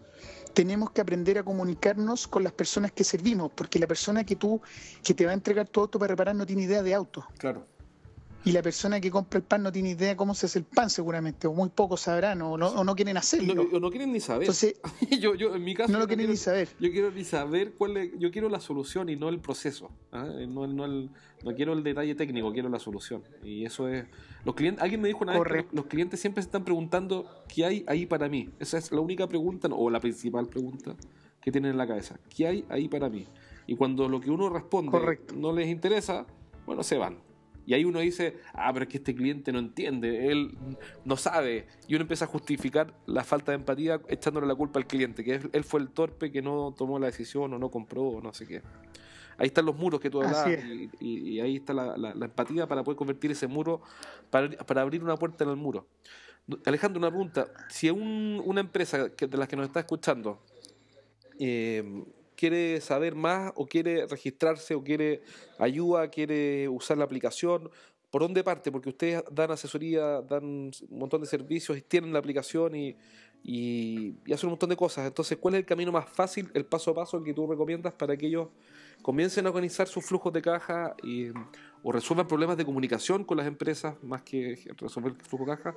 tenemos 0.54 0.92
que 0.92 1.02
aprender 1.02 1.40
a 1.40 1.44
comunicarnos 1.44 2.30
con 2.30 2.46
las 2.46 2.54
personas 2.54 2.94
que 2.94 3.04
servimos, 3.04 3.52
porque 3.54 3.80
la 3.80 3.88
persona 3.88 4.24
que 4.24 4.38
tú 4.38 4.62
que 5.04 5.14
te 5.14 5.26
va 5.26 5.32
a 5.32 5.34
entregar 5.34 5.68
tu 5.68 5.82
auto 5.82 6.00
para 6.00 6.12
reparar 6.12 6.36
no 6.36 6.46
tiene 6.46 6.64
idea 6.64 6.82
de 6.82 6.94
auto. 6.94 7.28
Claro 7.38 7.77
y 8.44 8.52
la 8.52 8.62
persona 8.62 9.02
que 9.02 9.12
compra 9.12 9.40
el 9.40 9.44
pan 9.44 9.64
no 9.64 9.72
tiene 9.72 9.90
idea 9.90 10.16
cómo 10.16 10.34
se 10.34 10.46
hace 10.46 10.60
el 10.60 10.66
pan 10.66 10.90
seguramente, 10.90 11.48
o 11.48 11.54
muy 11.54 11.70
pocos 11.70 12.02
sabrán, 12.02 12.42
o 12.42 12.58
no, 12.58 12.68
o 12.68 12.84
no 12.84 12.96
quieren 12.96 13.18
hacerlo. 13.18 13.68
o 13.72 13.80
no 13.80 13.90
quieren 13.90 14.12
ni 14.12 14.20
saber. 14.20 14.44
Entonces, 14.44 14.80
yo, 15.20 15.36
yo, 15.36 15.56
en 15.56 15.64
mi 15.64 15.74
caso... 15.74 15.92
No 15.92 16.00
lo 16.00 16.08
quieren 16.08 16.30
ni 16.30 16.38
saber. 16.38 16.70
Yo 16.80 16.92
quiero 16.92 17.12
ni 17.12 17.24
saber 17.24 17.74
cuál 17.74 17.98
es, 17.98 18.12
yo 18.18 18.32
quiero 18.32 18.50
la 18.50 18.60
solución 18.60 19.10
y 19.10 19.16
no 19.16 19.30
el 19.30 19.40
proceso. 19.40 19.92
¿ah? 20.12 20.26
No, 20.48 20.66
no, 20.68 20.86
el, 20.86 21.10
no 21.44 21.56
quiero 21.56 21.74
el 21.74 21.84
detalle 21.84 22.16
técnico, 22.16 22.54
quiero 22.54 22.70
la 22.70 22.80
solución. 22.80 23.24
Y 23.44 23.66
eso 23.66 23.90
es... 23.90 24.06
Los 24.46 24.56
clientes, 24.56 24.82
alguien 24.82 25.02
me 25.02 25.10
dijo 25.10 25.24
una 25.24 25.38
vez 25.38 25.66
que 25.66 25.76
los 25.76 25.86
clientes 25.88 26.20
siempre 26.20 26.42
se 26.42 26.48
están 26.48 26.64
preguntando 26.64 27.44
qué 27.54 27.66
hay 27.66 27.86
ahí 27.88 28.06
para 28.06 28.30
mí. 28.30 28.50
Esa 28.60 28.78
es 28.78 28.92
la 28.92 29.02
única 29.02 29.28
pregunta, 29.28 29.68
o 29.72 29.90
la 29.90 30.00
principal 30.00 30.48
pregunta 30.48 30.96
que 31.42 31.52
tienen 31.52 31.72
en 31.72 31.78
la 31.78 31.88
cabeza. 31.88 32.18
¿Qué 32.34 32.48
hay 32.48 32.66
ahí 32.70 32.88
para 32.88 33.10
mí? 33.10 33.26
Y 33.68 33.76
cuando 33.76 34.08
lo 34.08 34.22
que 34.22 34.32
uno 34.32 34.50
responde 34.50 35.20
no 35.36 35.52
les 35.52 35.68
interesa, 35.68 36.26
bueno, 36.66 36.84
se 36.84 36.98
van. 36.98 37.27
Y 37.68 37.74
ahí 37.74 37.84
uno 37.84 38.00
dice, 38.00 38.38
ah, 38.54 38.72
pero 38.72 38.84
es 38.84 38.90
que 38.90 38.98
este 38.98 39.14
cliente 39.14 39.52
no 39.52 39.60
entiende, 39.60 40.32
él 40.32 40.58
no 41.04 41.18
sabe. 41.18 41.68
Y 41.86 41.96
uno 41.96 42.04
empieza 42.04 42.24
a 42.24 42.28
justificar 42.30 42.94
la 43.06 43.26
falta 43.26 43.52
de 43.52 43.58
empatía 43.58 44.00
echándole 44.08 44.48
la 44.48 44.56
culpa 44.56 44.80
al 44.80 44.88
cliente, 44.88 45.22
que 45.22 45.42
él 45.52 45.64
fue 45.66 45.82
el 45.82 45.90
torpe 45.90 46.32
que 46.32 46.42
no 46.42 46.74
tomó 46.76 46.98
la 46.98 47.08
decisión 47.08 47.54
o 47.54 47.60
no 47.60 47.70
compró 47.70 48.04
o 48.04 48.22
no 48.22 48.34
sé 48.34 48.48
qué. 48.48 48.62
Ahí 49.38 49.48
están 49.48 49.66
los 49.66 49.76
muros 49.76 50.00
que 50.00 50.10
tú 50.10 50.22
hablabas 50.22 50.58
y, 51.02 51.42
ahí 51.42 51.58
está 51.58 51.74
la, 51.74 52.12
empatía 52.22 52.68
para 52.68 52.86
poder 52.86 52.98
convertir 52.98 53.32
ese 53.32 53.48
muro, 53.48 53.82
para, 54.30 54.50
para, 54.50 54.82
abrir 54.82 55.04
una 55.04 55.18
puerta 55.18 55.44
en 55.44 55.50
el 55.50 55.58
muro. 55.58 55.88
Alejandro, 56.66 57.00
una 57.00 57.10
pregunta. 57.10 57.50
Si 57.70 57.90
un, 57.90 58.42
una 58.46 58.62
empresa 58.62 59.10
que, 59.10 59.28
de 59.28 59.38
las 59.38 59.50
que 59.50 59.58
nos 59.58 59.68
está 59.68 59.82
escuchando 59.82 60.40
eh, 61.38 61.84
quiere 62.38 62.80
saber 62.80 63.16
más 63.16 63.52
o 63.56 63.66
quiere 63.66 64.06
registrarse 64.06 64.76
o 64.76 64.84
quiere 64.84 65.22
ayuda, 65.58 66.10
quiere 66.10 66.70
usar 66.70 66.98
la 66.98 67.04
aplicación, 67.04 67.70
¿por 68.12 68.22
dónde 68.22 68.44
parte? 68.44 68.72
Porque 68.72 68.90
ustedes 68.90 69.24
dan 69.32 69.52
asesoría, 69.52 70.22
dan 70.22 70.44
un 70.44 70.72
montón 70.90 71.22
de 71.22 71.28
servicios, 71.28 71.84
tienen 71.88 72.14
la 72.14 72.20
aplicación 72.20 72.76
y, 72.76 72.96
y, 73.44 74.16
hacen 74.32 74.48
un 74.48 74.52
montón 74.52 74.70
de 74.70 74.78
cosas. 74.78 75.08
Entonces, 75.08 75.38
¿cuál 75.38 75.56
es 75.56 75.60
el 75.60 75.66
camino 75.66 75.92
más 75.92 76.08
fácil, 76.08 76.50
el 76.54 76.66
paso 76.66 76.92
a 76.92 76.96
paso 76.96 77.22
que 77.24 77.34
tú 77.34 77.48
recomiendas 77.48 77.94
para 77.94 78.16
que 78.16 78.28
ellos 78.28 78.50
comiencen 79.02 79.46
a 79.46 79.50
organizar 79.50 79.88
sus 79.88 80.06
flujos 80.06 80.32
de 80.32 80.42
caja 80.42 80.96
y, 81.04 81.30
o 81.84 81.92
resuelvan 81.92 82.28
problemas 82.28 82.58
de 82.58 82.66
comunicación 82.66 83.24
con 83.24 83.38
las 83.38 83.48
empresas 83.48 83.96
más 84.04 84.22
que 84.22 84.60
resolver 84.78 85.14
el 85.14 85.26
flujo 85.26 85.46
de 85.46 85.58
caja 85.58 85.76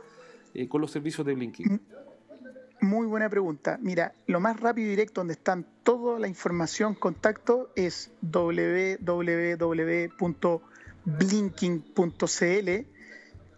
eh, 0.55 0.69
con 0.69 0.81
los 0.81 0.91
servicios 0.91 1.27
de 1.27 1.35
Blinking? 1.35 1.81
Muy 2.81 3.07
buena 3.07 3.29
pregunta. 3.29 3.79
Mira, 3.83 4.15
lo 4.27 4.41
más 4.41 4.59
rápido 4.59 4.87
y 4.87 4.91
directo 4.91 5.21
donde 5.21 5.35
están 5.35 5.67
toda 5.83 6.19
la 6.19 6.29
información, 6.29 6.95
contacto, 6.95 7.71
es 7.77 8.11
www.blinking.cl. 8.23 9.11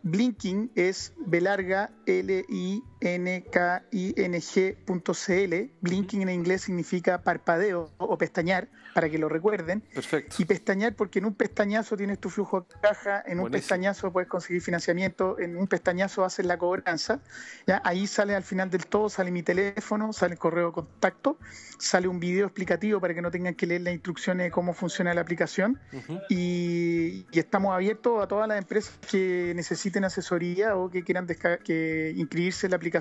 Blinking 0.05 0.73
es 0.75 1.13
B 1.25 1.41
larga 1.41 1.91
L 2.07 2.45
I 2.49 2.83
N 3.03 3.45
K 3.51 3.83
I 3.91 4.15
N 4.17 4.41
G.cl. 4.41 5.55
Blinking 5.81 6.23
en 6.23 6.31
inglés 6.31 6.63
significa 6.63 7.23
parpadeo 7.23 7.91
o 7.99 8.17
pestañear 8.17 8.69
para 8.95 9.11
que 9.11 9.19
lo 9.19 9.29
recuerden. 9.29 9.81
Perfecto. 9.81 10.37
Y 10.39 10.45
pestañear 10.45 10.95
porque 10.95 11.19
en 11.19 11.25
un 11.25 11.35
pestañazo 11.35 11.97
tienes 11.97 12.21
tu 12.21 12.31
flujo 12.31 12.61
de 12.61 12.81
caja, 12.81 13.23
en 13.27 13.41
un 13.41 13.51
pestañazo 13.51 14.13
puedes 14.13 14.29
conseguir 14.29 14.63
financiamiento, 14.63 15.39
en 15.41 15.57
un 15.57 15.67
pestañazo 15.67 16.25
haces 16.25 16.47
la 16.47 16.59
cobranza. 16.59 17.21
¿ya? 17.67 17.83
Ahí 17.85 18.07
sale 18.07 18.37
al 18.37 18.45
final 18.45 18.71
del 18.71 18.87
todo, 18.87 19.09
sale 19.09 19.31
mi 19.31 19.43
teléfono, 19.43 20.13
sale 20.13 20.35
el 20.35 20.39
correo 20.39 20.69
de 20.69 20.73
contacto, 20.73 21.39
sale 21.79 22.07
un 22.07 22.21
video 22.21 22.47
explicativo 22.47 23.01
para 23.01 23.15
que 23.15 23.23
no 23.23 23.31
tengan 23.31 23.55
que 23.55 23.67
leer 23.67 23.81
las 23.81 23.95
instrucciones 23.95 24.47
de 24.47 24.51
cómo 24.51 24.75
funciona 24.75 25.13
la 25.13 25.23
aplicación. 25.23 25.81
y, 26.29 27.27
estamos 27.33 27.75
abiertos 27.75 28.23
a 28.23 28.29
todas 28.29 28.47
las 28.47 28.57
empresas 28.57 28.95
que 29.11 29.53
necesiten 29.57 30.05
asesoría 30.05 30.77
o 30.77 30.91
que 30.91 31.03
quieran 31.03 31.27
que 31.65 32.13
inscribirse 32.17 32.67
en 32.67 32.71
la 32.71 32.77
aplicación 32.77 32.92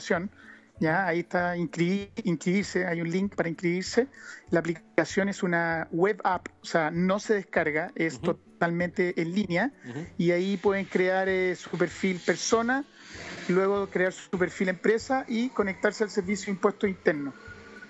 ¿ya? 0.80 1.06
Ahí 1.06 1.20
está 1.20 1.56
inscribirse, 1.58 2.86
hay 2.86 3.02
un 3.02 3.10
link 3.10 3.36
para 3.36 3.50
inscribirse. 3.50 4.08
La 4.50 4.60
aplicación 4.60 5.30
es 5.30 5.44
una 5.44 5.88
web 5.92 6.20
app, 6.24 6.48
o 6.62 6.66
sea, 6.66 6.92
no 6.92 7.20
se 7.20 7.36
descarga, 7.36 7.92
es 7.96 8.20
totalmente 8.20 9.22
en 9.22 9.34
línea 9.34 9.72
y 10.18 10.32
ahí 10.32 10.58
pueden 10.58 10.86
crear 10.86 11.30
eh, 11.30 11.56
su 11.56 11.70
perfil 11.78 12.20
persona, 12.26 12.84
luego 13.48 13.88
crear 13.88 14.12
su 14.12 14.32
perfil 14.32 14.70
empresa 14.70 15.26
y 15.28 15.50
conectarse 15.50 16.04
al 16.04 16.10
servicio 16.10 16.48
de 16.48 16.52
impuesto 16.52 16.88
interno. 16.88 17.34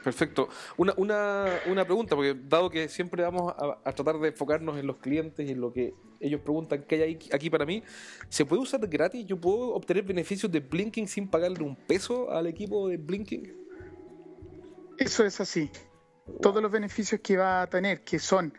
Perfecto. 0.04 0.50
Una, 0.78 0.94
una, 0.98 1.46
una 1.68 1.86
pregunta, 1.86 2.16
porque 2.16 2.36
dado 2.48 2.70
que 2.70 2.90
siempre 2.90 3.24
vamos 3.24 3.54
a, 3.56 3.92
tratar 3.94 4.20
de 4.20 4.30
enfocarnos 4.30 4.78
en 4.78 4.88
los 4.88 4.98
clientes 4.98 5.48
y 5.48 5.52
en 5.52 5.62
lo 5.62 5.72
que 5.72 5.94
ellos 6.20 6.42
preguntan 6.42 6.86
qué 6.88 7.04
hay 7.04 7.20
aquí 7.32 7.50
para 7.50 7.66
mí, 7.66 7.84
¿se 8.30 8.46
puede 8.46 8.62
usar 8.62 8.86
gratis? 8.88 9.26
¿Yo 9.26 9.40
puedo 9.40 9.74
obtener 9.74 10.04
beneficios 10.04 10.52
de 10.52 10.60
Blinking 10.60 11.08
sin 11.08 11.28
pagarle 11.28 11.64
un 11.64 11.76
peso 11.76 12.32
al 12.32 12.48
equipo 12.48 12.88
de 12.88 12.98
Blinking? 12.98 13.62
Eso 14.98 15.24
es 15.24 15.40
así. 15.40 15.70
Todos 16.42 16.62
los 16.62 16.72
beneficios 16.72 17.22
que 17.22 17.38
va 17.38 17.64
a 17.64 17.68
tener, 17.68 18.04
que 18.04 18.20
son 18.20 18.54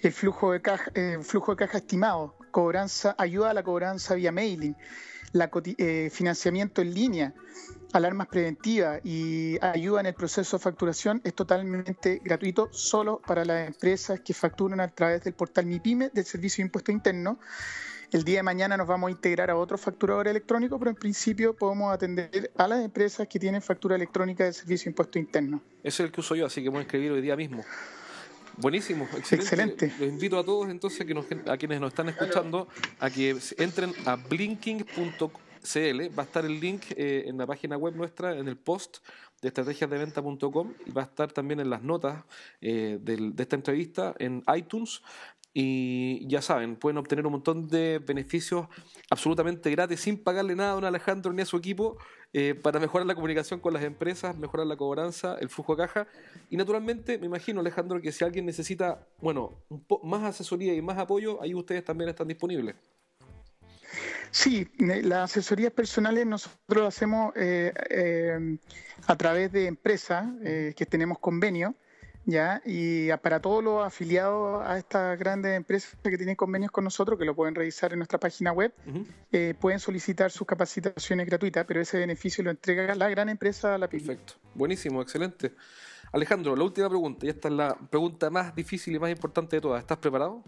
el 0.00 0.12
flujo 0.12 0.52
de 0.52 0.60
caja, 0.60 0.90
el 0.94 1.20
eh, 1.20 1.22
flujo 1.22 1.52
de 1.52 1.56
caja 1.56 1.78
estimado, 1.78 2.34
cobranza, 2.50 3.14
ayuda 3.18 3.50
a 3.50 3.54
la 3.54 3.62
cobranza 3.62 4.14
vía 4.14 4.32
mailing, 4.32 4.76
la, 5.32 5.50
eh, 5.78 6.10
financiamiento 6.10 6.82
en 6.82 6.94
línea, 6.94 7.34
alarmas 7.92 8.26
preventivas 8.28 9.00
y 9.04 9.58
ayuda 9.60 10.00
en 10.00 10.06
el 10.06 10.14
proceso 10.14 10.56
de 10.56 10.62
facturación 10.62 11.20
es 11.24 11.34
totalmente 11.34 12.20
gratuito 12.24 12.68
solo 12.72 13.20
para 13.26 13.44
las 13.44 13.68
empresas 13.68 14.20
que 14.20 14.34
facturan 14.34 14.80
a 14.80 14.88
través 14.88 15.24
del 15.24 15.34
portal 15.34 15.66
MIPYME 15.66 16.10
del 16.10 16.24
Servicio 16.24 16.62
de 16.62 16.66
Impuesto 16.66 16.90
Interno. 16.90 17.38
El 18.10 18.24
día 18.24 18.38
de 18.38 18.42
mañana 18.42 18.76
nos 18.76 18.86
vamos 18.86 19.08
a 19.08 19.10
integrar 19.10 19.50
a 19.50 19.56
otro 19.56 19.78
facturador 19.78 20.28
electrónico, 20.28 20.78
pero 20.78 20.90
en 20.90 20.96
principio 20.96 21.54
podemos 21.54 21.92
atender 21.94 22.52
a 22.58 22.68
las 22.68 22.84
empresas 22.84 23.26
que 23.26 23.38
tienen 23.38 23.62
factura 23.62 23.96
electrónica 23.96 24.44
del 24.44 24.52
Servicio 24.52 24.84
de 24.84 24.90
Impuesto 24.90 25.18
Interno. 25.18 25.62
Ese 25.82 26.02
es 26.02 26.08
el 26.08 26.12
que 26.12 26.20
uso 26.20 26.34
yo, 26.34 26.46
así 26.46 26.62
que 26.62 26.68
voy 26.68 26.80
a 26.80 26.82
escribir 26.82 27.12
hoy 27.12 27.22
día 27.22 27.36
mismo. 27.36 27.64
Buenísimo, 28.58 29.08
excelente. 29.16 29.92
Los 29.98 30.10
invito 30.10 30.38
a 30.38 30.44
todos 30.44 30.68
entonces, 30.68 31.06
que 31.06 31.50
a 31.50 31.56
quienes 31.56 31.80
nos 31.80 31.88
están 31.88 32.10
escuchando, 32.10 32.68
a 33.00 33.08
que 33.08 33.34
entren 33.56 33.94
a 34.04 34.18
blinking.cl. 35.62 36.18
Va 36.18 36.22
a 36.22 36.26
estar 36.26 36.44
el 36.44 36.60
link 36.60 36.84
eh, 36.96 37.24
en 37.26 37.38
la 37.38 37.46
página 37.46 37.76
web 37.76 37.94
nuestra, 37.94 38.36
en 38.36 38.48
el 38.48 38.56
post 38.56 38.98
de 39.40 39.48
estrategiasdeventa.com 39.48 40.74
y 40.86 40.90
va 40.92 41.02
a 41.02 41.04
estar 41.06 41.32
también 41.32 41.60
en 41.60 41.70
las 41.70 41.82
notas 41.82 42.24
eh, 42.60 42.98
de 43.00 43.32
esta 43.38 43.56
entrevista 43.56 44.14
en 44.18 44.42
iTunes 44.54 45.02
y 45.54 46.26
ya 46.28 46.40
saben, 46.40 46.76
pueden 46.76 46.96
obtener 46.96 47.26
un 47.26 47.32
montón 47.32 47.68
de 47.68 47.98
beneficios 47.98 48.68
absolutamente 49.10 49.70
gratis 49.70 50.00
sin 50.00 50.16
pagarle 50.16 50.54
nada 50.56 50.72
a 50.72 50.74
don 50.76 50.84
Alejandro 50.86 51.32
ni 51.32 51.42
a 51.42 51.44
su 51.44 51.58
equipo 51.58 51.98
eh, 52.32 52.54
para 52.54 52.80
mejorar 52.80 53.06
la 53.06 53.14
comunicación 53.14 53.60
con 53.60 53.74
las 53.74 53.82
empresas, 53.82 54.38
mejorar 54.38 54.66
la 54.66 54.76
cobranza, 54.76 55.36
el 55.40 55.50
flujo 55.50 55.76
de 55.76 55.82
caja. 55.82 56.06
Y 56.48 56.56
naturalmente, 56.56 57.18
me 57.18 57.26
imagino, 57.26 57.60
Alejandro, 57.60 58.00
que 58.00 58.12
si 58.12 58.24
alguien 58.24 58.46
necesita, 58.46 59.06
bueno, 59.20 59.58
más 60.02 60.22
asesoría 60.22 60.74
y 60.74 60.80
más 60.80 60.96
apoyo, 60.96 61.42
ahí 61.42 61.54
ustedes 61.54 61.84
también 61.84 62.08
están 62.08 62.28
disponibles. 62.28 62.74
Sí, 64.32 64.68
eh, 64.80 65.02
las 65.02 65.30
asesorías 65.30 65.72
personales 65.72 66.26
nosotros 66.26 66.58
lo 66.68 66.86
hacemos 66.88 67.32
eh, 67.36 68.58
a 69.06 69.16
través 69.16 69.52
de 69.52 69.66
empresas 69.66 70.26
que 70.42 70.86
tenemos 70.86 71.20
convenio 71.20 71.76
¿ya? 72.24 72.62
Y 72.64 73.08
para 73.22 73.40
todos 73.40 73.62
los 73.62 73.84
afiliados 73.84 74.62
a 74.64 74.78
estas 74.78 75.18
grandes 75.18 75.56
empresas 75.56 75.96
que 76.02 76.16
tienen 76.16 76.36
convenios 76.36 76.70
con 76.70 76.84
nosotros, 76.84 77.18
que 77.18 77.24
lo 77.24 77.34
pueden 77.34 77.54
revisar 77.54 77.92
en 77.92 77.98
nuestra 77.98 78.18
página 78.18 78.52
web, 78.52 78.72
eh, 79.32 79.54
pueden 79.60 79.80
solicitar 79.80 80.30
sus 80.30 80.46
capacitaciones 80.46 81.26
gratuitas, 81.26 81.64
pero 81.66 81.80
ese 81.80 81.98
beneficio 81.98 82.44
lo 82.44 82.50
entrega 82.50 82.94
la 82.94 83.08
gran 83.08 83.28
empresa 83.28 83.74
a 83.74 83.78
la 83.78 83.88
pyme. 83.88 84.06
Perfecto, 84.06 84.34
buenísimo, 84.54 85.02
excelente. 85.02 85.52
Alejandro, 86.12 86.54
la 86.54 86.64
última 86.64 86.88
pregunta, 86.88 87.26
y 87.26 87.30
esta 87.30 87.48
es 87.48 87.54
la 87.54 87.74
pregunta 87.74 88.30
más 88.30 88.54
difícil 88.54 88.94
y 88.94 88.98
más 88.98 89.10
importante 89.10 89.56
de 89.56 89.62
todas. 89.62 89.80
¿Estás 89.80 89.98
preparado? 89.98 90.42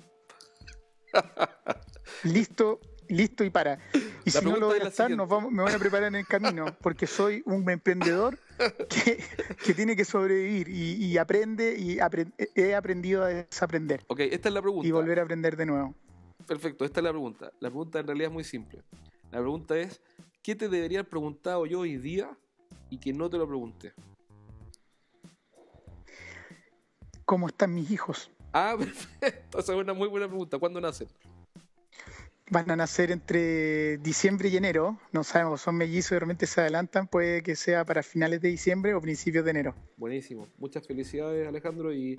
listo, 2.25 2.81
listo 3.09 3.45
y 3.45 3.51
para. 3.51 3.79
Y 4.25 4.31
si 4.31 4.45
no 4.45 4.57
lo 4.57 4.69
voy 4.69 4.81
a 4.81 4.89
estar, 4.89 5.11
nos 5.11 5.29
vamos, 5.29 5.53
me 5.53 5.63
voy 5.63 5.73
a 5.73 5.79
preparar 5.79 6.09
en 6.09 6.17
el 6.17 6.27
camino, 6.27 6.67
porque 6.81 7.07
soy 7.07 7.43
un 7.47 7.69
emprendedor 7.69 8.39
que, 8.89 9.23
tiene 9.75 9.97
que 9.97 10.05
sobrevivir 10.05 10.69
y, 10.69 11.19
aprende 11.19 11.77
y 11.79 11.99
he 12.55 12.75
aprendido 12.75 13.23
a 13.23 13.29
desaprender. 13.29 14.05
Ok, 14.09 14.21
esta 14.21 14.49
es 14.49 14.55
la 14.55 14.63
pregunta. 14.63 14.89
Y 14.89 14.91
volver 14.91 15.21
a 15.21 15.23
aprender 15.23 15.57
de 15.57 15.67
nuevo. 15.67 15.95
Perfecto, 16.47 16.85
esta 16.85 17.01
es 17.01 17.05
la 17.05 17.11
pregunta. 17.11 17.53
La 17.61 17.69
pregunta 17.69 18.01
en 18.01 18.07
realidad 18.07 18.29
es 18.29 18.35
muy 18.35 18.45
simple. 18.45 18.83
La 19.31 19.41
pregunta 19.41 19.77
es, 19.77 20.01
¿qué 20.43 20.55
te 20.55 20.69
debería 20.69 21.01
haber 21.01 21.11
preguntado 21.11 21.67
yo 21.67 21.81
hoy 21.81 21.97
día 21.97 22.31
y 22.91 22.99
que 22.99 23.13
no 23.13 23.29
te 23.29 23.39
lo 23.39 23.47
pregunté? 23.47 23.93
¿Cómo 27.25 27.49
están 27.49 27.75
mis 27.75 27.91
hijos? 27.91 28.31
Ah, 28.53 28.77
perfecto. 28.79 29.59
Esa 29.59 29.73
es 29.73 29.79
una 29.79 29.95
muy 29.95 30.09
buena 30.09 30.29
pregunta. 30.29 30.59
¿Cuándo 30.59 30.81
nacen? 30.81 31.09
Van 32.51 32.71
a 32.71 32.77
nacer 32.77 33.11
entre 33.11 33.97
diciembre 33.99 34.49
y 34.51 34.57
enero. 34.57 34.99
No 35.13 35.25
sabemos, 35.25 35.63
son 35.63 35.77
mellizos 35.77 36.13
y 36.13 36.19
realmente 36.19 36.47
se 36.47 36.61
adelantan. 36.61 37.09
Puede 37.09 37.43
que 37.43 37.57
sea 37.57 37.85
para 37.85 38.03
finales 38.03 38.41
de 38.43 38.49
diciembre 38.49 38.95
o 38.95 39.01
principios 39.01 39.45
de 39.45 39.51
enero. 39.51 39.75
Buenísimo. 39.97 40.49
Muchas 40.59 40.87
felicidades, 40.87 41.49
Alejandro, 41.49 41.93
y, 41.93 42.19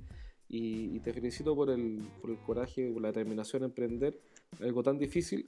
te 1.04 1.14
felicito 1.14 1.56
por 1.56 1.70
el, 1.70 2.08
por 2.22 2.32
el 2.32 2.38
coraje, 2.38 2.90
por 2.92 3.04
la 3.04 3.10
determinación 3.10 3.64
a 3.64 3.66
emprender 3.68 4.20
algo 4.62 4.82
tan 4.82 4.98
difícil 4.98 5.48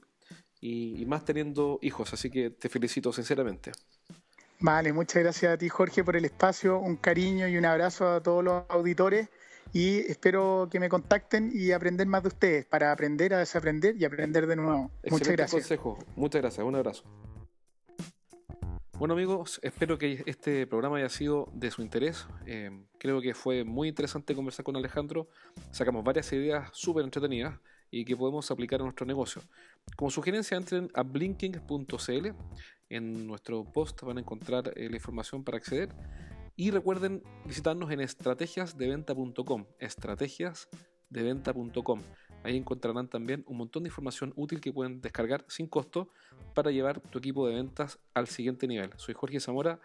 y, 0.61 1.01
y 1.01 1.05
más 1.07 1.25
teniendo 1.25 1.80
hijos. 1.82 2.13
Así 2.13 2.30
que 2.30 2.51
te 2.51 2.69
felicito 2.69 3.11
sinceramente. 3.11 3.71
Vale, 4.59 4.93
muchas 4.93 5.23
gracias 5.23 5.53
a 5.53 5.57
ti, 5.57 5.69
Jorge, 5.69 6.03
por 6.03 6.15
el 6.15 6.25
espacio. 6.25 6.80
Un 6.80 6.97
cariño 6.97 7.47
y 7.47 7.57
un 7.57 7.65
abrazo 7.65 8.09
a 8.09 8.21
todos 8.21 8.43
los 8.43 8.63
auditores 8.69 9.30
y 9.74 9.99
espero 9.99 10.68
que 10.72 10.80
me 10.80 10.89
contacten 10.89 11.51
y 11.53 11.72
aprender 11.72 12.07
más 12.07 12.24
de 12.24 12.30
ustedes 12.30 12.65
para 12.65 12.91
aprender 12.91 13.34
a 13.34 13.39
desaprender 13.39 13.95
y 13.97 14.05
aprender 14.05 14.47
de 14.47 14.55
nuevo. 14.55 14.91
Muchas 15.09 15.30
gracias. 15.30 15.61
consejo. 15.61 15.99
Muchas 16.15 16.41
gracias. 16.41 16.65
Un 16.65 16.76
abrazo. 16.76 17.03
Bueno 18.97 19.13
amigos, 19.13 19.59
espero 19.61 19.99
que 19.99 20.24
este 20.26 20.65
programa 20.65 20.97
haya 20.97 21.09
sido 21.09 21.49
de 21.53 21.70
su 21.70 21.84
interés. 21.84 22.26
Eh, 22.47 22.72
creo 22.97 23.22
que 23.22 23.36
fue 23.36 23.63
muy 23.63 23.89
interesante 23.89 24.34
conversar 24.34 24.65
con 24.65 24.76
Alejandro. 24.76 25.28
Sacamos 25.70 26.03
varias 26.03 26.34
ideas 26.34 26.70
súper 26.74 27.03
entretenidas 27.03 27.59
y 27.91 28.05
que 28.05 28.18
podemos 28.18 28.49
aplicar 28.49 28.82
a 28.82 28.86
nuestro 28.86 29.05
negocio. 29.05 29.43
Como 29.95 30.09
sugerencia, 30.09 30.57
entren 30.57 30.89
a 30.95 31.03
blinking.cl. 31.03 32.28
En 32.89 33.28
nuestro 33.28 33.63
post 33.65 34.01
van 34.01 34.18
a 34.18 34.22
encontrar 34.22 34.74
eh, 34.76 34.89
la 34.89 34.95
información 34.95 35.43
para 35.43 35.57
acceder. 35.57 35.89
Y 36.60 36.72
recuerden 36.72 37.22
visitarnos 37.45 37.91
en 37.91 38.01
estrategiasdeventa.com, 38.01 39.66
estrategiasdeventa.com. 39.78 42.01
Ahí 42.43 42.58
encontrarán 42.58 43.08
también 43.08 43.43
un 43.45 43.58
montón 43.58 43.84
de 43.84 43.89
información 43.89 44.34
útil 44.36 44.60
que 44.60 44.74
pueden 44.74 44.99
descargar 44.99 45.45
sin 45.47 45.68
costo 45.68 46.10
para 46.55 46.72
llevar 46.72 46.99
tu 46.99 47.20
equipo 47.20 47.47
de 47.47 47.53
ventas 47.53 47.99
al 48.16 48.28
siguiente 48.28 48.68
nivel. 48.68 48.89
Soy 48.95 49.14
Jorge 49.14 49.39
Zamora 49.39 49.80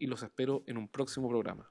y 0.00 0.08
los 0.08 0.24
espero 0.24 0.64
en 0.66 0.78
un 0.78 0.88
próximo 0.88 1.28
programa. 1.28 1.70